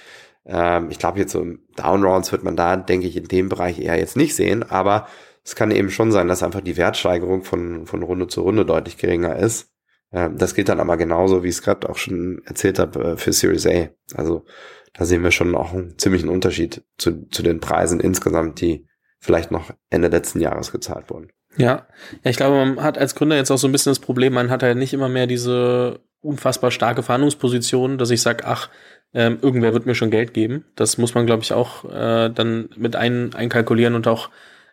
Ähm, 0.47 0.89
ich 0.91 0.99
glaube, 0.99 1.19
jetzt 1.19 1.33
so 1.33 1.47
Downrounds 1.77 2.33
wird 2.33 2.43
man 2.43 2.57
da, 2.57 2.77
denke 2.77 3.07
ich, 3.07 3.17
in 3.17 3.25
dem 3.25 3.49
Bereich 3.49 3.79
eher 3.79 3.99
jetzt 3.99 4.17
nicht 4.17 4.35
sehen, 4.35 4.63
aber 4.63 5.07
es 5.45 5.55
kann 5.55 5.71
eben 5.71 5.91
schon 5.91 6.13
sein, 6.13 6.29
dass 6.29 6.43
einfach 6.43 6.61
die 6.61 6.77
Wertsteigerung 6.77 7.45
von, 7.45 7.87
von 7.87 8.03
Runde 8.03 8.29
zu 8.29 8.43
Runde 8.43 8.65
deutlich 8.65 8.97
geringer 8.97 9.37
ist. 9.37 9.73
Ähm, 10.13 10.37
das 10.39 10.55
gilt 10.55 10.69
dann 10.69 10.81
aber 10.81 10.97
genauso, 10.97 11.43
wie 11.43 11.49
ich 11.49 11.57
es 11.57 11.63
gerade 11.63 11.89
auch 11.89 11.97
schon 11.97 12.43
erzählt 12.45 12.79
habe, 12.79 13.13
äh, 13.13 13.17
für 13.17 13.33
Series 13.33 13.67
A. 13.67 13.89
Also 14.15 14.45
da 14.93 15.05
sehen 15.05 15.23
wir 15.23 15.31
schon 15.31 15.55
auch 15.55 15.73
einen 15.73 15.99
ziemlichen 15.99 16.29
Unterschied 16.29 16.85
zu, 16.99 17.29
zu 17.29 17.43
den 17.43 17.61
Preisen 17.61 18.01
insgesamt, 18.01 18.61
die 18.61 18.87
vielleicht 19.21 19.51
noch 19.51 19.71
Ende 19.91 20.09
letzten 20.09 20.41
Jahres 20.41 20.73
gezahlt 20.73 21.11
wurden. 21.11 21.31
Ja. 21.57 21.87
ja, 22.25 22.31
ich 22.31 22.37
glaube, 22.37 22.57
man 22.57 22.83
hat 22.83 22.99
als 22.99 23.15
Gründer 23.15 23.37
jetzt 23.37 23.51
auch 23.51 23.59
so 23.59 23.69
ein 23.69 23.73
bisschen 23.73 23.91
das 23.91 23.99
Problem, 23.99 24.33
man 24.35 24.51
hat 24.51 24.63
ja 24.63 24.75
nicht 24.75 24.93
immer 24.93 25.09
mehr 25.09 25.27
diese 25.27 26.01
unfassbar 26.23 26.71
starke 26.71 27.03
Verhandlungsposition, 27.03 27.99
dass 27.99 28.11
ich 28.11 28.23
sage, 28.23 28.45
ach, 28.47 28.69
ähm, 29.13 29.39
irgendwer 29.43 29.73
wird 29.73 29.87
mir 29.87 29.95
schon 29.95 30.11
Geld 30.11 30.35
geben. 30.35 30.65
Das 30.77 30.99
muss 30.99 31.15
man, 31.15 31.27
glaube 31.27 31.43
ich, 31.43 31.53
auch 31.53 31.85
äh, 31.85 32.31
dann 32.31 32.69
mit 32.77 32.95
ein, 32.95 33.35
einkalkulieren 33.35 33.95
und 33.95 34.07
auch 34.07 34.31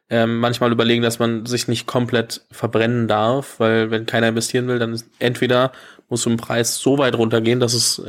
ähm, 0.10 0.40
manchmal 0.40 0.72
überlegen, 0.72 1.02
dass 1.02 1.20
man 1.20 1.46
sich 1.46 1.68
nicht 1.68 1.86
komplett 1.86 2.46
verbrennen 2.52 3.08
darf, 3.08 3.60
weil 3.60 3.92
wenn 3.92 4.06
keiner 4.06 4.30
investieren 4.30 4.68
will, 4.68 4.80
dann 4.80 5.02
entweder 5.20 5.72
muss 6.08 6.26
im 6.26 6.38
Preis 6.38 6.78
so 6.78 6.98
weit 6.98 7.16
runtergehen, 7.16 7.60
dass 7.60 7.74
es 7.74 8.00
äh, 8.00 8.06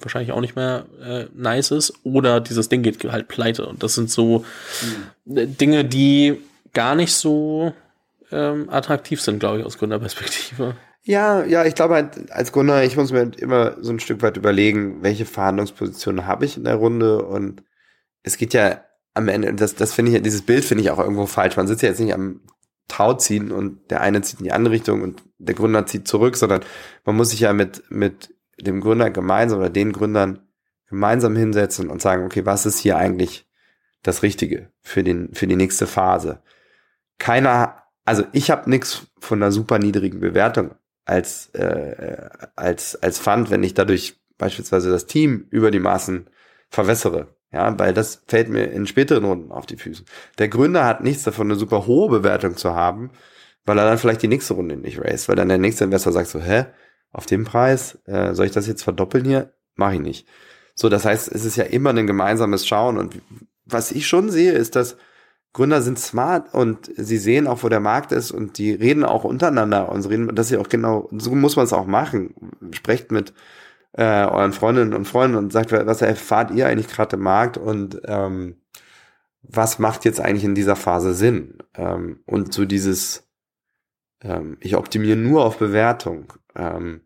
wahrscheinlich 0.00 0.30
auch 0.32 0.40
nicht 0.40 0.54
mehr 0.54 0.86
äh, 1.02 1.24
nice 1.34 1.72
ist. 1.72 1.94
Oder 2.04 2.40
dieses 2.40 2.68
Ding 2.68 2.82
geht 2.82 3.02
halt 3.10 3.26
pleite. 3.26 3.66
Und 3.66 3.82
das 3.82 3.94
sind 3.94 4.10
so 4.10 4.44
mhm. 5.26 5.56
Dinge, 5.56 5.84
die 5.84 6.38
gar 6.72 6.94
nicht 6.94 7.12
so 7.12 7.74
ähm, 8.32 8.68
attraktiv 8.70 9.20
sind, 9.20 9.40
glaube 9.40 9.60
ich, 9.60 9.66
aus 9.66 9.78
Gründerperspektive. 9.78 10.76
Ja, 11.02 11.44
ja, 11.44 11.64
ich 11.64 11.74
glaube 11.74 11.94
halt, 11.94 12.30
als 12.30 12.52
Gründer, 12.52 12.84
ich 12.84 12.96
muss 12.96 13.10
mir 13.10 13.30
immer 13.38 13.82
so 13.82 13.90
ein 13.90 14.00
Stück 14.00 14.22
weit 14.22 14.36
überlegen, 14.36 15.02
welche 15.02 15.24
Verhandlungspositionen 15.24 16.26
habe 16.26 16.44
ich 16.44 16.56
in 16.56 16.64
der 16.64 16.74
Runde 16.74 17.24
und 17.24 17.62
es 18.22 18.36
geht 18.36 18.52
ja 18.52 18.84
am 19.14 19.28
Ende, 19.28 19.54
das, 19.54 19.74
das 19.74 19.94
finde 19.94 20.12
ich, 20.12 20.22
dieses 20.22 20.42
Bild 20.42 20.64
finde 20.64 20.84
ich 20.84 20.90
auch 20.90 20.98
irgendwo 20.98 21.26
falsch. 21.26 21.56
Man 21.56 21.66
sitzt 21.66 21.82
ja 21.82 21.88
jetzt 21.88 22.00
nicht 22.00 22.14
am 22.14 22.42
Tau 22.88 23.14
ziehen 23.14 23.50
und 23.50 23.90
der 23.90 24.02
eine 24.02 24.20
zieht 24.20 24.40
in 24.40 24.44
die 24.44 24.52
andere 24.52 24.74
Richtung 24.74 25.02
und 25.02 25.22
der 25.38 25.54
Gründer 25.54 25.86
zieht 25.86 26.06
zurück, 26.06 26.36
sondern 26.36 26.60
man 27.04 27.16
muss 27.16 27.30
sich 27.30 27.40
ja 27.40 27.52
mit, 27.52 27.82
mit 27.88 28.34
dem 28.60 28.80
Gründer 28.80 29.10
gemeinsam 29.10 29.58
oder 29.58 29.70
den 29.70 29.92
Gründern 29.92 30.40
gemeinsam 30.88 31.36
hinsetzen 31.36 31.88
und 31.88 32.02
sagen, 32.02 32.24
okay, 32.24 32.44
was 32.44 32.66
ist 32.66 32.78
hier 32.78 32.96
eigentlich 32.96 33.46
das 34.02 34.22
Richtige 34.22 34.70
für 34.82 35.02
den, 35.02 35.32
für 35.32 35.46
die 35.46 35.56
nächste 35.56 35.86
Phase? 35.86 36.42
Keiner, 37.18 37.84
also 38.10 38.24
ich 38.32 38.50
habe 38.50 38.68
nichts 38.68 39.06
von 39.20 39.40
einer 39.40 39.52
super 39.52 39.78
niedrigen 39.78 40.18
Bewertung 40.18 40.72
als, 41.04 41.48
äh, 41.54 42.28
als, 42.56 43.00
als 43.00 43.20
Fund, 43.20 43.52
wenn 43.52 43.62
ich 43.62 43.74
dadurch 43.74 44.20
beispielsweise 44.36 44.90
das 44.90 45.06
Team 45.06 45.46
über 45.50 45.70
die 45.70 45.78
Maßen 45.78 46.28
verwässere. 46.70 47.28
Ja, 47.52 47.78
weil 47.78 47.94
das 47.94 48.24
fällt 48.26 48.48
mir 48.48 48.64
in 48.64 48.88
späteren 48.88 49.24
Runden 49.24 49.52
auf 49.52 49.64
die 49.64 49.76
Füße. 49.76 50.04
Der 50.38 50.48
Gründer 50.48 50.84
hat 50.84 51.04
nichts 51.04 51.22
davon, 51.22 51.46
eine 51.46 51.54
super 51.54 51.86
hohe 51.86 52.08
Bewertung 52.08 52.56
zu 52.56 52.74
haben, 52.74 53.12
weil 53.64 53.78
er 53.78 53.84
dann 53.84 53.98
vielleicht 53.98 54.22
die 54.22 54.28
nächste 54.28 54.54
Runde 54.54 54.76
nicht 54.76 54.98
race, 54.98 55.28
weil 55.28 55.36
dann 55.36 55.48
der 55.48 55.58
nächste 55.58 55.84
Investor 55.84 56.12
sagt 56.12 56.28
so, 56.30 56.40
hä, 56.40 56.66
auf 57.12 57.26
dem 57.26 57.44
Preis, 57.44 57.96
äh, 58.06 58.34
soll 58.34 58.46
ich 58.46 58.52
das 58.52 58.66
jetzt 58.66 58.82
verdoppeln 58.82 59.24
hier? 59.24 59.52
Mach 59.76 59.92
ich 59.92 60.00
nicht. 60.00 60.26
So, 60.74 60.88
das 60.88 61.04
heißt, 61.04 61.30
es 61.32 61.44
ist 61.44 61.54
ja 61.54 61.64
immer 61.64 61.90
ein 61.90 62.08
gemeinsames 62.08 62.66
Schauen 62.66 62.98
und 62.98 63.22
was 63.66 63.92
ich 63.92 64.08
schon 64.08 64.30
sehe, 64.30 64.50
ist, 64.50 64.74
dass 64.74 64.96
Gründer 65.52 65.82
sind 65.82 65.98
smart 65.98 66.54
und 66.54 66.90
sie 66.96 67.18
sehen 67.18 67.48
auch, 67.48 67.64
wo 67.64 67.68
der 67.68 67.80
Markt 67.80 68.12
ist 68.12 68.30
und 68.30 68.58
die 68.58 68.72
reden 68.72 69.04
auch 69.04 69.24
untereinander 69.24 69.90
und 69.90 70.08
reden, 70.08 70.34
dass 70.34 70.48
sie 70.48 70.56
auch 70.56 70.68
genau, 70.68 71.08
so 71.12 71.34
muss 71.34 71.56
man 71.56 71.64
es 71.64 71.72
auch 71.72 71.86
machen. 71.86 72.34
Sprecht 72.72 73.10
mit 73.10 73.32
äh, 73.92 74.24
euren 74.24 74.52
Freundinnen 74.52 74.94
und 74.94 75.06
Freunden 75.06 75.36
und 75.36 75.52
sagt, 75.52 75.72
was 75.72 76.02
erfahrt 76.02 76.52
ihr 76.52 76.68
eigentlich 76.68 76.88
gerade 76.88 77.16
im 77.16 77.22
Markt 77.22 77.58
und 77.58 78.00
ähm, 78.04 78.60
was 79.42 79.78
macht 79.78 80.04
jetzt 80.04 80.20
eigentlich 80.20 80.44
in 80.44 80.54
dieser 80.54 80.76
Phase 80.76 81.14
Sinn? 81.14 81.58
Ähm, 81.74 82.20
und 82.26 82.52
so 82.52 82.64
dieses, 82.64 83.28
ähm, 84.22 84.56
ich 84.60 84.76
optimiere 84.76 85.16
nur 85.16 85.44
auf 85.44 85.58
Bewertung. 85.58 86.32
Ähm, 86.54 87.00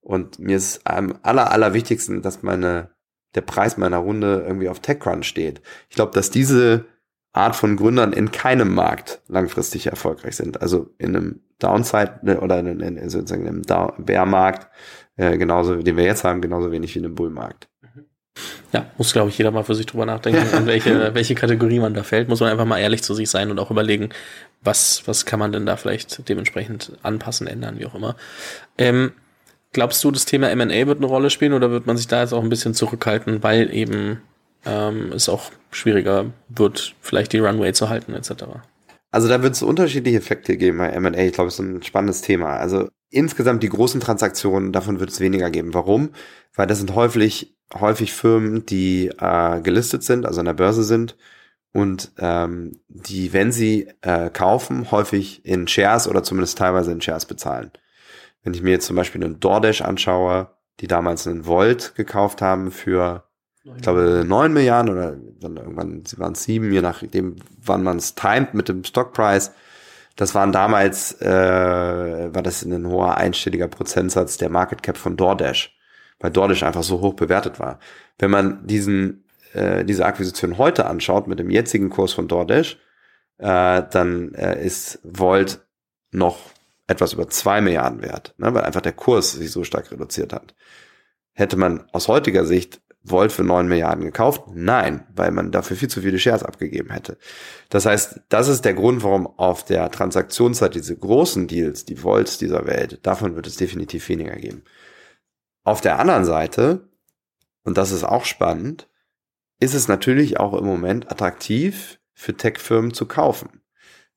und 0.00 0.38
mir 0.38 0.56
ist 0.56 0.86
am 0.86 1.18
aller, 1.22 1.52
aller 1.52 1.72
wichtigsten, 1.74 2.20
dass 2.20 2.42
meine, 2.42 2.90
der 3.34 3.42
Preis 3.42 3.78
meiner 3.78 3.98
Runde 3.98 4.44
irgendwie 4.46 4.68
auf 4.68 4.80
TechCrunch 4.80 5.26
steht. 5.26 5.62
Ich 5.88 5.96
glaube, 5.96 6.12
dass 6.12 6.30
diese 6.30 6.84
Art 7.32 7.56
von 7.56 7.76
Gründern 7.76 8.12
in 8.12 8.30
keinem 8.30 8.74
Markt 8.74 9.20
langfristig 9.28 9.86
erfolgreich 9.86 10.36
sind. 10.36 10.60
Also 10.60 10.90
in 10.98 11.16
einem 11.16 11.40
Downside 11.58 12.20
ne, 12.22 12.40
oder 12.40 12.58
in, 12.58 12.80
in, 12.80 13.08
sozusagen 13.08 13.46
in 13.46 13.64
einem 13.70 14.04
Bärmarkt, 14.04 14.68
äh, 15.16 15.38
genauso, 15.38 15.76
den 15.76 15.96
wir 15.96 16.04
jetzt 16.04 16.24
haben, 16.24 16.42
genauso 16.42 16.70
wenig 16.70 16.94
wie 16.94 16.98
in 16.98 17.06
einem 17.06 17.14
Bullmarkt. 17.14 17.68
Ja, 18.72 18.86
muss, 18.96 19.12
glaube 19.12 19.28
ich, 19.28 19.36
jeder 19.36 19.50
mal 19.50 19.64
für 19.64 19.74
sich 19.74 19.84
drüber 19.84 20.06
nachdenken, 20.06 20.46
in 20.56 20.66
welche, 20.66 21.14
welche 21.14 21.34
Kategorie 21.34 21.78
man 21.78 21.94
da 21.94 22.02
fällt. 22.02 22.28
Muss 22.28 22.40
man 22.40 22.50
einfach 22.50 22.64
mal 22.64 22.78
ehrlich 22.78 23.02
zu 23.02 23.14
sich 23.14 23.28
sein 23.28 23.50
und 23.50 23.58
auch 23.58 23.70
überlegen, 23.70 24.10
was, 24.62 25.02
was 25.06 25.26
kann 25.26 25.38
man 25.38 25.52
denn 25.52 25.66
da 25.66 25.76
vielleicht 25.76 26.28
dementsprechend 26.28 26.92
anpassen, 27.02 27.46
ändern, 27.46 27.78
wie 27.78 27.86
auch 27.86 27.94
immer. 27.94 28.16
Ähm, 28.78 29.12
glaubst 29.72 30.02
du, 30.04 30.10
das 30.10 30.24
Thema 30.24 30.50
M&A 30.50 30.86
wird 30.86 30.98
eine 30.98 31.06
Rolle 31.06 31.28
spielen 31.28 31.52
oder 31.52 31.70
wird 31.70 31.86
man 31.86 31.96
sich 31.96 32.08
da 32.08 32.22
jetzt 32.22 32.32
auch 32.32 32.42
ein 32.42 32.48
bisschen 32.48 32.74
zurückhalten, 32.74 33.42
weil 33.42 33.74
eben 33.74 34.22
ähm, 34.64 35.12
es 35.12 35.28
auch 35.28 35.50
schwieriger 35.70 36.26
wird, 36.48 36.94
vielleicht 37.00 37.32
die 37.32 37.38
Runway 37.38 37.72
zu 37.72 37.88
halten 37.88 38.14
etc. 38.14 38.44
Also 39.10 39.28
da 39.28 39.42
wird 39.42 39.54
es 39.54 39.62
unterschiedliche 39.62 40.18
Effekte 40.18 40.56
geben 40.56 40.78
bei 40.78 40.88
M&A. 40.88 41.18
Ich 41.18 41.32
glaube, 41.32 41.48
es 41.48 41.54
ist 41.54 41.60
ein 41.60 41.82
spannendes 41.82 42.22
Thema. 42.22 42.56
Also 42.56 42.88
insgesamt 43.10 43.62
die 43.62 43.68
großen 43.68 44.00
Transaktionen, 44.00 44.72
davon 44.72 45.00
wird 45.00 45.10
es 45.10 45.20
weniger 45.20 45.50
geben. 45.50 45.74
Warum? 45.74 46.10
Weil 46.54 46.66
das 46.66 46.78
sind 46.78 46.94
häufig, 46.94 47.54
häufig 47.74 48.12
Firmen, 48.12 48.64
die 48.66 49.08
äh, 49.18 49.60
gelistet 49.60 50.02
sind, 50.02 50.26
also 50.26 50.40
an 50.40 50.46
der 50.46 50.54
Börse 50.54 50.82
sind 50.82 51.16
und 51.72 52.12
ähm, 52.18 52.80
die, 52.88 53.32
wenn 53.32 53.50
sie 53.50 53.88
äh, 54.02 54.30
kaufen, 54.30 54.90
häufig 54.90 55.44
in 55.44 55.66
Shares 55.66 56.06
oder 56.06 56.22
zumindest 56.22 56.58
teilweise 56.58 56.92
in 56.92 57.00
Shares 57.00 57.26
bezahlen. 57.26 57.70
Wenn 58.42 58.54
ich 58.54 58.62
mir 58.62 58.70
jetzt 58.70 58.86
zum 58.86 58.96
Beispiel 58.96 59.24
einen 59.24 59.40
DoorDash 59.40 59.82
anschaue, 59.82 60.50
die 60.80 60.86
damals 60.86 61.26
einen 61.26 61.46
Volt 61.46 61.94
gekauft 61.94 62.42
haben 62.42 62.70
für 62.70 63.24
ich 63.64 63.82
glaube, 63.82 64.24
neun 64.26 64.52
Milliarden 64.52 64.92
oder 64.92 65.16
dann 65.40 65.56
irgendwann 65.56 66.02
waren 66.16 66.32
es 66.32 66.42
sieben, 66.42 66.72
je 66.72 66.82
nachdem, 66.82 67.36
wann 67.64 67.82
man 67.82 67.98
es 67.98 68.14
timet 68.14 68.54
mit 68.54 68.68
dem 68.68 68.82
Stockpreis. 68.84 69.52
Das 70.16 70.34
waren 70.34 70.52
damals, 70.52 71.20
äh, 71.22 72.34
war 72.34 72.42
das 72.42 72.62
ein 72.64 72.86
hoher 72.86 73.16
einstelliger 73.16 73.68
Prozentsatz 73.68 74.36
der 74.36 74.50
Market 74.50 74.82
Cap 74.82 74.96
von 74.96 75.16
DoorDash, 75.16 75.76
weil 76.18 76.30
DoorDash 76.30 76.64
einfach 76.64 76.82
so 76.82 77.00
hoch 77.00 77.14
bewertet 77.14 77.60
war. 77.60 77.78
Wenn 78.18 78.30
man 78.30 78.66
diesen, 78.66 79.24
äh, 79.54 79.84
diese 79.84 80.04
Akquisition 80.04 80.58
heute 80.58 80.86
anschaut 80.86 81.28
mit 81.28 81.38
dem 81.38 81.50
jetzigen 81.50 81.88
Kurs 81.88 82.12
von 82.12 82.28
DoorDash, 82.28 82.78
äh, 83.38 83.82
dann 83.90 84.34
äh, 84.34 84.64
ist 84.64 84.98
Volt 85.02 85.60
noch 86.10 86.38
etwas 86.88 87.14
über 87.14 87.28
zwei 87.28 87.60
Milliarden 87.60 88.02
wert, 88.02 88.34
ne, 88.38 88.52
weil 88.52 88.64
einfach 88.64 88.82
der 88.82 88.92
Kurs 88.92 89.32
sich 89.32 89.50
so 89.50 89.64
stark 89.64 89.90
reduziert 89.90 90.32
hat. 90.32 90.54
Hätte 91.32 91.56
man 91.56 91.88
aus 91.92 92.08
heutiger 92.08 92.44
Sicht 92.44 92.81
Volt 93.04 93.32
für 93.32 93.42
9 93.42 93.66
Milliarden 93.66 94.04
gekauft? 94.04 94.44
Nein, 94.54 95.06
weil 95.14 95.32
man 95.32 95.50
dafür 95.50 95.76
viel 95.76 95.88
zu 95.88 96.02
viele 96.02 96.18
Shares 96.18 96.44
abgegeben 96.44 96.90
hätte. 96.90 97.18
Das 97.68 97.86
heißt, 97.86 98.20
das 98.28 98.48
ist 98.48 98.64
der 98.64 98.74
Grund, 98.74 99.02
warum 99.02 99.26
auf 99.26 99.64
der 99.64 99.90
Transaktionszeit 99.90 100.74
diese 100.74 100.96
großen 100.96 101.48
Deals, 101.48 101.84
die 101.84 101.96
Volts 101.96 102.38
dieser 102.38 102.66
Welt, 102.66 103.00
davon 103.02 103.34
wird 103.34 103.46
es 103.46 103.56
definitiv 103.56 104.08
weniger 104.08 104.36
geben. 104.36 104.62
Auf 105.64 105.80
der 105.80 105.98
anderen 105.98 106.24
Seite, 106.24 106.88
und 107.64 107.76
das 107.76 107.90
ist 107.90 108.04
auch 108.04 108.24
spannend, 108.24 108.88
ist 109.58 109.74
es 109.74 109.88
natürlich 109.88 110.38
auch 110.38 110.54
im 110.54 110.64
Moment 110.64 111.10
attraktiv 111.10 112.00
für 112.14 112.36
Tech-Firmen 112.36 112.94
zu 112.94 113.06
kaufen, 113.06 113.62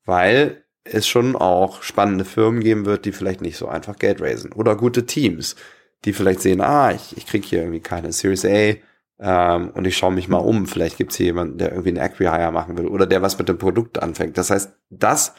weil 0.04 0.64
es 0.84 1.06
schon 1.06 1.34
auch 1.34 1.82
spannende 1.82 2.24
Firmen 2.24 2.60
geben 2.60 2.86
wird, 2.86 3.04
die 3.04 3.12
vielleicht 3.12 3.40
nicht 3.40 3.56
so 3.56 3.68
einfach 3.68 3.96
Geld 3.96 4.20
raisen 4.20 4.52
oder 4.52 4.76
gute 4.76 5.06
Teams, 5.06 5.56
die 6.04 6.12
vielleicht 6.12 6.40
sehen, 6.40 6.60
ah, 6.60 6.92
ich, 6.92 7.16
ich 7.16 7.26
kriege 7.26 7.46
hier 7.46 7.60
irgendwie 7.60 7.80
keine 7.80 8.12
Series 8.12 8.44
A 8.44 8.74
ähm, 9.18 9.70
und 9.70 9.86
ich 9.86 9.96
schaue 9.96 10.12
mich 10.12 10.28
mal 10.28 10.38
um. 10.38 10.66
Vielleicht 10.66 10.98
gibt 10.98 11.12
es 11.12 11.16
hier 11.16 11.26
jemanden, 11.26 11.58
der 11.58 11.70
irgendwie 11.70 11.90
einen 11.90 11.98
Acquihire 11.98 12.52
machen 12.52 12.76
will 12.78 12.86
oder 12.86 13.06
der 13.06 13.22
was 13.22 13.38
mit 13.38 13.48
dem 13.48 13.58
Produkt 13.58 14.02
anfängt. 14.02 14.38
Das 14.38 14.50
heißt, 14.50 14.72
das 14.90 15.34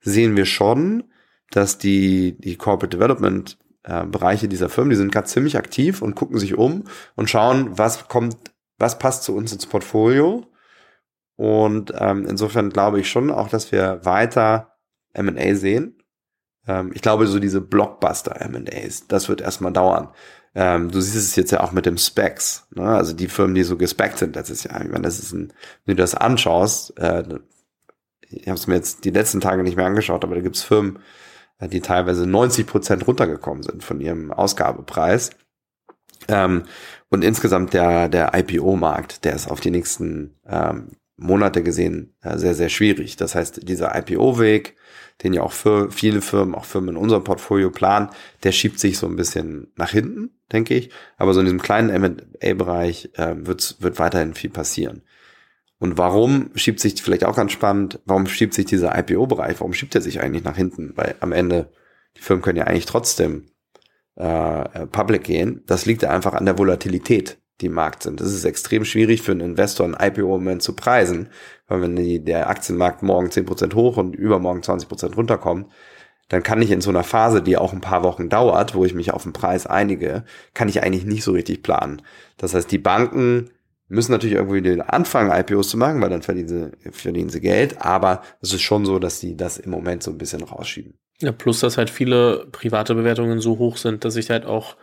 sehen 0.00 0.36
wir 0.36 0.44
schon, 0.44 1.04
dass 1.50 1.78
die, 1.78 2.36
die 2.38 2.56
Corporate 2.56 2.96
Development 2.96 3.58
äh, 3.84 4.04
Bereiche 4.04 4.48
dieser 4.48 4.68
Firmen, 4.68 4.90
die 4.90 4.96
sind 4.96 5.12
gerade 5.12 5.26
ziemlich 5.26 5.56
aktiv 5.56 6.02
und 6.02 6.14
gucken 6.14 6.38
sich 6.38 6.56
um 6.56 6.84
und 7.14 7.30
schauen, 7.30 7.78
was 7.78 8.08
kommt, 8.08 8.36
was 8.78 8.98
passt 8.98 9.24
zu 9.24 9.34
uns 9.34 9.52
ins 9.52 9.66
Portfolio. 9.66 10.46
Und 11.36 11.92
ähm, 11.98 12.26
insofern 12.28 12.70
glaube 12.70 13.00
ich 13.00 13.10
schon 13.10 13.30
auch, 13.30 13.48
dass 13.48 13.72
wir 13.72 14.04
weiter 14.04 14.76
M&A 15.14 15.54
sehen. 15.54 16.01
Ähm, 16.66 16.92
ich 16.94 17.02
glaube, 17.02 17.26
so 17.26 17.38
diese 17.38 17.60
Blockbuster 17.60 18.40
M&As, 18.40 19.06
das 19.08 19.28
wird 19.28 19.40
erstmal 19.40 19.72
dauern. 19.72 20.08
Ähm, 20.54 20.90
du 20.90 21.00
siehst 21.00 21.16
es 21.16 21.36
jetzt 21.36 21.50
ja 21.50 21.60
auch 21.60 21.72
mit 21.72 21.86
dem 21.86 21.96
Specs, 21.96 22.66
ne? 22.74 22.84
also 22.84 23.14
die 23.14 23.28
Firmen, 23.28 23.54
die 23.54 23.62
so 23.62 23.76
gespeckt 23.76 24.18
sind 24.18 24.36
letztes 24.36 24.64
Jahr. 24.64 24.82
Ich 24.82 24.90
meine, 24.90 25.04
das 25.04 25.18
ist 25.18 25.32
ein, 25.32 25.52
wenn 25.86 25.96
du 25.96 26.02
das 26.02 26.14
anschaust, 26.14 26.98
äh, 26.98 27.24
ich 28.28 28.48
habe 28.48 28.58
es 28.58 28.66
mir 28.66 28.74
jetzt 28.74 29.04
die 29.04 29.10
letzten 29.10 29.40
Tage 29.40 29.62
nicht 29.62 29.76
mehr 29.76 29.86
angeschaut, 29.86 30.24
aber 30.24 30.34
da 30.34 30.40
gibt's 30.40 30.62
Firmen, 30.62 30.98
äh, 31.58 31.68
die 31.68 31.80
teilweise 31.80 32.26
90 32.26 32.66
Prozent 32.66 33.06
runtergekommen 33.06 33.62
sind 33.62 33.82
von 33.82 34.00
ihrem 34.00 34.30
Ausgabepreis. 34.30 35.30
Ähm, 36.28 36.64
und 37.08 37.24
insgesamt 37.24 37.72
der, 37.74 38.08
der 38.08 38.32
IPO-Markt, 38.34 39.24
der 39.24 39.34
ist 39.34 39.50
auf 39.50 39.60
die 39.60 39.70
nächsten 39.70 40.38
ähm, 40.46 40.92
Monate 41.16 41.62
gesehen 41.62 42.14
äh, 42.22 42.38
sehr, 42.38 42.54
sehr 42.54 42.68
schwierig. 42.68 43.16
Das 43.16 43.34
heißt, 43.34 43.68
dieser 43.68 43.96
IPO-Weg, 43.96 44.76
den 45.22 45.32
ja 45.32 45.42
auch 45.42 45.52
für 45.52 45.90
viele 45.90 46.20
Firmen, 46.20 46.54
auch 46.54 46.64
Firmen 46.64 46.90
in 46.90 46.96
unserem 46.96 47.24
Portfolio 47.24 47.70
planen, 47.70 48.08
der 48.42 48.52
schiebt 48.52 48.78
sich 48.78 48.98
so 48.98 49.06
ein 49.06 49.16
bisschen 49.16 49.72
nach 49.76 49.90
hinten, 49.90 50.30
denke 50.52 50.74
ich. 50.74 50.90
Aber 51.16 51.34
so 51.34 51.40
in 51.40 51.46
diesem 51.46 51.62
kleinen 51.62 51.90
M&A-Bereich 51.90 53.10
äh, 53.14 53.34
wird, 53.36 53.76
wird 53.80 53.98
weiterhin 53.98 54.34
viel 54.34 54.50
passieren. 54.50 55.02
Und 55.78 55.98
warum 55.98 56.50
schiebt 56.54 56.78
sich, 56.80 57.02
vielleicht 57.02 57.24
auch 57.24 57.34
ganz 57.34 57.52
spannend, 57.52 58.00
warum 58.04 58.26
schiebt 58.26 58.54
sich 58.54 58.66
dieser 58.66 58.96
IPO-Bereich, 58.96 59.60
warum 59.60 59.72
schiebt 59.72 59.94
er 59.94 60.00
sich 60.00 60.20
eigentlich 60.20 60.44
nach 60.44 60.56
hinten? 60.56 60.92
Weil 60.96 61.16
am 61.20 61.32
Ende, 61.32 61.72
die 62.16 62.20
Firmen 62.20 62.42
können 62.42 62.58
ja 62.58 62.64
eigentlich 62.64 62.86
trotzdem 62.86 63.48
äh, 64.14 64.86
public 64.86 65.24
gehen. 65.24 65.62
Das 65.66 65.86
liegt 65.86 66.04
einfach 66.04 66.34
an 66.34 66.44
der 66.44 66.58
Volatilität, 66.58 67.41
die 67.62 67.66
im 67.66 67.72
Markt 67.72 68.02
sind. 68.02 68.20
Es 68.20 68.34
ist 68.34 68.44
extrem 68.44 68.84
schwierig 68.84 69.22
für 69.22 69.32
einen 69.32 69.40
Investor 69.40 69.86
ein 69.86 69.96
IPO-Moment 69.98 70.62
zu 70.62 70.74
preisen, 70.74 71.28
weil 71.68 71.80
wenn 71.80 71.96
die, 71.96 72.22
der 72.22 72.50
Aktienmarkt 72.50 73.02
morgen 73.02 73.28
10% 73.28 73.74
hoch 73.74 73.96
und 73.96 74.14
übermorgen 74.14 74.60
20% 74.60 75.14
runterkommt, 75.14 75.70
dann 76.28 76.42
kann 76.42 76.62
ich 76.62 76.70
in 76.70 76.80
so 76.80 76.90
einer 76.90 77.04
Phase, 77.04 77.42
die 77.42 77.56
auch 77.56 77.72
ein 77.72 77.80
paar 77.80 78.02
Wochen 78.04 78.28
dauert, 78.28 78.74
wo 78.74 78.84
ich 78.84 78.94
mich 78.94 79.12
auf 79.12 79.22
den 79.22 79.32
Preis 79.32 79.66
einige, 79.66 80.24
kann 80.54 80.68
ich 80.68 80.82
eigentlich 80.82 81.04
nicht 81.04 81.24
so 81.24 81.32
richtig 81.32 81.62
planen. 81.62 82.02
Das 82.36 82.54
heißt, 82.54 82.70
die 82.70 82.78
Banken 82.78 83.50
müssen 83.88 84.12
natürlich 84.12 84.36
irgendwie 84.36 84.80
anfangen, 84.80 85.30
IPOs 85.30 85.68
zu 85.68 85.76
machen, 85.76 86.00
weil 86.00 86.08
dann 86.08 86.22
verdienen 86.22 86.48
sie, 86.48 86.90
verdienen 86.92 87.28
sie 87.28 87.40
Geld, 87.40 87.82
aber 87.82 88.22
es 88.40 88.52
ist 88.52 88.62
schon 88.62 88.86
so, 88.86 88.98
dass 88.98 89.20
sie 89.20 89.36
das 89.36 89.58
im 89.58 89.70
Moment 89.70 90.02
so 90.02 90.10
ein 90.10 90.18
bisschen 90.18 90.42
rausschieben. 90.42 90.94
Ja, 91.20 91.32
plus, 91.32 91.60
dass 91.60 91.76
halt 91.76 91.90
viele 91.90 92.46
private 92.50 92.94
Bewertungen 92.94 93.38
so 93.38 93.58
hoch 93.58 93.76
sind, 93.76 94.04
dass 94.04 94.16
ich 94.16 94.30
halt 94.30 94.46
auch 94.46 94.76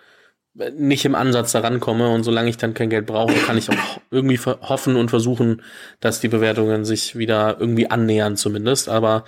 nicht 0.77 1.05
im 1.05 1.15
Ansatz 1.15 1.51
daran 1.51 1.79
komme 1.79 2.09
und 2.09 2.23
solange 2.23 2.49
ich 2.49 2.57
dann 2.57 2.73
kein 2.73 2.89
Geld 2.89 3.05
brauche, 3.05 3.33
kann 3.33 3.57
ich 3.57 3.69
auch 3.69 4.01
irgendwie 4.11 4.37
hoffen 4.37 4.95
und 4.95 5.09
versuchen, 5.09 5.61
dass 5.99 6.19
die 6.19 6.27
Bewertungen 6.27 6.85
sich 6.85 7.17
wieder 7.17 7.57
irgendwie 7.59 7.89
annähern 7.89 8.35
zumindest. 8.35 8.89
Aber 8.89 9.23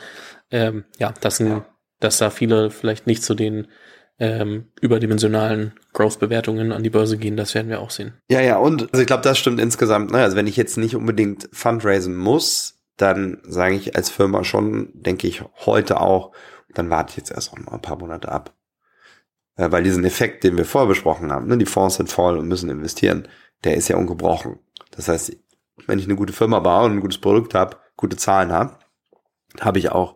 ähm, 0.51 0.85
ja, 0.99 1.13
das 1.21 1.37
sind, 1.37 1.63
dass 1.99 2.17
da 2.17 2.29
viele 2.29 2.69
vielleicht 2.69 3.07
nicht 3.07 3.23
zu 3.23 3.33
den 3.33 3.67
ähm, 4.19 4.67
überdimensionalen 4.81 5.73
Growth-Bewertungen 5.93 6.71
an 6.71 6.83
die 6.83 6.89
Börse 6.89 7.17
gehen, 7.17 7.37
das 7.37 7.55
werden 7.55 7.69
wir 7.69 7.79
auch 7.79 7.89
sehen. 7.89 8.13
Ja, 8.29 8.39
ja, 8.39 8.57
und 8.57 8.83
also 8.91 9.01
ich 9.01 9.07
glaube, 9.07 9.23
das 9.23 9.39
stimmt 9.39 9.59
insgesamt. 9.59 10.11
Ne? 10.11 10.19
Also 10.19 10.37
wenn 10.37 10.47
ich 10.47 10.57
jetzt 10.57 10.77
nicht 10.77 10.95
unbedingt 10.95 11.49
fundraisen 11.51 12.15
muss, 12.15 12.83
dann 12.97 13.39
sage 13.43 13.75
ich 13.75 13.95
als 13.95 14.09
Firma 14.11 14.43
schon, 14.43 14.91
denke 14.93 15.27
ich 15.27 15.41
heute 15.65 15.99
auch, 15.99 16.33
dann 16.75 16.89
warte 16.89 17.11
ich 17.11 17.17
jetzt 17.17 17.31
erst 17.31 17.51
noch 17.51 17.65
mal 17.65 17.73
ein 17.73 17.81
paar 17.81 17.97
Monate 17.97 18.31
ab. 18.31 18.53
Äh, 19.61 19.71
weil 19.71 19.83
diesen 19.83 20.03
Effekt, 20.03 20.43
den 20.43 20.57
wir 20.57 20.65
vorher 20.65 20.87
besprochen 20.87 21.31
haben, 21.31 21.47
ne, 21.47 21.57
die 21.57 21.65
Fonds 21.65 21.95
sind 21.95 22.09
voll 22.09 22.37
und 22.37 22.47
müssen 22.47 22.69
investieren, 22.69 23.27
der 23.63 23.75
ist 23.75 23.87
ja 23.89 23.95
ungebrochen. 23.95 24.57
Das 24.89 25.07
heißt, 25.07 25.37
wenn 25.85 25.99
ich 25.99 26.05
eine 26.05 26.15
gute 26.15 26.33
Firma 26.33 26.59
baue 26.59 26.85
und 26.85 26.93
ein 26.93 26.99
gutes 26.99 27.19
Produkt 27.19 27.53
habe, 27.53 27.77
gute 27.95 28.17
Zahlen 28.17 28.51
habe, 28.51 28.79
habe 29.59 29.77
ich 29.77 29.91
auch 29.91 30.15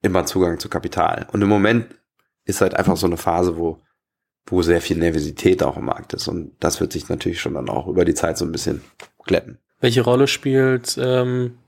immer 0.00 0.26
Zugang 0.26 0.60
zu 0.60 0.68
Kapital. 0.68 1.26
Und 1.32 1.42
im 1.42 1.48
Moment 1.48 1.86
ist 2.44 2.60
halt 2.60 2.74
einfach 2.74 2.96
so 2.96 3.06
eine 3.06 3.16
Phase, 3.16 3.56
wo, 3.56 3.82
wo 4.46 4.62
sehr 4.62 4.80
viel 4.80 4.98
Nervosität 4.98 5.62
auch 5.64 5.76
im 5.76 5.86
Markt 5.86 6.12
ist. 6.12 6.28
Und 6.28 6.52
das 6.60 6.80
wird 6.80 6.92
sich 6.92 7.08
natürlich 7.08 7.40
schon 7.40 7.54
dann 7.54 7.68
auch 7.68 7.88
über 7.88 8.04
die 8.04 8.14
Zeit 8.14 8.38
so 8.38 8.44
ein 8.44 8.52
bisschen 8.52 8.82
glätten. 9.24 9.58
Welche 9.80 10.02
Rolle 10.02 10.28
spielt 10.28 10.96
ähm, 11.00 11.58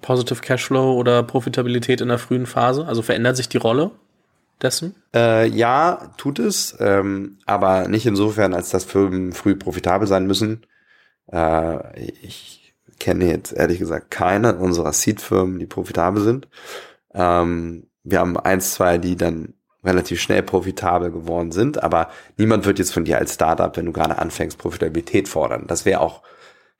Positive 0.00 0.40
Cashflow 0.40 0.94
oder 0.94 1.22
Profitabilität 1.24 2.00
in 2.00 2.08
der 2.08 2.18
frühen 2.18 2.46
Phase? 2.46 2.86
Also 2.86 3.02
verändert 3.02 3.36
sich 3.36 3.50
die 3.50 3.58
Rolle? 3.58 3.90
Dessen? 4.62 4.94
Äh, 5.14 5.48
ja, 5.48 6.12
tut 6.16 6.38
es, 6.38 6.76
ähm, 6.80 7.38
aber 7.46 7.88
nicht 7.88 8.06
insofern, 8.06 8.54
als 8.54 8.70
dass 8.70 8.84
Firmen 8.84 9.32
früh 9.32 9.56
profitabel 9.56 10.06
sein 10.06 10.26
müssen. 10.26 10.66
Äh, 11.32 12.00
ich 12.00 12.74
kenne 12.98 13.26
jetzt 13.26 13.52
ehrlich 13.52 13.78
gesagt 13.78 14.10
keine 14.10 14.56
unserer 14.56 14.92
Seed-Firmen, 14.92 15.58
die 15.58 15.66
profitabel 15.66 16.22
sind. 16.22 16.48
Ähm, 17.14 17.86
wir 18.02 18.20
haben 18.20 18.36
eins, 18.36 18.74
zwei, 18.74 18.98
die 18.98 19.16
dann 19.16 19.54
relativ 19.82 20.20
schnell 20.20 20.42
profitabel 20.42 21.10
geworden 21.10 21.52
sind, 21.52 21.82
aber 21.82 22.10
niemand 22.36 22.66
wird 22.66 22.78
jetzt 22.78 22.92
von 22.92 23.04
dir 23.04 23.18
als 23.18 23.34
Startup, 23.34 23.74
wenn 23.76 23.86
du 23.86 23.92
gerade 23.92 24.18
anfängst, 24.18 24.58
Profitabilität 24.58 25.28
fordern. 25.28 25.64
Das 25.66 25.84
wäre 25.84 26.00
auch 26.00 26.22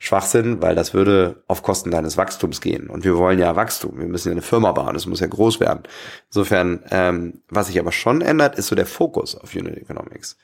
Schwachsinn, 0.03 0.63
weil 0.63 0.75
das 0.75 0.95
würde 0.95 1.45
auf 1.47 1.63
Kosten 1.63 1.91
deines 1.91 2.17
Wachstums 2.17 2.63
gehen. 2.63 2.89
Und 2.89 3.05
wir 3.05 3.19
wollen 3.19 3.39
ja 3.39 3.55
Wachstum. 3.55 3.99
Wir 3.99 4.07
müssen 4.07 4.29
ja 4.29 4.33
eine 4.33 4.41
Firma 4.41 4.73
bauen. 4.73 4.97
Es 4.97 5.05
muss 5.05 5.21
ja 5.21 5.27
groß 5.27 5.61
werden. 5.61 5.83
Insofern, 6.29 6.83
ähm, 6.91 7.43
was 7.51 7.67
sich 7.67 7.79
aber 7.79 7.93
schon 7.93 8.23
ändert, 8.23 8.57
ist 8.57 8.69
so 8.69 8.75
der 8.75 8.87
Fokus 8.87 9.37
auf 9.37 9.55
Unit 9.55 9.77
Economics. 9.77 10.39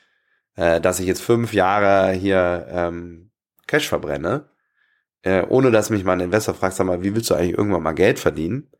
Äh, 0.56 0.82
dass 0.82 1.00
ich 1.00 1.06
jetzt 1.06 1.22
fünf 1.22 1.54
Jahre 1.54 2.12
hier 2.12 2.66
ähm, 2.70 3.30
Cash 3.66 3.88
verbrenne, 3.88 4.50
äh, 5.22 5.42
ohne 5.48 5.70
dass 5.70 5.88
mich 5.88 6.04
mal 6.04 6.12
ein 6.12 6.20
Investor 6.20 6.54
fragt, 6.54 6.74
sag 6.76 6.86
mal, 6.86 7.02
wie 7.02 7.14
willst 7.14 7.30
du 7.30 7.34
eigentlich 7.34 7.56
irgendwann 7.56 7.82
mal 7.82 7.94
Geld 7.94 8.18
verdienen? 8.18 8.70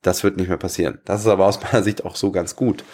Das 0.00 0.22
wird 0.22 0.36
nicht 0.36 0.48
mehr 0.48 0.58
passieren. 0.58 1.00
Das 1.06 1.22
ist 1.22 1.26
aber 1.26 1.46
aus 1.46 1.60
meiner 1.60 1.82
Sicht 1.82 2.04
auch 2.04 2.14
so 2.14 2.30
ganz 2.30 2.54
gut. 2.54 2.84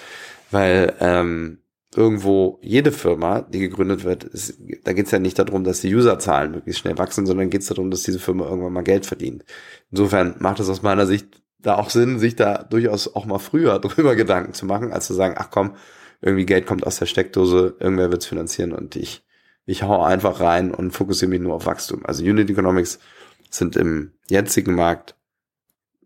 Weil 0.51 0.95
ähm, 1.01 1.59
irgendwo 1.95 2.59
jede 2.63 2.93
Firma, 2.93 3.43
die 3.43 3.61
gegründet 3.61 4.05
wird, 4.05 4.25
ist, 4.25 4.59
da 4.85 4.93
geht 4.93 5.07
es 5.07 5.13
ja 5.13 5.19
nicht 5.19 5.39
darum, 5.39 5.65
dass 5.65 5.81
die 5.81 5.95
Userzahlen 5.95 6.51
möglichst 6.51 6.81
schnell 6.81 6.99
wachsen, 6.99 7.27
sondern 7.27 7.51
geht 7.51 7.63
es 7.63 7.69
darum, 7.69 7.91
dass 7.91 8.03
diese 8.03 8.19
Firma 8.19 8.45
irgendwann 8.45 8.73
mal 8.73 8.83
Geld 8.83 9.07
verdient. 9.07 9.45
Insofern 9.91 10.35
macht 10.39 10.61
es 10.61 10.69
aus 10.69 10.83
meiner 10.83 11.07
Sicht 11.07 11.43
da 11.59 11.77
auch 11.77 11.91
Sinn, 11.91 12.19
sich 12.19 12.37
da 12.37 12.63
durchaus 12.63 13.15
auch 13.15 13.27
mal 13.27 13.39
früher 13.39 13.79
drüber 13.81 14.17
Gedanken 14.17 14.53
zu 14.53 14.67
machen, 14.67 14.93
als 14.93 15.07
zu 15.07 15.15
sagen, 15.15 15.35
ach 15.39 15.51
komm, 15.51 15.77
irgendwie 16.21 16.47
Geld 16.47 16.67
kommt 16.67 16.87
aus 16.87 16.99
der 16.99 17.07
Steckdose, 17.07 17.77
irgendwer 17.79 18.11
wird's 18.11 18.27
finanzieren 18.27 18.73
und 18.73 18.97
ich, 18.97 19.25
ich 19.65 19.83
hau 19.83 20.03
einfach 20.03 20.41
rein 20.41 20.73
und 20.75 20.93
fokussiere 20.93 21.31
mich 21.31 21.41
nur 21.41 21.55
auf 21.55 21.67
Wachstum. 21.67 22.05
Also 22.05 22.25
Unit 22.25 22.51
Economics 22.51 22.99
sind 23.51 23.77
im 23.77 24.13
jetzigen 24.29 24.75
Markt 24.75 25.15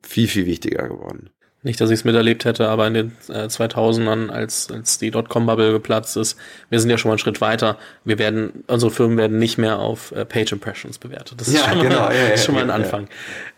viel, 0.03 0.29
viel 0.29 0.47
wichtiger 0.47 0.89
geworden. 0.89 1.31
Nicht, 1.63 1.79
dass 1.81 1.91
ich 1.91 2.01
es 2.01 2.05
miterlebt 2.05 2.47
hätte, 2.47 2.69
aber 2.69 2.87
in 2.87 2.95
den 2.95 3.13
äh, 3.29 3.45
2000ern, 3.45 4.31
als, 4.31 4.71
als 4.71 4.97
die 4.97 5.11
Dotcom-Bubble 5.11 5.73
geplatzt 5.73 6.17
ist, 6.17 6.39
wir 6.71 6.81
sind 6.81 6.89
ja 6.89 6.97
schon 6.97 7.11
mal 7.11 7.15
einen 7.15 7.19
Schritt 7.19 7.43
weiter. 7.43 7.77
Wir 8.05 8.19
werden, 8.19 8.65
unsere 8.67 8.91
Firmen 8.91 9.19
werden 9.19 9.39
nicht 9.39 9.59
mehr 9.59 9.79
auf 9.79 10.13
äh, 10.13 10.25
Page 10.25 10.53
Impressions 10.53 10.97
bewertet. 10.97 11.39
Das 11.39 11.49
ist 11.49 11.55
ja, 11.55 11.71
schon, 11.71 11.83
genau, 11.83 12.01
mal, 12.01 12.17
ja, 12.17 12.29
ja, 12.29 12.37
schon 12.39 12.55
mal 12.55 12.65
ein 12.65 12.71
Anfang. 12.71 13.09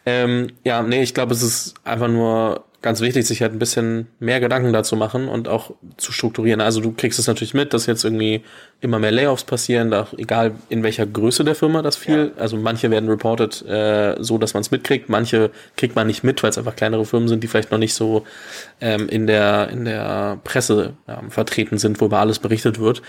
Ähm, 0.05 0.49
ja, 0.65 0.83
nee, 0.83 1.03
ich 1.03 1.15
glaube, 1.15 1.33
es 1.33 1.43
ist 1.43 1.75
einfach 1.85 2.09
nur 2.09 2.65
ganz 2.83 3.01
wichtig, 3.01 3.27
sich 3.27 3.41
halt 3.43 3.53
ein 3.53 3.59
bisschen 3.59 4.09
mehr 4.19 4.41
Gedanken 4.41 4.73
dazu 4.73 4.97
machen 4.97 5.29
und 5.29 5.49
auch 5.49 5.71
zu 5.97 6.13
strukturieren. 6.13 6.61
Also 6.61 6.81
du 6.81 6.93
kriegst 6.93 7.19
es 7.19 7.29
natürlich 7.29 7.55
mit, 7.55 7.73
dass 7.73 7.87
jetzt 7.87 8.05
irgendwie 8.05 8.43
immer 8.81 8.99
mehr 8.99 9.13
Layoffs 9.13 9.45
passieren, 9.45 9.91
da, 9.91 10.09
egal 10.19 10.53
in 10.69 10.83
welcher 10.83 11.07
Größe 11.07 11.45
der 11.45 11.55
Firma 11.55 11.83
das 11.83 11.97
viel. 11.97 12.33
Ja. 12.37 12.43
Also 12.43 12.57
manche 12.57 12.91
werden 12.91 13.09
reported 13.09 13.65
äh, 13.67 14.17
so, 14.19 14.37
dass 14.37 14.55
man 14.55 14.63
es 14.63 14.73
mitkriegt, 14.73 15.09
manche 15.09 15.51
kriegt 15.77 15.95
man 15.95 16.09
nicht 16.09 16.25
mit, 16.25 16.43
weil 16.43 16.51
es 16.51 16.59
einfach 16.59 16.77
kleinere 16.77 17.07
Firmen 17.07 17.29
sind, 17.29 17.43
die 17.43 17.49
vielleicht 17.49 17.71
noch 17.71 17.79
nicht 17.79 17.95
so 17.95 18.25
ähm, 18.81 19.09
in 19.09 19.27
der 19.27 19.69
in 19.71 19.85
der 19.85 20.41
Presse 20.43 20.95
ähm, 21.07 21.31
vertreten 21.31 21.79
sind, 21.79 22.01
wo 22.01 22.07
über 22.07 22.19
alles 22.19 22.41
berichtet 22.41 22.81
wird. 22.81 23.01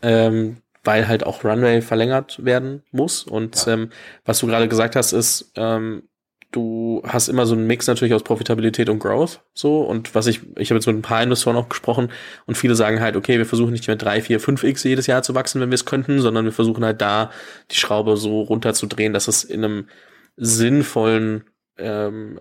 Ähm, 0.00 0.58
weil 0.84 1.08
halt 1.08 1.26
auch 1.26 1.44
Runway 1.44 1.82
verlängert 1.82 2.42
werden 2.42 2.82
muss. 2.92 3.24
Und 3.24 3.66
ja. 3.66 3.74
ähm, 3.74 3.90
was 4.24 4.38
du 4.38 4.46
gerade 4.46 4.68
gesagt 4.68 4.96
hast, 4.96 5.12
ist, 5.12 5.52
ähm, 5.56 6.04
du 6.52 7.02
hast 7.06 7.28
immer 7.28 7.46
so 7.46 7.54
einen 7.54 7.66
Mix 7.66 7.86
natürlich 7.86 8.14
aus 8.14 8.22
Profitabilität 8.22 8.88
und 8.88 8.98
Growth, 8.98 9.40
so. 9.54 9.82
Und 9.82 10.14
was 10.14 10.26
ich, 10.26 10.40
ich 10.56 10.70
habe 10.70 10.78
jetzt 10.78 10.86
mit 10.86 10.96
ein 10.96 11.02
paar 11.02 11.22
Investoren 11.22 11.56
auch 11.56 11.68
gesprochen 11.68 12.10
und 12.46 12.56
viele 12.56 12.74
sagen 12.74 13.00
halt, 13.00 13.16
okay, 13.16 13.38
wir 13.38 13.46
versuchen 13.46 13.72
nicht 13.72 13.86
mehr 13.86 13.96
drei, 13.96 14.22
vier, 14.22 14.40
fünf 14.40 14.64
X 14.64 14.84
jedes 14.84 15.06
Jahr 15.06 15.22
zu 15.22 15.34
wachsen, 15.34 15.60
wenn 15.60 15.70
wir 15.70 15.74
es 15.74 15.84
könnten, 15.84 16.20
sondern 16.20 16.44
wir 16.44 16.52
versuchen 16.52 16.84
halt 16.84 17.00
da 17.00 17.30
die 17.70 17.76
Schraube 17.76 18.16
so 18.16 18.42
runterzudrehen, 18.42 19.12
dass 19.12 19.28
es 19.28 19.44
in 19.44 19.64
einem 19.64 19.88
sinnvollen 20.36 21.44
ähm, 21.76 22.40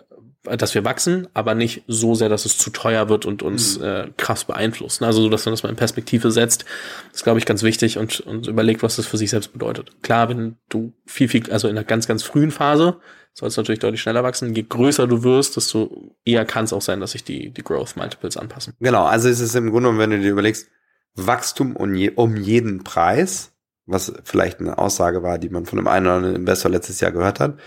dass 0.56 0.74
wir 0.74 0.86
wachsen, 0.86 1.28
aber 1.34 1.56
nicht 1.56 1.84
so 1.88 2.16
sehr, 2.16 2.30
dass 2.30 2.46
es 2.46 2.58
zu 2.58 2.70
teuer 2.70 3.10
wird 3.10 3.26
und 3.26 3.44
uns 3.44 3.80
mhm. 3.80 3.86
äh, 3.86 4.08
krass 4.18 4.46
beeinflusst. 4.46 5.02
Also 5.04 5.22
so, 5.22 5.30
dass 5.30 5.46
man 5.46 5.54
das 5.54 5.64
mal 5.64 5.70
in 5.70 5.76
Perspektive 5.76 6.32
setzt, 6.32 6.66
ist, 7.14 7.24
glaube 7.24 7.40
ich, 7.40 7.46
ganz 7.46 7.64
wichtig 7.64 7.98
und, 7.98 8.22
und 8.22 8.48
überlegt, 8.48 8.84
was 8.84 8.96
das 8.96 9.06
für 9.06 9.18
sich 9.18 9.30
selbst 9.30 9.54
bedeutet. 9.54 9.92
Klar, 10.02 10.30
wenn 10.30 10.56
du 10.70 10.94
viel, 11.06 11.28
viel, 11.28 11.52
also 11.52 11.68
in 11.68 11.78
einer 11.78 11.86
ganz, 11.86 12.08
ganz 12.08 12.24
frühen 12.24 12.52
Phase 12.52 12.98
soll 13.34 13.50
es 13.50 13.58
natürlich 13.58 13.80
deutlich 13.80 14.02
schneller 14.02 14.24
wachsen. 14.24 14.56
Je 14.56 14.64
größer 14.64 15.06
du 15.06 15.24
wirst, 15.24 15.58
desto 15.58 16.16
eher 16.26 16.46
kann 16.46 16.66
es 16.66 16.74
auch 16.74 16.82
sein, 16.82 17.00
dass 17.00 17.12
sich 17.12 17.24
die, 17.24 17.52
die 17.52 17.64
Growth 17.64 17.96
Multiples 17.96 18.36
anpassen. 18.36 18.74
Genau, 18.80 19.06
also 19.06 19.30
ist 19.30 19.42
es 19.42 19.54
im 19.54 19.70
Grunde, 19.70 19.96
wenn 19.98 20.10
du 20.10 20.20
dir 20.20 20.32
überlegst, 20.32 20.70
Wachstum 21.14 21.76
um, 21.76 21.94
je, 21.94 22.12
um 22.16 22.36
jeden 22.36 22.84
Preis, 22.84 23.54
was 23.86 24.14
vielleicht 24.24 24.60
eine 24.60 24.78
Aussage 24.78 25.24
war, 25.24 25.38
die 25.38 25.50
man 25.50 25.66
von 25.66 25.80
einem 25.80 25.88
einen 25.88 26.06
oder 26.06 26.16
anderen 26.16 26.36
Investor 26.36 26.72
letztes 26.72 27.00
Jahr 27.00 27.12
gehört 27.12 27.40
hat, 27.40 27.58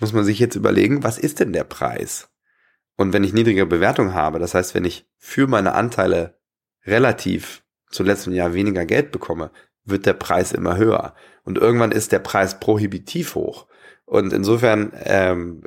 muss 0.00 0.12
man 0.12 0.24
sich 0.24 0.38
jetzt 0.38 0.56
überlegen, 0.56 1.02
was 1.02 1.18
ist 1.18 1.40
denn 1.40 1.52
der 1.52 1.64
Preis? 1.64 2.28
Und 2.96 3.12
wenn 3.12 3.24
ich 3.24 3.32
niedrige 3.32 3.66
Bewertung 3.66 4.14
habe, 4.14 4.38
das 4.38 4.54
heißt, 4.54 4.74
wenn 4.74 4.84
ich 4.84 5.08
für 5.16 5.46
meine 5.46 5.74
Anteile 5.74 6.38
relativ 6.84 7.62
zu 7.90 8.02
letztem 8.02 8.32
Jahr 8.32 8.54
weniger 8.54 8.84
Geld 8.86 9.12
bekomme, 9.12 9.50
wird 9.84 10.06
der 10.06 10.14
Preis 10.14 10.52
immer 10.52 10.76
höher. 10.76 11.14
Und 11.44 11.58
irgendwann 11.58 11.92
ist 11.92 12.12
der 12.12 12.18
Preis 12.18 12.60
prohibitiv 12.60 13.34
hoch. 13.34 13.66
Und 14.04 14.32
insofern 14.32 14.92
ähm, 15.04 15.62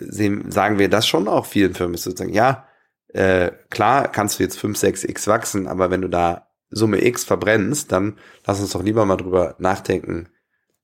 sehen, 0.00 0.50
sagen 0.50 0.78
wir 0.78 0.88
das 0.88 1.06
schon 1.06 1.28
auch 1.28 1.46
vielen 1.46 1.74
Firmen, 1.74 1.96
sozusagen, 1.96 2.32
ja, 2.32 2.66
äh, 3.08 3.52
klar 3.70 4.08
kannst 4.10 4.38
du 4.38 4.42
jetzt 4.42 4.58
5, 4.58 4.76
6 4.76 5.04
X 5.04 5.26
wachsen, 5.28 5.66
aber 5.68 5.90
wenn 5.90 6.02
du 6.02 6.08
da 6.08 6.48
Summe 6.70 7.04
X 7.04 7.24
verbrennst, 7.24 7.92
dann 7.92 8.18
lass 8.46 8.60
uns 8.60 8.72
doch 8.72 8.82
lieber 8.82 9.04
mal 9.04 9.16
drüber 9.16 9.54
nachdenken, 9.58 10.28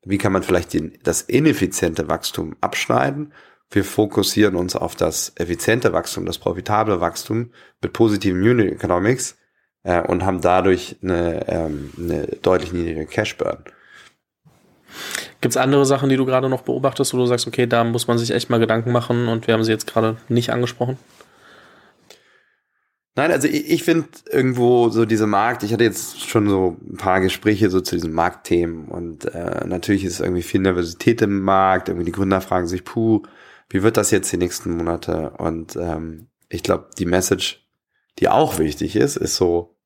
wie 0.03 0.19
kann 0.19 0.33
man 0.33 0.43
vielleicht 0.43 0.73
den, 0.73 0.99
das 1.03 1.23
ineffiziente 1.23 2.09
Wachstum 2.09 2.57
abschneiden. 2.61 3.33
Wir 3.71 3.85
fokussieren 3.85 4.57
uns 4.57 4.75
auf 4.75 4.97
das 4.97 5.33
effiziente 5.37 5.93
Wachstum, 5.93 6.27
das 6.27 6.39
profitable 6.39 7.01
Wachstum 7.01 7.51
mit 7.83 7.93
positiven 7.93 8.41
Unit 8.41 8.73
Economics 8.73 9.39
äh, 9.85 10.01
und 10.01 10.25
haben 10.25 10.41
dadurch 10.41 10.97
eine, 11.03 11.47
ähm, 11.49 11.93
eine 11.99 12.27
deutlich 12.43 12.73
niedrige 12.73 13.07
Cash 13.07 13.37
Burn. 13.37 13.65
Gibt 15.41 15.53
es 15.53 15.57
andere 15.57 15.87
Sachen, 15.87 16.09
die 16.09 16.17
du 16.17 16.27
gerade 16.27 16.49
noch 16.49 16.63
beobachtest, 16.63 17.15
wo 17.15 17.19
du 17.19 17.27
sagst, 17.27 17.47
okay, 17.47 17.67
da 17.67 17.85
muss 17.85 18.09
man 18.09 18.19
sich 18.19 18.33
echt 18.33 18.51
mal 18.51 18.59
Gedanken 18.59 18.93
machen 18.93 19.29
und 19.29 19.47
wir 19.47 19.55
haben 19.55 19.65
sie 19.65 19.73
jetzt 19.73 19.87
gerade 19.87 20.17
nicht 20.29 20.51
angesprochen? 20.51 20.99
Nein, 23.21 23.33
also 23.33 23.49
ich, 23.49 23.69
ich 23.69 23.83
finde 23.85 24.09
irgendwo 24.31 24.89
so 24.89 25.05
diese 25.05 25.27
Markt, 25.27 25.63
ich 25.63 25.75
hatte 25.75 25.85
jetzt 25.85 26.27
schon 26.27 26.49
so 26.49 26.79
ein 26.91 26.97
paar 26.97 27.21
Gespräche 27.21 27.69
so 27.69 27.83
zu 27.83 27.95
diesen 27.95 28.15
Marktthemen 28.15 28.89
und 28.89 29.27
äh, 29.27 29.67
natürlich 29.67 30.05
ist 30.05 30.21
irgendwie 30.21 30.41
viel 30.41 30.63
Nervosität 30.63 31.21
im 31.21 31.43
Markt, 31.43 31.91
irgendwie 31.91 32.07
die 32.07 32.13
Gründer 32.13 32.41
fragen 32.41 32.67
sich, 32.67 32.83
puh, 32.83 33.21
wie 33.69 33.83
wird 33.83 33.99
das 33.99 34.11
jetzt 34.11 34.33
die 34.33 34.39
nächsten 34.39 34.75
Monate? 34.75 35.33
Und 35.37 35.77
ähm, 35.77 36.29
ich 36.49 36.63
glaube, 36.63 36.89
die 36.99 37.05
Message, 37.05 37.69
die 38.19 38.31
auch 38.31 38.59
wichtig 38.59 38.97
ist, 38.97 39.19
ist 39.19 39.37
so, 39.37 39.77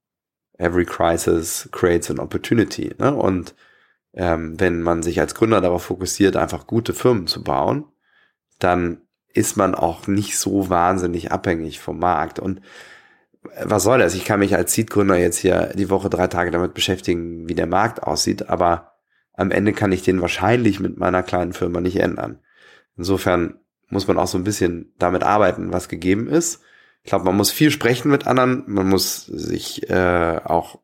every 0.57 0.85
crisis 0.85 1.69
creates 1.73 2.13
an 2.13 2.21
opportunity. 2.21 2.95
Ne? 3.01 3.13
Und 3.13 3.57
ähm, 4.13 4.61
wenn 4.61 4.81
man 4.81 5.03
sich 5.03 5.19
als 5.19 5.35
Gründer 5.35 5.61
darauf 5.61 5.83
fokussiert, 5.83 6.37
einfach 6.37 6.69
gute 6.69 6.95
Firmen 6.95 7.27
zu 7.27 7.43
bauen, 7.43 7.87
dann 8.61 9.01
ist 9.33 9.57
man 9.57 9.75
auch 9.75 10.07
nicht 10.07 10.39
so 10.39 10.71
wahnsinnig 10.71 11.33
abhängig 11.33 11.81
vom 11.81 11.99
Markt. 11.99 12.39
Und 12.39 12.61
was 13.65 13.83
soll 13.83 13.99
das? 13.99 14.15
Ich 14.15 14.25
kann 14.25 14.41
mich 14.41 14.55
als 14.55 14.73
Seed-Gründer 14.75 15.17
jetzt 15.17 15.39
hier 15.39 15.73
die 15.75 15.91
Woche 15.91 16.11
drei 16.11 16.27
Tage 16.27 16.51
damit 16.51 16.75
beschäftigen, 16.75 17.49
wie 17.49 17.55
der 17.55 17.67
Markt 17.67 18.03
aussieht, 18.03 18.49
aber 18.49 18.93
am 19.33 19.51
Ende 19.51 19.73
kann 19.73 19.93
ich 19.93 20.03
den 20.03 20.21
wahrscheinlich 20.21 20.81
mit 20.81 20.97
meiner 20.97 21.23
kleinen 21.23 21.53
Firma 21.53 21.81
nicht 21.81 21.97
ändern. 21.97 22.39
Insofern 22.97 23.59
muss 23.89 24.07
man 24.07 24.19
auch 24.19 24.27
so 24.27 24.39
ein 24.39 24.45
bisschen 24.45 24.93
damit 24.99 25.23
arbeiten, 25.23 25.73
was 25.73 25.89
gegeben 25.89 26.29
ist. 26.29 26.63
Ich 27.03 27.11
glaube, 27.11 27.25
man 27.25 27.37
muss 27.37 27.51
viel 27.51 27.71
sprechen 27.71 28.11
mit 28.11 28.27
anderen, 28.27 28.65
man 28.67 28.89
muss 28.89 29.27
sich 29.27 29.91
äh, 29.91 30.41
auch 30.45 30.79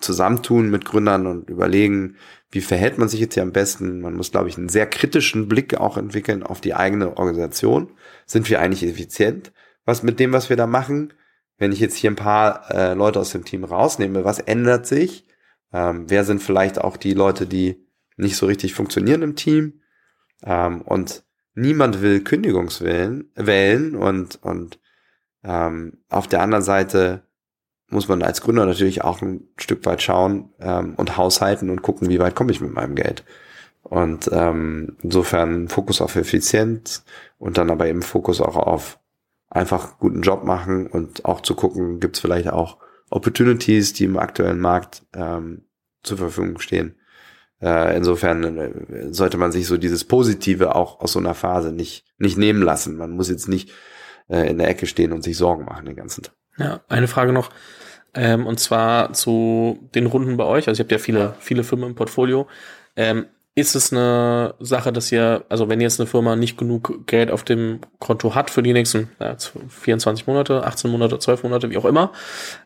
zusammentun 0.00 0.70
mit 0.70 0.84
Gründern 0.84 1.26
und 1.26 1.50
überlegen, 1.50 2.16
wie 2.50 2.60
verhält 2.60 2.96
man 2.96 3.08
sich 3.08 3.20
jetzt 3.20 3.34
hier 3.34 3.42
am 3.42 3.52
besten. 3.52 4.00
Man 4.00 4.14
muss, 4.14 4.30
glaube 4.30 4.48
ich, 4.48 4.56
einen 4.56 4.68
sehr 4.68 4.86
kritischen 4.86 5.48
Blick 5.48 5.78
auch 5.78 5.96
entwickeln 5.96 6.42
auf 6.42 6.60
die 6.60 6.74
eigene 6.74 7.16
Organisation. 7.18 7.90
Sind 8.24 8.48
wir 8.48 8.60
eigentlich 8.60 8.88
effizient? 8.88 9.52
Was 9.84 10.02
mit 10.02 10.20
dem, 10.20 10.32
was 10.32 10.48
wir 10.48 10.56
da 10.56 10.66
machen? 10.66 11.12
Wenn 11.58 11.72
ich 11.72 11.80
jetzt 11.80 11.96
hier 11.96 12.10
ein 12.10 12.16
paar 12.16 12.70
äh, 12.70 12.94
Leute 12.94 13.20
aus 13.20 13.30
dem 13.30 13.44
Team 13.44 13.64
rausnehme, 13.64 14.24
was 14.24 14.38
ändert 14.38 14.86
sich? 14.86 15.26
Ähm, 15.72 16.04
wer 16.08 16.24
sind 16.24 16.42
vielleicht 16.42 16.80
auch 16.80 16.96
die 16.96 17.14
Leute, 17.14 17.46
die 17.46 17.86
nicht 18.16 18.36
so 18.36 18.46
richtig 18.46 18.74
funktionieren 18.74 19.22
im 19.22 19.36
Team? 19.36 19.80
Ähm, 20.42 20.82
und 20.82 21.24
niemand 21.54 22.02
will 22.02 22.22
Kündigungswellen 22.22 23.30
wählen 23.34 23.96
und, 23.96 24.42
und 24.42 24.78
ähm, 25.42 25.98
auf 26.08 26.26
der 26.26 26.42
anderen 26.42 26.64
Seite 26.64 27.22
muss 27.88 28.08
man 28.08 28.22
als 28.22 28.40
Gründer 28.40 28.66
natürlich 28.66 29.02
auch 29.02 29.22
ein 29.22 29.48
Stück 29.56 29.84
weit 29.86 30.02
schauen 30.02 30.50
ähm, 30.60 30.94
und 30.96 31.16
haushalten 31.16 31.70
und 31.70 31.82
gucken, 31.82 32.08
wie 32.08 32.18
weit 32.18 32.34
komme 32.34 32.50
ich 32.50 32.60
mit 32.60 32.74
meinem 32.74 32.94
Geld. 32.94 33.24
Und 33.82 34.28
ähm, 34.32 34.96
insofern 35.02 35.68
Fokus 35.68 36.00
auf 36.00 36.16
Effizienz 36.16 37.04
und 37.38 37.56
dann 37.56 37.70
aber 37.70 37.86
eben 37.86 38.02
Fokus 38.02 38.40
auch 38.40 38.56
auf 38.56 38.98
einfach 39.48 39.98
guten 39.98 40.22
Job 40.22 40.44
machen 40.44 40.86
und 40.86 41.24
auch 41.24 41.40
zu 41.40 41.54
gucken, 41.54 42.00
gibt 42.00 42.16
es 42.16 42.20
vielleicht 42.20 42.48
auch 42.48 42.78
Opportunities, 43.10 43.92
die 43.92 44.04
im 44.04 44.18
aktuellen 44.18 44.60
Markt 44.60 45.04
ähm, 45.14 45.66
zur 46.02 46.18
Verfügung 46.18 46.58
stehen. 46.58 46.96
Äh, 47.60 47.96
insofern 47.96 48.58
äh, 48.58 49.12
sollte 49.12 49.38
man 49.38 49.52
sich 49.52 49.66
so 49.66 49.76
dieses 49.76 50.04
Positive 50.04 50.74
auch 50.74 51.00
aus 51.00 51.12
so 51.12 51.18
einer 51.18 51.34
Phase 51.34 51.72
nicht, 51.72 52.04
nicht 52.18 52.36
nehmen 52.36 52.62
lassen. 52.62 52.96
Man 52.96 53.12
muss 53.12 53.30
jetzt 53.30 53.48
nicht 53.48 53.70
äh, 54.28 54.50
in 54.50 54.58
der 54.58 54.68
Ecke 54.68 54.86
stehen 54.86 55.12
und 55.12 55.22
sich 55.22 55.36
Sorgen 55.36 55.64
machen 55.64 55.86
den 55.86 55.96
ganzen 55.96 56.24
Tag. 56.24 56.34
Ja, 56.58 56.80
eine 56.88 57.08
Frage 57.08 57.32
noch. 57.32 57.50
Ähm, 58.14 58.46
und 58.46 58.58
zwar 58.60 59.12
zu 59.12 59.88
den 59.94 60.06
Runden 60.06 60.36
bei 60.36 60.44
euch. 60.44 60.68
Also 60.68 60.80
ihr 60.80 60.84
habt 60.84 60.92
ja 60.92 60.98
viele, 60.98 61.34
viele 61.38 61.64
Firmen 61.64 61.90
im 61.90 61.94
Portfolio. 61.94 62.46
Ähm, 62.96 63.26
ist 63.56 63.74
es 63.74 63.90
eine 63.90 64.54
Sache, 64.60 64.92
dass 64.92 65.10
ihr, 65.10 65.44
also 65.48 65.68
wenn 65.70 65.80
jetzt 65.80 65.98
eine 65.98 66.06
Firma 66.06 66.36
nicht 66.36 66.58
genug 66.58 67.06
Geld 67.06 67.30
auf 67.30 67.42
dem 67.42 67.80
Konto 67.98 68.34
hat 68.34 68.50
für 68.50 68.62
die 68.62 68.74
nächsten 68.74 69.10
ja, 69.18 69.34
24 69.68 70.26
Monate, 70.26 70.64
18 70.64 70.90
Monate, 70.90 71.18
12 71.18 71.42
Monate, 71.42 71.70
wie 71.70 71.78
auch 71.78 71.86
immer, 71.86 72.12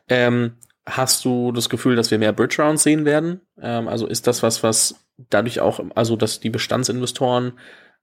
ähm, 0.09 0.57
hast 0.85 1.25
du 1.25 1.53
das 1.53 1.69
Gefühl, 1.69 1.95
dass 1.95 2.11
wir 2.11 2.19
mehr 2.19 2.33
Bridge 2.33 2.61
Rounds 2.61 2.83
sehen 2.83 3.05
werden? 3.05 3.41
Ähm, 3.63 3.87
also 3.87 4.09
ist 4.09 4.27
das 4.27 4.43
was, 4.43 4.65
was 4.65 4.97
dadurch 5.17 5.61
auch, 5.61 5.81
also 5.95 6.17
dass 6.17 6.41
die 6.41 6.51
Bestandsinvestoren 6.51 7.53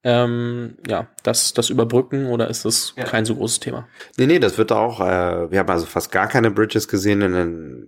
ähm, 0.04 0.78
ja, 0.88 1.08
das, 1.24 1.54
das 1.54 1.70
überbrücken 1.70 2.28
oder 2.28 2.50
ist 2.50 2.64
das 2.64 2.94
ja. 2.96 3.04
kein 3.04 3.26
so 3.26 3.36
großes 3.36 3.60
Thema? 3.60 3.90
Nee, 4.16 4.28
nee, 4.28 4.40
das 4.40 4.58
wird 4.58 4.72
auch, 4.72 5.02
äh, 5.02 5.52
wir 5.52 5.60
haben 5.60 5.70
also 5.70 5.86
fast 5.86 6.10
gar 6.14 6.28
keine 6.28 6.52
Bridges 6.52 6.88
gesehen 6.88 7.22
in 7.22 7.34
den 7.34 7.88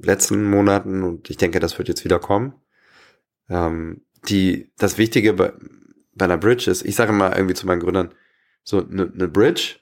letzten 0.00 0.48
Monaten 0.48 1.02
und 1.02 1.28
ich 1.28 1.36
denke, 1.36 1.60
das 1.60 1.76
wird 1.76 1.88
jetzt 1.88 2.06
wieder 2.06 2.18
kommen. 2.18 2.54
Ähm, 3.50 4.00
die, 4.28 4.72
das 4.78 4.98
Wichtige 4.98 5.32
bei, 5.34 5.52
bei 6.14 6.24
einer 6.24 6.38
Bridge 6.38 6.70
ist, 6.70 6.84
ich 6.84 6.94
sage 6.94 7.12
mal 7.12 7.32
irgendwie 7.32 7.54
zu 7.54 7.66
meinen 7.66 7.80
Gründern, 7.80 8.14
so 8.62 8.78
eine 8.78 9.06
ne 9.06 9.28
Bridge, 9.28 9.76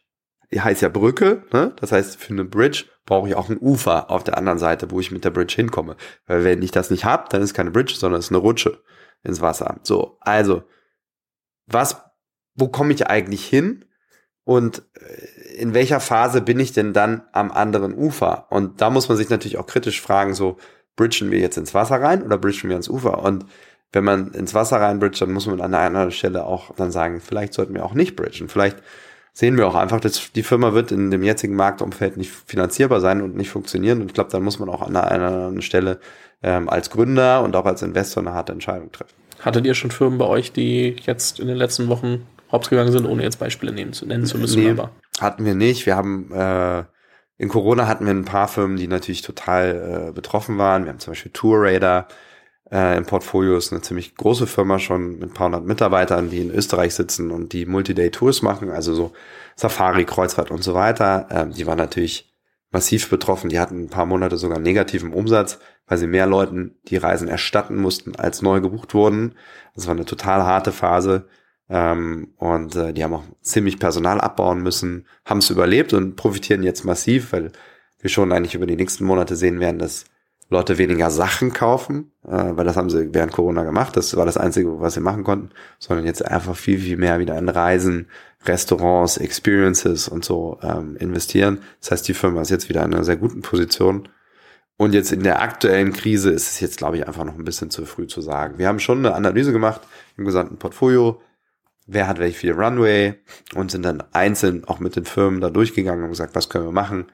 die 0.53 0.61
heißt 0.61 0.83
ja 0.83 0.89
Brücke, 0.89 1.45
ne? 1.53 1.75
Das 1.77 1.93
heißt, 1.93 2.17
für 2.17 2.33
eine 2.33 2.45
Bridge 2.45 2.87
brauche 3.07 3.29
ich 3.29 3.35
auch 3.35 3.49
ein 3.49 3.59
Ufer 3.61 4.11
auf 4.11 4.25
der 4.25 4.37
anderen 4.37 4.59
Seite, 4.59 4.91
wo 4.91 5.01
ich 5.01 5.11
mit 5.11 5.25
der 5.25 5.31
Bridge 5.31 5.55
hinkomme. 5.55 5.97
Weil 6.27 6.45
wenn 6.45 6.63
ich 6.63 6.71
das 6.71 6.91
nicht 6.91 7.05
habe, 7.05 7.29
dann 7.31 7.43
ist 7.43 7.55
keine 7.55 7.71
Bridge, 7.71 7.95
sondern 7.97 8.19
es 8.19 8.27
ist 8.27 8.33
eine 8.33 8.39
Rutsche 8.39 8.83
ins 9.23 9.41
Wasser. 9.41 9.79
So, 9.83 10.17
also 10.21 10.65
was, 11.67 12.03
wo 12.55 12.69
komme 12.69 12.93
ich 12.93 13.07
eigentlich 13.07 13.47
hin 13.47 13.85
und 14.45 14.83
äh, 14.95 15.55
in 15.59 15.75
welcher 15.75 16.01
Phase 16.01 16.41
bin 16.41 16.59
ich 16.59 16.73
denn 16.73 16.93
dann 16.93 17.23
am 17.33 17.53
anderen 17.53 17.95
Ufer? 17.95 18.47
Und 18.51 18.81
da 18.81 18.91
muss 18.91 19.09
man 19.09 19.19
sich 19.19 19.29
natürlich 19.29 19.59
auch 19.59 19.67
kritisch 19.67 20.01
fragen, 20.01 20.35
so, 20.35 20.57
bridgen 20.97 21.31
wir 21.31 21.39
jetzt 21.39 21.57
ins 21.57 21.75
Wasser 21.75 22.01
rein 22.01 22.23
oder 22.23 22.39
bridgen 22.39 22.69
wir 22.69 22.77
ins 22.77 22.89
Ufer? 22.89 23.23
Und 23.23 23.47
wenn 23.93 24.05
man 24.05 24.33
ins 24.33 24.55
Wasser 24.55 24.81
reinbridgt, 24.81 25.21
dann 25.21 25.33
muss 25.33 25.47
man 25.47 25.61
an 25.61 25.75
einer 25.75 25.85
anderen 25.85 26.11
Stelle 26.13 26.45
auch 26.45 26.75
dann 26.77 26.91
sagen, 26.91 27.21
vielleicht 27.21 27.55
sollten 27.55 27.75
wir 27.75 27.85
auch 27.85 27.95
nicht 27.95 28.17
bridgen. 28.17 28.49
Vielleicht 28.49 28.79
sehen 29.33 29.57
wir 29.57 29.67
auch 29.67 29.75
einfach, 29.75 30.01
dass 30.01 30.33
die 30.33 30.43
Firma 30.43 30.73
wird 30.73 30.93
in 30.93 31.11
dem 31.11 31.23
jetzigen 31.23 31.57
Marktumfeld 31.57 32.17
nicht 32.17 32.31
finanzierbar 32.47 33.01
sein 33.01 33.23
und 33.23 33.37
nicht 33.37 33.51
funktionieren. 33.51 34.01
Und 34.01 34.09
ich 34.09 34.15
glaube, 34.15 34.31
dann 34.31 34.43
muss 34.43 34.59
man 34.59 34.69
auch 34.69 34.83
an 34.83 34.97
einer 34.97 35.11
anderen 35.11 35.63
Stelle 35.63 35.99
ähm, 36.43 36.69
als 36.69 36.91
Gründer 36.91 37.43
und 37.43 37.57
auch 37.57 37.67
als 37.67 37.83
Investor 37.83 38.23
eine 38.23 38.33
harte 38.33 38.53
Entscheidung 38.53 38.93
treffen. 38.93 39.15
Hattet 39.41 39.67
ihr 39.67 39.75
schon 39.75 39.91
Firmen 39.91 40.19
bei 40.19 40.27
euch, 40.27 40.53
die 40.53 40.97
jetzt 41.03 41.41
in 41.41 41.49
den 41.49 41.57
letzten 41.57 41.89
Wochen 41.89 42.27
hops 42.53 42.71
gegangen 42.71 42.93
sind, 42.93 43.07
ohne 43.07 43.23
jetzt 43.23 43.39
Beispiele 43.39 43.73
nehmen 43.73 43.93
zu, 43.93 44.07
nennen 44.07 44.27
zu 44.27 44.39
müssen? 44.39 44.63
Nee, 44.63 44.71
aber? 44.71 44.91
hatten 45.21 45.45
wir 45.45 45.55
nicht. 45.55 45.87
Wir 45.87 45.97
haben 45.97 46.33
äh, 46.33 46.85
in 47.39 47.49
Corona 47.49 47.87
hatten 47.87 48.05
wir 48.05 48.13
ein 48.13 48.25
paar 48.25 48.49
Firmen, 48.49 48.77
die 48.77 48.87
natürlich 48.89 49.23
total 49.23 50.09
äh, 50.09 50.13
betroffen 50.13 50.59
waren. 50.59 50.85
Wir 50.85 50.93
haben 50.93 50.99
zum 50.99 51.13
Beispiel 51.13 51.33
Tour 51.33 51.63
Raider 51.63 52.07
äh, 52.71 52.97
im 52.97 53.05
Portfolio, 53.07 53.57
ist 53.57 53.73
eine 53.73 53.83
ziemlich 53.83 54.15
große 54.15 54.47
Firma 54.47 54.79
schon 54.79 55.19
mit 55.19 55.31
ein 55.31 55.35
paar 55.35 55.47
hundert 55.47 55.65
Mitarbeitern, 55.65 56.31
die 56.31 56.41
in 56.41 56.51
Österreich 56.51 56.95
sitzen 56.95 57.31
und 57.31 57.53
die 57.53 57.67
Multi-Day-Tours 57.67 58.43
machen, 58.43 58.71
also 58.71 58.95
so 58.95 59.13
Safari, 59.57 60.05
Kreuzfahrt 60.05 60.51
und 60.51 60.63
so 60.63 60.75
weiter. 60.75 61.27
Ähm, 61.31 61.53
die 61.53 61.67
waren 61.67 61.79
natürlich 61.79 62.33
massiv 62.71 63.11
betroffen. 63.11 63.51
Die 63.51 63.59
hatten 63.59 63.85
ein 63.85 63.91
paar 63.91 64.07
Monate 64.07 64.37
sogar 64.37 64.59
negativen 64.59 65.13
Umsatz, 65.13 65.59
weil 65.87 65.99
sie 65.99 66.07
mehr 66.07 66.27
Leuten 66.27 66.79
die 66.85 66.97
Reisen 66.97 67.29
erstatten 67.29 67.77
mussten, 67.77 68.15
als 68.17 68.43
neu 68.43 68.61
gebucht 68.61 68.95
wurden. 68.95 69.35
Das 69.75 69.87
war 69.87 69.95
eine 69.95 70.05
total 70.05 70.45
harte 70.45 70.73
Phase. 70.73 71.29
Ähm, 71.69 72.33
und 72.37 72.75
äh, 72.77 72.93
die 72.93 73.05
haben 73.05 73.15
auch 73.15 73.25
ziemlich 73.43 73.79
Personal 73.79 74.21
abbauen 74.21 74.63
müssen, 74.63 75.07
haben 75.25 75.39
es 75.39 75.51
überlebt 75.51 75.93
und 75.93 76.17
profitieren 76.17 76.63
jetzt 76.63 76.85
massiv, 76.85 77.33
weil 77.33 77.53
wir 78.01 78.11
schon 78.11 78.33
eigentlich 78.33 78.55
über 78.55 78.67
die 78.67 78.77
nächsten 78.77 79.05
Monate 79.05 79.37
sehen 79.37 79.61
werden, 79.61 79.79
dass 79.79 80.05
Leute 80.51 80.79
weniger 80.79 81.11
Sachen 81.11 81.53
kaufen, 81.53 82.11
äh, 82.27 82.31
weil 82.31 82.65
das 82.65 82.77
haben 82.77 82.91
sie 82.91 83.15
während 83.15 83.33
Corona 83.33 83.63
gemacht. 83.63 83.97
Das 83.97 84.17
war 84.17 84.27
das 84.27 84.37
Einzige, 84.37 84.81
was 84.81 84.95
sie 84.95 85.01
machen 85.01 85.23
konnten, 85.23 85.51
sondern 85.79 86.05
jetzt 86.05 86.27
einfach 86.27 86.57
viel, 86.57 86.81
viel 86.81 86.97
mehr 86.97 87.21
wieder 87.21 87.39
in 87.39 87.49
Reisen, 87.49 88.09
Restaurants, 88.45 89.17
Experiences 89.17 90.09
und 90.09 90.25
so 90.25 90.59
ähm, 90.63 90.97
investieren. 90.97 91.61
Das 91.81 91.93
heißt, 91.93 92.09
die 92.09 92.15
Firma 92.15 92.43
ist 92.43 92.51
jetzt 92.51 92.69
wieder 92.69 92.85
in 92.85 92.93
einer 92.93 93.05
sehr 93.05 93.17
guten 93.17 93.43
Position. 93.43 94.09
Und 94.77 94.93
jetzt 94.93 95.13
in 95.13 95.23
der 95.23 95.41
aktuellen 95.41 95.93
Krise 95.93 96.31
ist 96.31 96.51
es 96.51 96.61
jetzt, 96.61 96.79
glaube 96.79 96.97
ich, 96.97 97.07
einfach 97.07 97.25
noch 97.25 97.35
ein 97.35 97.45
bisschen 97.45 97.71
zu 97.71 97.87
früh 97.87 98.09
zu 98.09 98.21
sagen. 98.21 98.59
Wir 98.59 98.67
haben 98.67 98.81
schon 98.81 98.99
eine 98.99 99.15
Analyse 99.15 99.53
gemacht 99.53 99.83
im 100.17 100.25
gesamten 100.25 100.57
Portfolio. 100.57 101.21
Wer 101.87 102.09
hat 102.09 102.19
welche 102.19 102.39
viel 102.39 102.53
Runway 102.53 103.15
und 103.55 103.71
sind 103.71 103.85
dann 103.85 104.03
einzeln 104.13 104.65
auch 104.65 104.81
mit 104.81 104.97
den 104.97 105.05
Firmen 105.05 105.41
da 105.41 105.51
durchgegangen 105.51 106.05
und 106.05 106.11
gesagt, 106.11 106.35
was 106.35 106.49
können 106.49 106.65
wir 106.65 106.73
machen? 106.73 107.07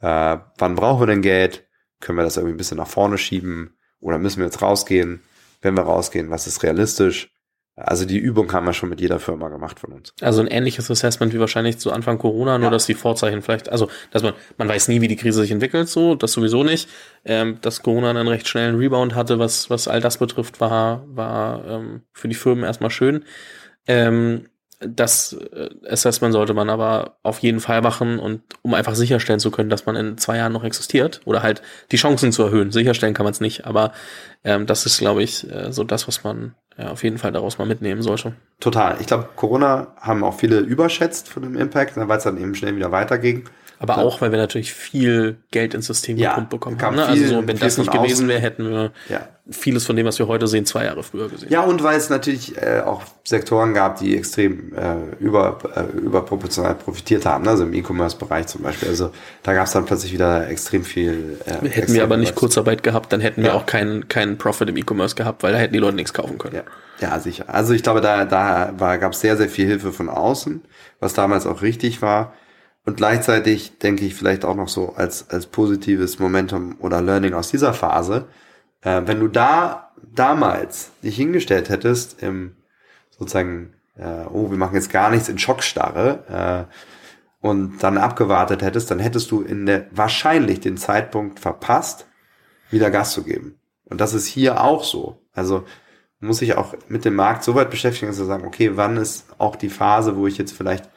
Äh, 0.00 0.38
wann 0.58 0.74
brauchen 0.74 1.00
wir 1.00 1.06
denn 1.06 1.22
Geld? 1.22 1.66
Können 2.02 2.18
wir 2.18 2.24
das 2.24 2.36
irgendwie 2.36 2.54
ein 2.54 2.58
bisschen 2.58 2.76
nach 2.76 2.88
vorne 2.88 3.16
schieben? 3.16 3.78
Oder 4.00 4.18
müssen 4.18 4.38
wir 4.38 4.46
jetzt 4.46 4.60
rausgehen? 4.60 5.22
Wenn 5.62 5.76
wir 5.76 5.84
rausgehen, 5.84 6.30
was 6.30 6.46
ist 6.46 6.62
realistisch? 6.62 7.30
Also 7.74 8.04
die 8.04 8.18
Übung 8.18 8.52
haben 8.52 8.66
wir 8.66 8.74
schon 8.74 8.90
mit 8.90 9.00
jeder 9.00 9.18
Firma 9.18 9.48
gemacht 9.48 9.80
von 9.80 9.92
uns. 9.92 10.12
Also 10.20 10.42
ein 10.42 10.48
ähnliches 10.48 10.90
Assessment 10.90 11.32
wie 11.32 11.40
wahrscheinlich 11.40 11.78
zu 11.78 11.90
Anfang 11.90 12.18
Corona, 12.18 12.58
nur 12.58 12.66
ja. 12.66 12.70
dass 12.70 12.84
die 12.84 12.94
Vorzeichen 12.94 13.40
vielleicht, 13.40 13.70
also 13.70 13.88
dass 14.10 14.22
man, 14.22 14.34
man 14.58 14.68
weiß 14.68 14.88
nie, 14.88 15.00
wie 15.00 15.08
die 15.08 15.16
Krise 15.16 15.40
sich 15.40 15.52
entwickelt, 15.52 15.88
so, 15.88 16.14
das 16.14 16.32
sowieso 16.32 16.64
nicht. 16.64 16.90
Ähm, 17.24 17.58
dass 17.62 17.82
Corona 17.82 18.10
einen 18.10 18.28
recht 18.28 18.46
schnellen 18.46 18.74
Rebound 18.74 19.14
hatte, 19.14 19.38
was, 19.38 19.70
was 19.70 19.88
all 19.88 20.00
das 20.02 20.18
betrifft, 20.18 20.60
war, 20.60 21.06
war 21.06 21.64
ähm, 21.66 22.02
für 22.12 22.28
die 22.28 22.34
Firmen 22.34 22.64
erstmal 22.64 22.90
schön. 22.90 23.24
Ähm, 23.86 24.48
das 24.86 25.32
äh, 25.32 25.70
Assessment 25.88 26.32
sollte 26.32 26.54
man 26.54 26.70
aber 26.70 27.16
auf 27.22 27.38
jeden 27.40 27.60
Fall 27.60 27.82
machen 27.82 28.18
und 28.18 28.42
um 28.62 28.74
einfach 28.74 28.94
sicherstellen 28.94 29.40
zu 29.40 29.50
können, 29.50 29.70
dass 29.70 29.86
man 29.86 29.96
in 29.96 30.18
zwei 30.18 30.36
Jahren 30.36 30.52
noch 30.52 30.64
existiert 30.64 31.20
oder 31.24 31.42
halt 31.42 31.62
die 31.90 31.96
Chancen 31.96 32.32
zu 32.32 32.42
erhöhen. 32.42 32.72
Sicherstellen 32.72 33.14
kann 33.14 33.24
man 33.24 33.32
es 33.32 33.40
nicht, 33.40 33.66
aber 33.66 33.92
ähm, 34.44 34.66
das 34.66 34.86
ist, 34.86 34.98
glaube 34.98 35.22
ich, 35.22 35.50
äh, 35.50 35.72
so 35.72 35.84
das, 35.84 36.08
was 36.08 36.24
man 36.24 36.54
ja, 36.78 36.90
auf 36.90 37.04
jeden 37.04 37.18
Fall 37.18 37.32
daraus 37.32 37.58
mal 37.58 37.66
mitnehmen 37.66 38.02
sollte. 38.02 38.34
Total. 38.60 38.96
Ich 39.00 39.06
glaube, 39.06 39.28
Corona 39.36 39.88
haben 40.00 40.24
auch 40.24 40.34
viele 40.34 40.60
überschätzt 40.60 41.28
von 41.28 41.42
dem 41.42 41.56
Impact, 41.56 41.96
weil 41.96 42.18
es 42.18 42.24
dann 42.24 42.38
eben 42.38 42.54
schnell 42.54 42.76
wieder 42.76 42.90
weiterging. 42.92 43.44
Aber 43.82 43.96
Ja. 43.96 44.02
auch, 44.02 44.20
weil 44.20 44.30
wir 44.30 44.38
natürlich 44.38 44.72
viel 44.72 45.36
Geld 45.50 45.74
ins 45.74 45.86
System 45.86 46.16
Ja, 46.16 46.30
gepumpt 46.30 46.50
bekommen 46.50 46.80
haben. 46.80 46.96
Ne? 46.96 47.04
Also 47.04 47.20
viel- 47.20 47.28
so, 47.28 47.46
wenn 47.46 47.58
das 47.58 47.76
nicht 47.78 47.90
gewesen 47.92 48.28
wäre, 48.28 48.40
hätten 48.40 48.70
wir 48.70 48.92
Ja. 49.08 49.28
vieles 49.50 49.84
von 49.84 49.96
dem, 49.96 50.06
was 50.06 50.18
wir 50.20 50.28
heute 50.28 50.46
sehen, 50.46 50.64
zwei 50.66 50.84
Jahre 50.84 51.02
früher 51.02 51.28
gesehen. 51.28 51.48
Ja, 51.50 51.62
und 51.62 51.82
weil 51.82 51.96
es 51.98 52.08
natürlich 52.08 52.56
äh, 52.62 52.80
auch 52.86 53.02
Sektoren 53.24 53.74
gab, 53.74 53.98
die 53.98 54.16
extrem 54.16 54.72
äh, 54.74 54.94
über, 55.18 55.58
äh, 55.74 55.96
überproportional 55.98 56.76
profitiert 56.76 57.26
haben, 57.26 57.42
ne? 57.44 57.50
also 57.50 57.64
im 57.64 57.74
E-Commerce-Bereich 57.74 58.46
zum 58.46 58.62
Beispiel. 58.62 58.88
Also 58.88 59.10
da 59.42 59.52
gab 59.52 59.66
es 59.66 59.72
dann 59.72 59.84
plötzlich 59.84 60.12
wieder 60.12 60.48
extrem 60.48 60.84
viel. 60.84 61.38
Äh, 61.44 61.68
Hätten 61.68 61.92
wir 61.92 62.04
aber 62.04 62.16
nicht. 62.16 62.34
Kurzarbeit 62.36 62.82
gehabt, 62.84 63.12
dann 63.12 63.20
hätten 63.20 63.42
wir 63.42 63.54
auch 63.54 63.66
keinen 63.66 64.08
keinen 64.08 64.38
Profit 64.38 64.68
im 64.68 64.76
E-Commerce 64.76 65.16
gehabt, 65.16 65.42
weil 65.42 65.52
da 65.52 65.58
hätten 65.58 65.72
die 65.74 65.80
Leute 65.80 65.96
nichts 65.96 66.14
kaufen 66.14 66.38
können. 66.38 66.60
Ja, 67.00 67.18
sicher. 67.18 67.46
Also 67.48 67.72
ich 67.72 67.82
glaube, 67.82 68.00
da, 68.00 68.24
da 68.24 68.96
gab 68.96 69.12
es 69.12 69.20
sehr, 69.20 69.36
sehr 69.36 69.48
viel 69.48 69.66
Hilfe 69.66 69.92
von 69.92 70.08
außen, 70.08 70.62
was 71.00 71.14
damals 71.14 71.46
auch 71.46 71.60
richtig 71.62 72.00
war. 72.00 72.32
Und 72.84 72.96
gleichzeitig 72.96 73.78
denke 73.78 74.04
ich 74.04 74.14
vielleicht 74.14 74.44
auch 74.44 74.56
noch 74.56 74.68
so 74.68 74.94
als, 74.94 75.30
als 75.30 75.46
positives 75.46 76.18
Momentum 76.18 76.76
oder 76.80 77.00
Learning 77.00 77.34
aus 77.34 77.50
dieser 77.50 77.74
Phase, 77.74 78.26
äh, 78.82 79.02
wenn 79.04 79.20
du 79.20 79.28
da 79.28 79.92
damals 80.14 80.90
dich 81.02 81.16
hingestellt 81.16 81.68
hättest 81.68 82.22
im 82.22 82.56
sozusagen, 83.10 83.74
äh, 83.96 84.24
oh, 84.32 84.50
wir 84.50 84.58
machen 84.58 84.74
jetzt 84.74 84.90
gar 84.90 85.10
nichts 85.10 85.28
in 85.28 85.38
Schockstarre 85.38 86.68
äh, 86.70 87.46
und 87.46 87.82
dann 87.82 87.98
abgewartet 87.98 88.62
hättest, 88.62 88.90
dann 88.90 88.98
hättest 88.98 89.30
du 89.30 89.42
in 89.42 89.66
der 89.66 89.86
wahrscheinlich 89.92 90.60
den 90.60 90.76
Zeitpunkt 90.76 91.38
verpasst, 91.38 92.06
wieder 92.70 92.90
Gas 92.90 93.12
zu 93.12 93.22
geben. 93.22 93.58
Und 93.84 94.00
das 94.00 94.14
ist 94.14 94.26
hier 94.26 94.60
auch 94.60 94.82
so. 94.82 95.18
Also 95.32 95.64
muss 96.18 96.38
sich 96.38 96.54
auch 96.56 96.74
mit 96.88 97.04
dem 97.04 97.14
Markt 97.14 97.44
so 97.44 97.54
weit 97.54 97.70
beschäftigen, 97.70 98.10
dass 98.10 98.18
wir 98.18 98.26
sagen, 98.26 98.46
okay, 98.46 98.72
wann 98.74 98.96
ist 98.96 99.26
auch 99.38 99.56
die 99.56 99.68
Phase, 99.68 100.16
wo 100.16 100.26
ich 100.26 100.38
jetzt 100.38 100.52
vielleicht 100.52 100.88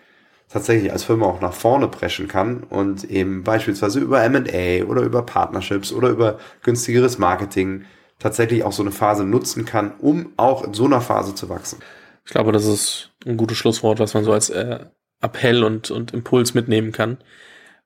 tatsächlich 0.49 0.91
als 0.91 1.03
Firma 1.03 1.25
auch 1.25 1.41
nach 1.41 1.53
vorne 1.53 1.87
preschen 1.87 2.27
kann 2.27 2.63
und 2.63 3.03
eben 3.05 3.43
beispielsweise 3.43 3.99
über 3.99 4.23
M&A 4.23 4.85
oder 4.85 5.01
über 5.01 5.23
Partnerships 5.23 5.91
oder 5.91 6.09
über 6.09 6.39
günstigeres 6.61 7.17
Marketing 7.17 7.85
tatsächlich 8.19 8.63
auch 8.63 8.71
so 8.71 8.83
eine 8.83 8.91
Phase 8.91 9.25
nutzen 9.25 9.65
kann, 9.65 9.93
um 9.99 10.33
auch 10.37 10.63
in 10.63 10.73
so 10.73 10.85
einer 10.85 11.01
Phase 11.01 11.35
zu 11.35 11.49
wachsen. 11.49 11.79
Ich 12.25 12.31
glaube, 12.31 12.51
das 12.51 12.65
ist 12.65 13.11
ein 13.25 13.37
gutes 13.37 13.57
Schlusswort, 13.57 13.99
was 13.99 14.13
man 14.13 14.23
so 14.23 14.31
als 14.31 14.49
äh, 14.49 14.79
Appell 15.21 15.63
und, 15.63 15.91
und 15.91 16.13
Impuls 16.13 16.53
mitnehmen 16.53 16.91
kann. 16.91 17.17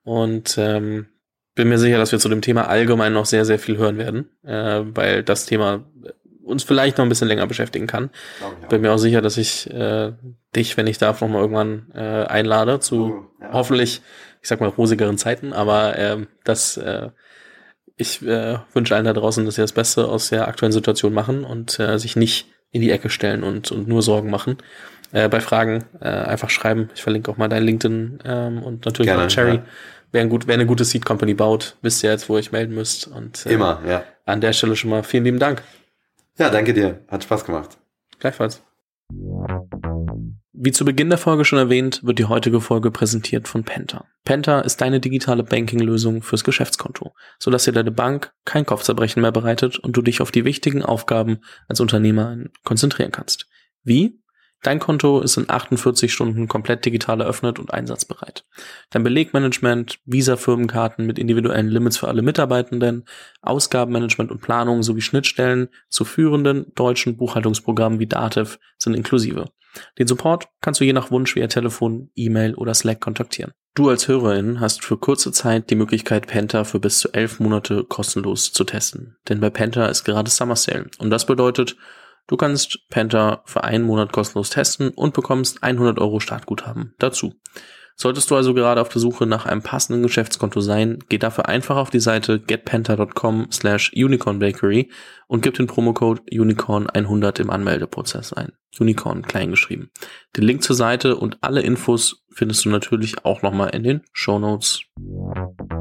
Und 0.02 0.56
ähm, 0.58 1.06
bin 1.54 1.68
mir 1.68 1.78
sicher, 1.78 1.98
dass 1.98 2.12
wir 2.12 2.18
zu 2.18 2.28
dem 2.28 2.40
Thema 2.40 2.68
allgemein 2.68 3.12
noch 3.12 3.26
sehr, 3.26 3.44
sehr 3.44 3.58
viel 3.58 3.76
hören 3.76 3.98
werden, 3.98 4.30
äh, 4.44 4.82
weil 4.94 5.22
das 5.22 5.46
Thema 5.46 5.84
uns 6.44 6.62
vielleicht 6.64 6.98
noch 6.98 7.04
ein 7.04 7.08
bisschen 7.08 7.28
länger 7.28 7.46
beschäftigen 7.46 7.86
kann. 7.86 8.10
Ich. 8.62 8.68
Bin 8.68 8.80
mir 8.80 8.92
auch 8.92 8.98
sicher, 8.98 9.20
dass 9.22 9.36
ich 9.36 9.70
äh, 9.70 10.12
dich, 10.56 10.76
wenn 10.76 10.86
ich 10.86 10.98
darf, 10.98 11.20
noch 11.20 11.28
mal 11.28 11.40
irgendwann 11.40 11.90
äh, 11.94 12.24
einlade 12.26 12.80
zu 12.80 13.26
Oh, 13.40 13.42
ja. 13.42 13.50
hoffentlich, 13.52 14.02
ich 14.42 14.48
sag 14.48 14.60
mal, 14.60 14.68
rosigeren 14.68 15.18
Zeiten, 15.18 15.52
aber 15.52 15.98
ähm, 15.98 16.26
das 16.44 16.76
äh, 16.76 17.10
ich 17.96 18.22
äh, 18.26 18.58
wünsche 18.72 18.94
allen 18.96 19.04
da 19.04 19.12
draußen, 19.12 19.44
dass 19.44 19.56
sie 19.56 19.60
das 19.60 19.72
Beste 19.72 20.08
aus 20.08 20.30
der 20.30 20.48
aktuellen 20.48 20.72
Situation 20.72 21.12
machen 21.12 21.44
und 21.44 21.78
äh, 21.78 21.98
sich 21.98 22.16
nicht 22.16 22.46
in 22.72 22.80
die 22.80 22.90
Ecke 22.90 23.10
stellen 23.10 23.42
und, 23.42 23.70
und 23.72 23.88
nur 23.88 24.00
Sorgen 24.02 24.30
machen. 24.30 24.56
Äh, 25.12 25.28
bei 25.28 25.40
Fragen 25.40 25.84
äh, 26.00 26.08
einfach 26.08 26.50
schreiben. 26.50 26.88
Ich 26.94 27.02
verlinke 27.02 27.30
auch 27.30 27.36
mal 27.36 27.48
dein 27.48 27.62
LinkedIn 27.64 28.20
ähm, 28.24 28.62
und 28.62 28.86
natürlich 28.86 29.08
Gerne, 29.10 29.24
auch 29.24 29.28
Cherry. 29.28 29.56
ja. 29.56 29.64
Wer, 30.12 30.22
ein 30.22 30.28
gut, 30.28 30.46
wer 30.46 30.54
eine 30.54 30.66
gute 30.66 30.84
Seed 30.84 31.04
Company 31.04 31.34
baut, 31.34 31.76
wisst 31.82 32.02
ihr 32.02 32.10
jetzt, 32.10 32.28
wo 32.28 32.34
ihr 32.34 32.38
euch 32.38 32.52
melden 32.52 32.74
müsst. 32.74 33.06
Und 33.06 33.44
äh, 33.46 33.52
Immer, 33.52 33.80
ja. 33.86 34.04
an 34.24 34.40
der 34.40 34.52
Stelle 34.52 34.76
schon 34.76 34.90
mal 34.90 35.02
vielen 35.02 35.24
lieben 35.24 35.38
Dank. 35.38 35.62
Ja, 36.40 36.48
danke 36.48 36.72
dir. 36.72 37.04
Hat 37.08 37.22
Spaß 37.22 37.44
gemacht. 37.44 37.76
Gleichfalls. 38.18 38.62
Wie 40.52 40.72
zu 40.72 40.86
Beginn 40.86 41.10
der 41.10 41.18
Folge 41.18 41.44
schon 41.44 41.58
erwähnt, 41.58 42.02
wird 42.02 42.18
die 42.18 42.24
heutige 42.24 42.62
Folge 42.62 42.90
präsentiert 42.90 43.46
von 43.46 43.64
Penta. 43.64 44.06
Penta 44.24 44.60
ist 44.60 44.80
deine 44.80 45.00
digitale 45.00 45.42
Banking-Lösung 45.42 46.22
fürs 46.22 46.42
Geschäftskonto, 46.42 47.12
sodass 47.38 47.64
dir 47.64 47.72
deine 47.72 47.90
Bank 47.90 48.32
kein 48.46 48.64
Kopfzerbrechen 48.64 49.20
mehr 49.20 49.32
bereitet 49.32 49.78
und 49.78 49.98
du 49.98 50.00
dich 50.00 50.22
auf 50.22 50.30
die 50.30 50.46
wichtigen 50.46 50.82
Aufgaben 50.82 51.40
als 51.68 51.80
Unternehmer 51.80 52.38
konzentrieren 52.64 53.12
kannst. 53.12 53.46
Wie? 53.82 54.19
Dein 54.62 54.78
Konto 54.78 55.20
ist 55.20 55.38
in 55.38 55.48
48 55.48 56.12
Stunden 56.12 56.46
komplett 56.46 56.84
digital 56.84 57.20
eröffnet 57.20 57.58
und 57.58 57.72
einsatzbereit. 57.72 58.44
Dein 58.90 59.02
Belegmanagement, 59.02 60.00
Visa-Firmenkarten 60.04 61.06
mit 61.06 61.18
individuellen 61.18 61.68
Limits 61.68 61.96
für 61.96 62.08
alle 62.08 62.20
Mitarbeitenden, 62.20 63.06
Ausgabenmanagement 63.40 64.30
und 64.30 64.42
Planung 64.42 64.82
sowie 64.82 65.00
Schnittstellen 65.00 65.68
zu 65.88 66.04
führenden 66.04 66.72
deutschen 66.74 67.16
Buchhaltungsprogrammen 67.16 68.00
wie 68.00 68.06
Dativ 68.06 68.58
sind 68.76 68.94
inklusive. 68.94 69.46
Den 69.98 70.06
Support 70.06 70.48
kannst 70.60 70.80
du 70.80 70.84
je 70.84 70.92
nach 70.92 71.10
Wunsch 71.10 71.36
via 71.36 71.46
Telefon, 71.46 72.10
E-Mail 72.14 72.54
oder 72.54 72.74
Slack 72.74 73.00
kontaktieren. 73.00 73.52
Du 73.74 73.88
als 73.88 74.08
Hörerin 74.08 74.60
hast 74.60 74.84
für 74.84 74.98
kurze 74.98 75.30
Zeit 75.30 75.70
die 75.70 75.76
Möglichkeit, 75.76 76.26
Penta 76.26 76.64
für 76.64 76.80
bis 76.80 76.98
zu 76.98 77.12
elf 77.12 77.38
Monate 77.38 77.84
kostenlos 77.84 78.52
zu 78.52 78.64
testen. 78.64 79.16
Denn 79.28 79.40
bei 79.40 79.48
Penta 79.48 79.86
ist 79.86 80.04
gerade 80.04 80.28
Summer 80.28 80.56
Sale. 80.56 80.90
Und 80.98 81.10
das 81.10 81.24
bedeutet, 81.24 81.76
du 82.26 82.36
kannst 82.36 82.88
Penta 82.88 83.42
für 83.44 83.64
einen 83.64 83.84
Monat 83.84 84.12
kostenlos 84.12 84.50
testen 84.50 84.90
und 84.90 85.14
bekommst 85.14 85.62
100 85.62 85.98
Euro 85.98 86.20
Startguthaben 86.20 86.94
dazu. 86.98 87.34
Solltest 88.00 88.30
du 88.30 88.34
also 88.34 88.54
gerade 88.54 88.80
auf 88.80 88.88
der 88.88 89.00
Suche 89.00 89.26
nach 89.26 89.44
einem 89.44 89.60
passenden 89.60 90.02
Geschäftskonto 90.02 90.62
sein, 90.62 91.00
geh 91.10 91.18
dafür 91.18 91.50
einfach 91.50 91.76
auf 91.76 91.90
die 91.90 92.00
Seite 92.00 92.40
getpenta.com 92.40 93.48
slash 93.52 93.92
unicornbakery 93.94 94.90
und 95.26 95.42
gib 95.42 95.52
den 95.52 95.66
Promocode 95.66 96.22
unicorn100 96.30 97.40
im 97.42 97.50
Anmeldeprozess 97.50 98.32
ein. 98.32 98.52
Unicorn 98.78 99.20
kleingeschrieben. 99.20 99.90
Den 100.34 100.44
Link 100.44 100.62
zur 100.62 100.76
Seite 100.76 101.16
und 101.16 101.36
alle 101.42 101.60
Infos 101.60 102.24
findest 102.32 102.64
du 102.64 102.70
natürlich 102.70 103.26
auch 103.26 103.42
nochmal 103.42 103.74
in 103.74 103.82
den 103.82 104.00
Show 104.14 104.38
Notes. 104.38 104.80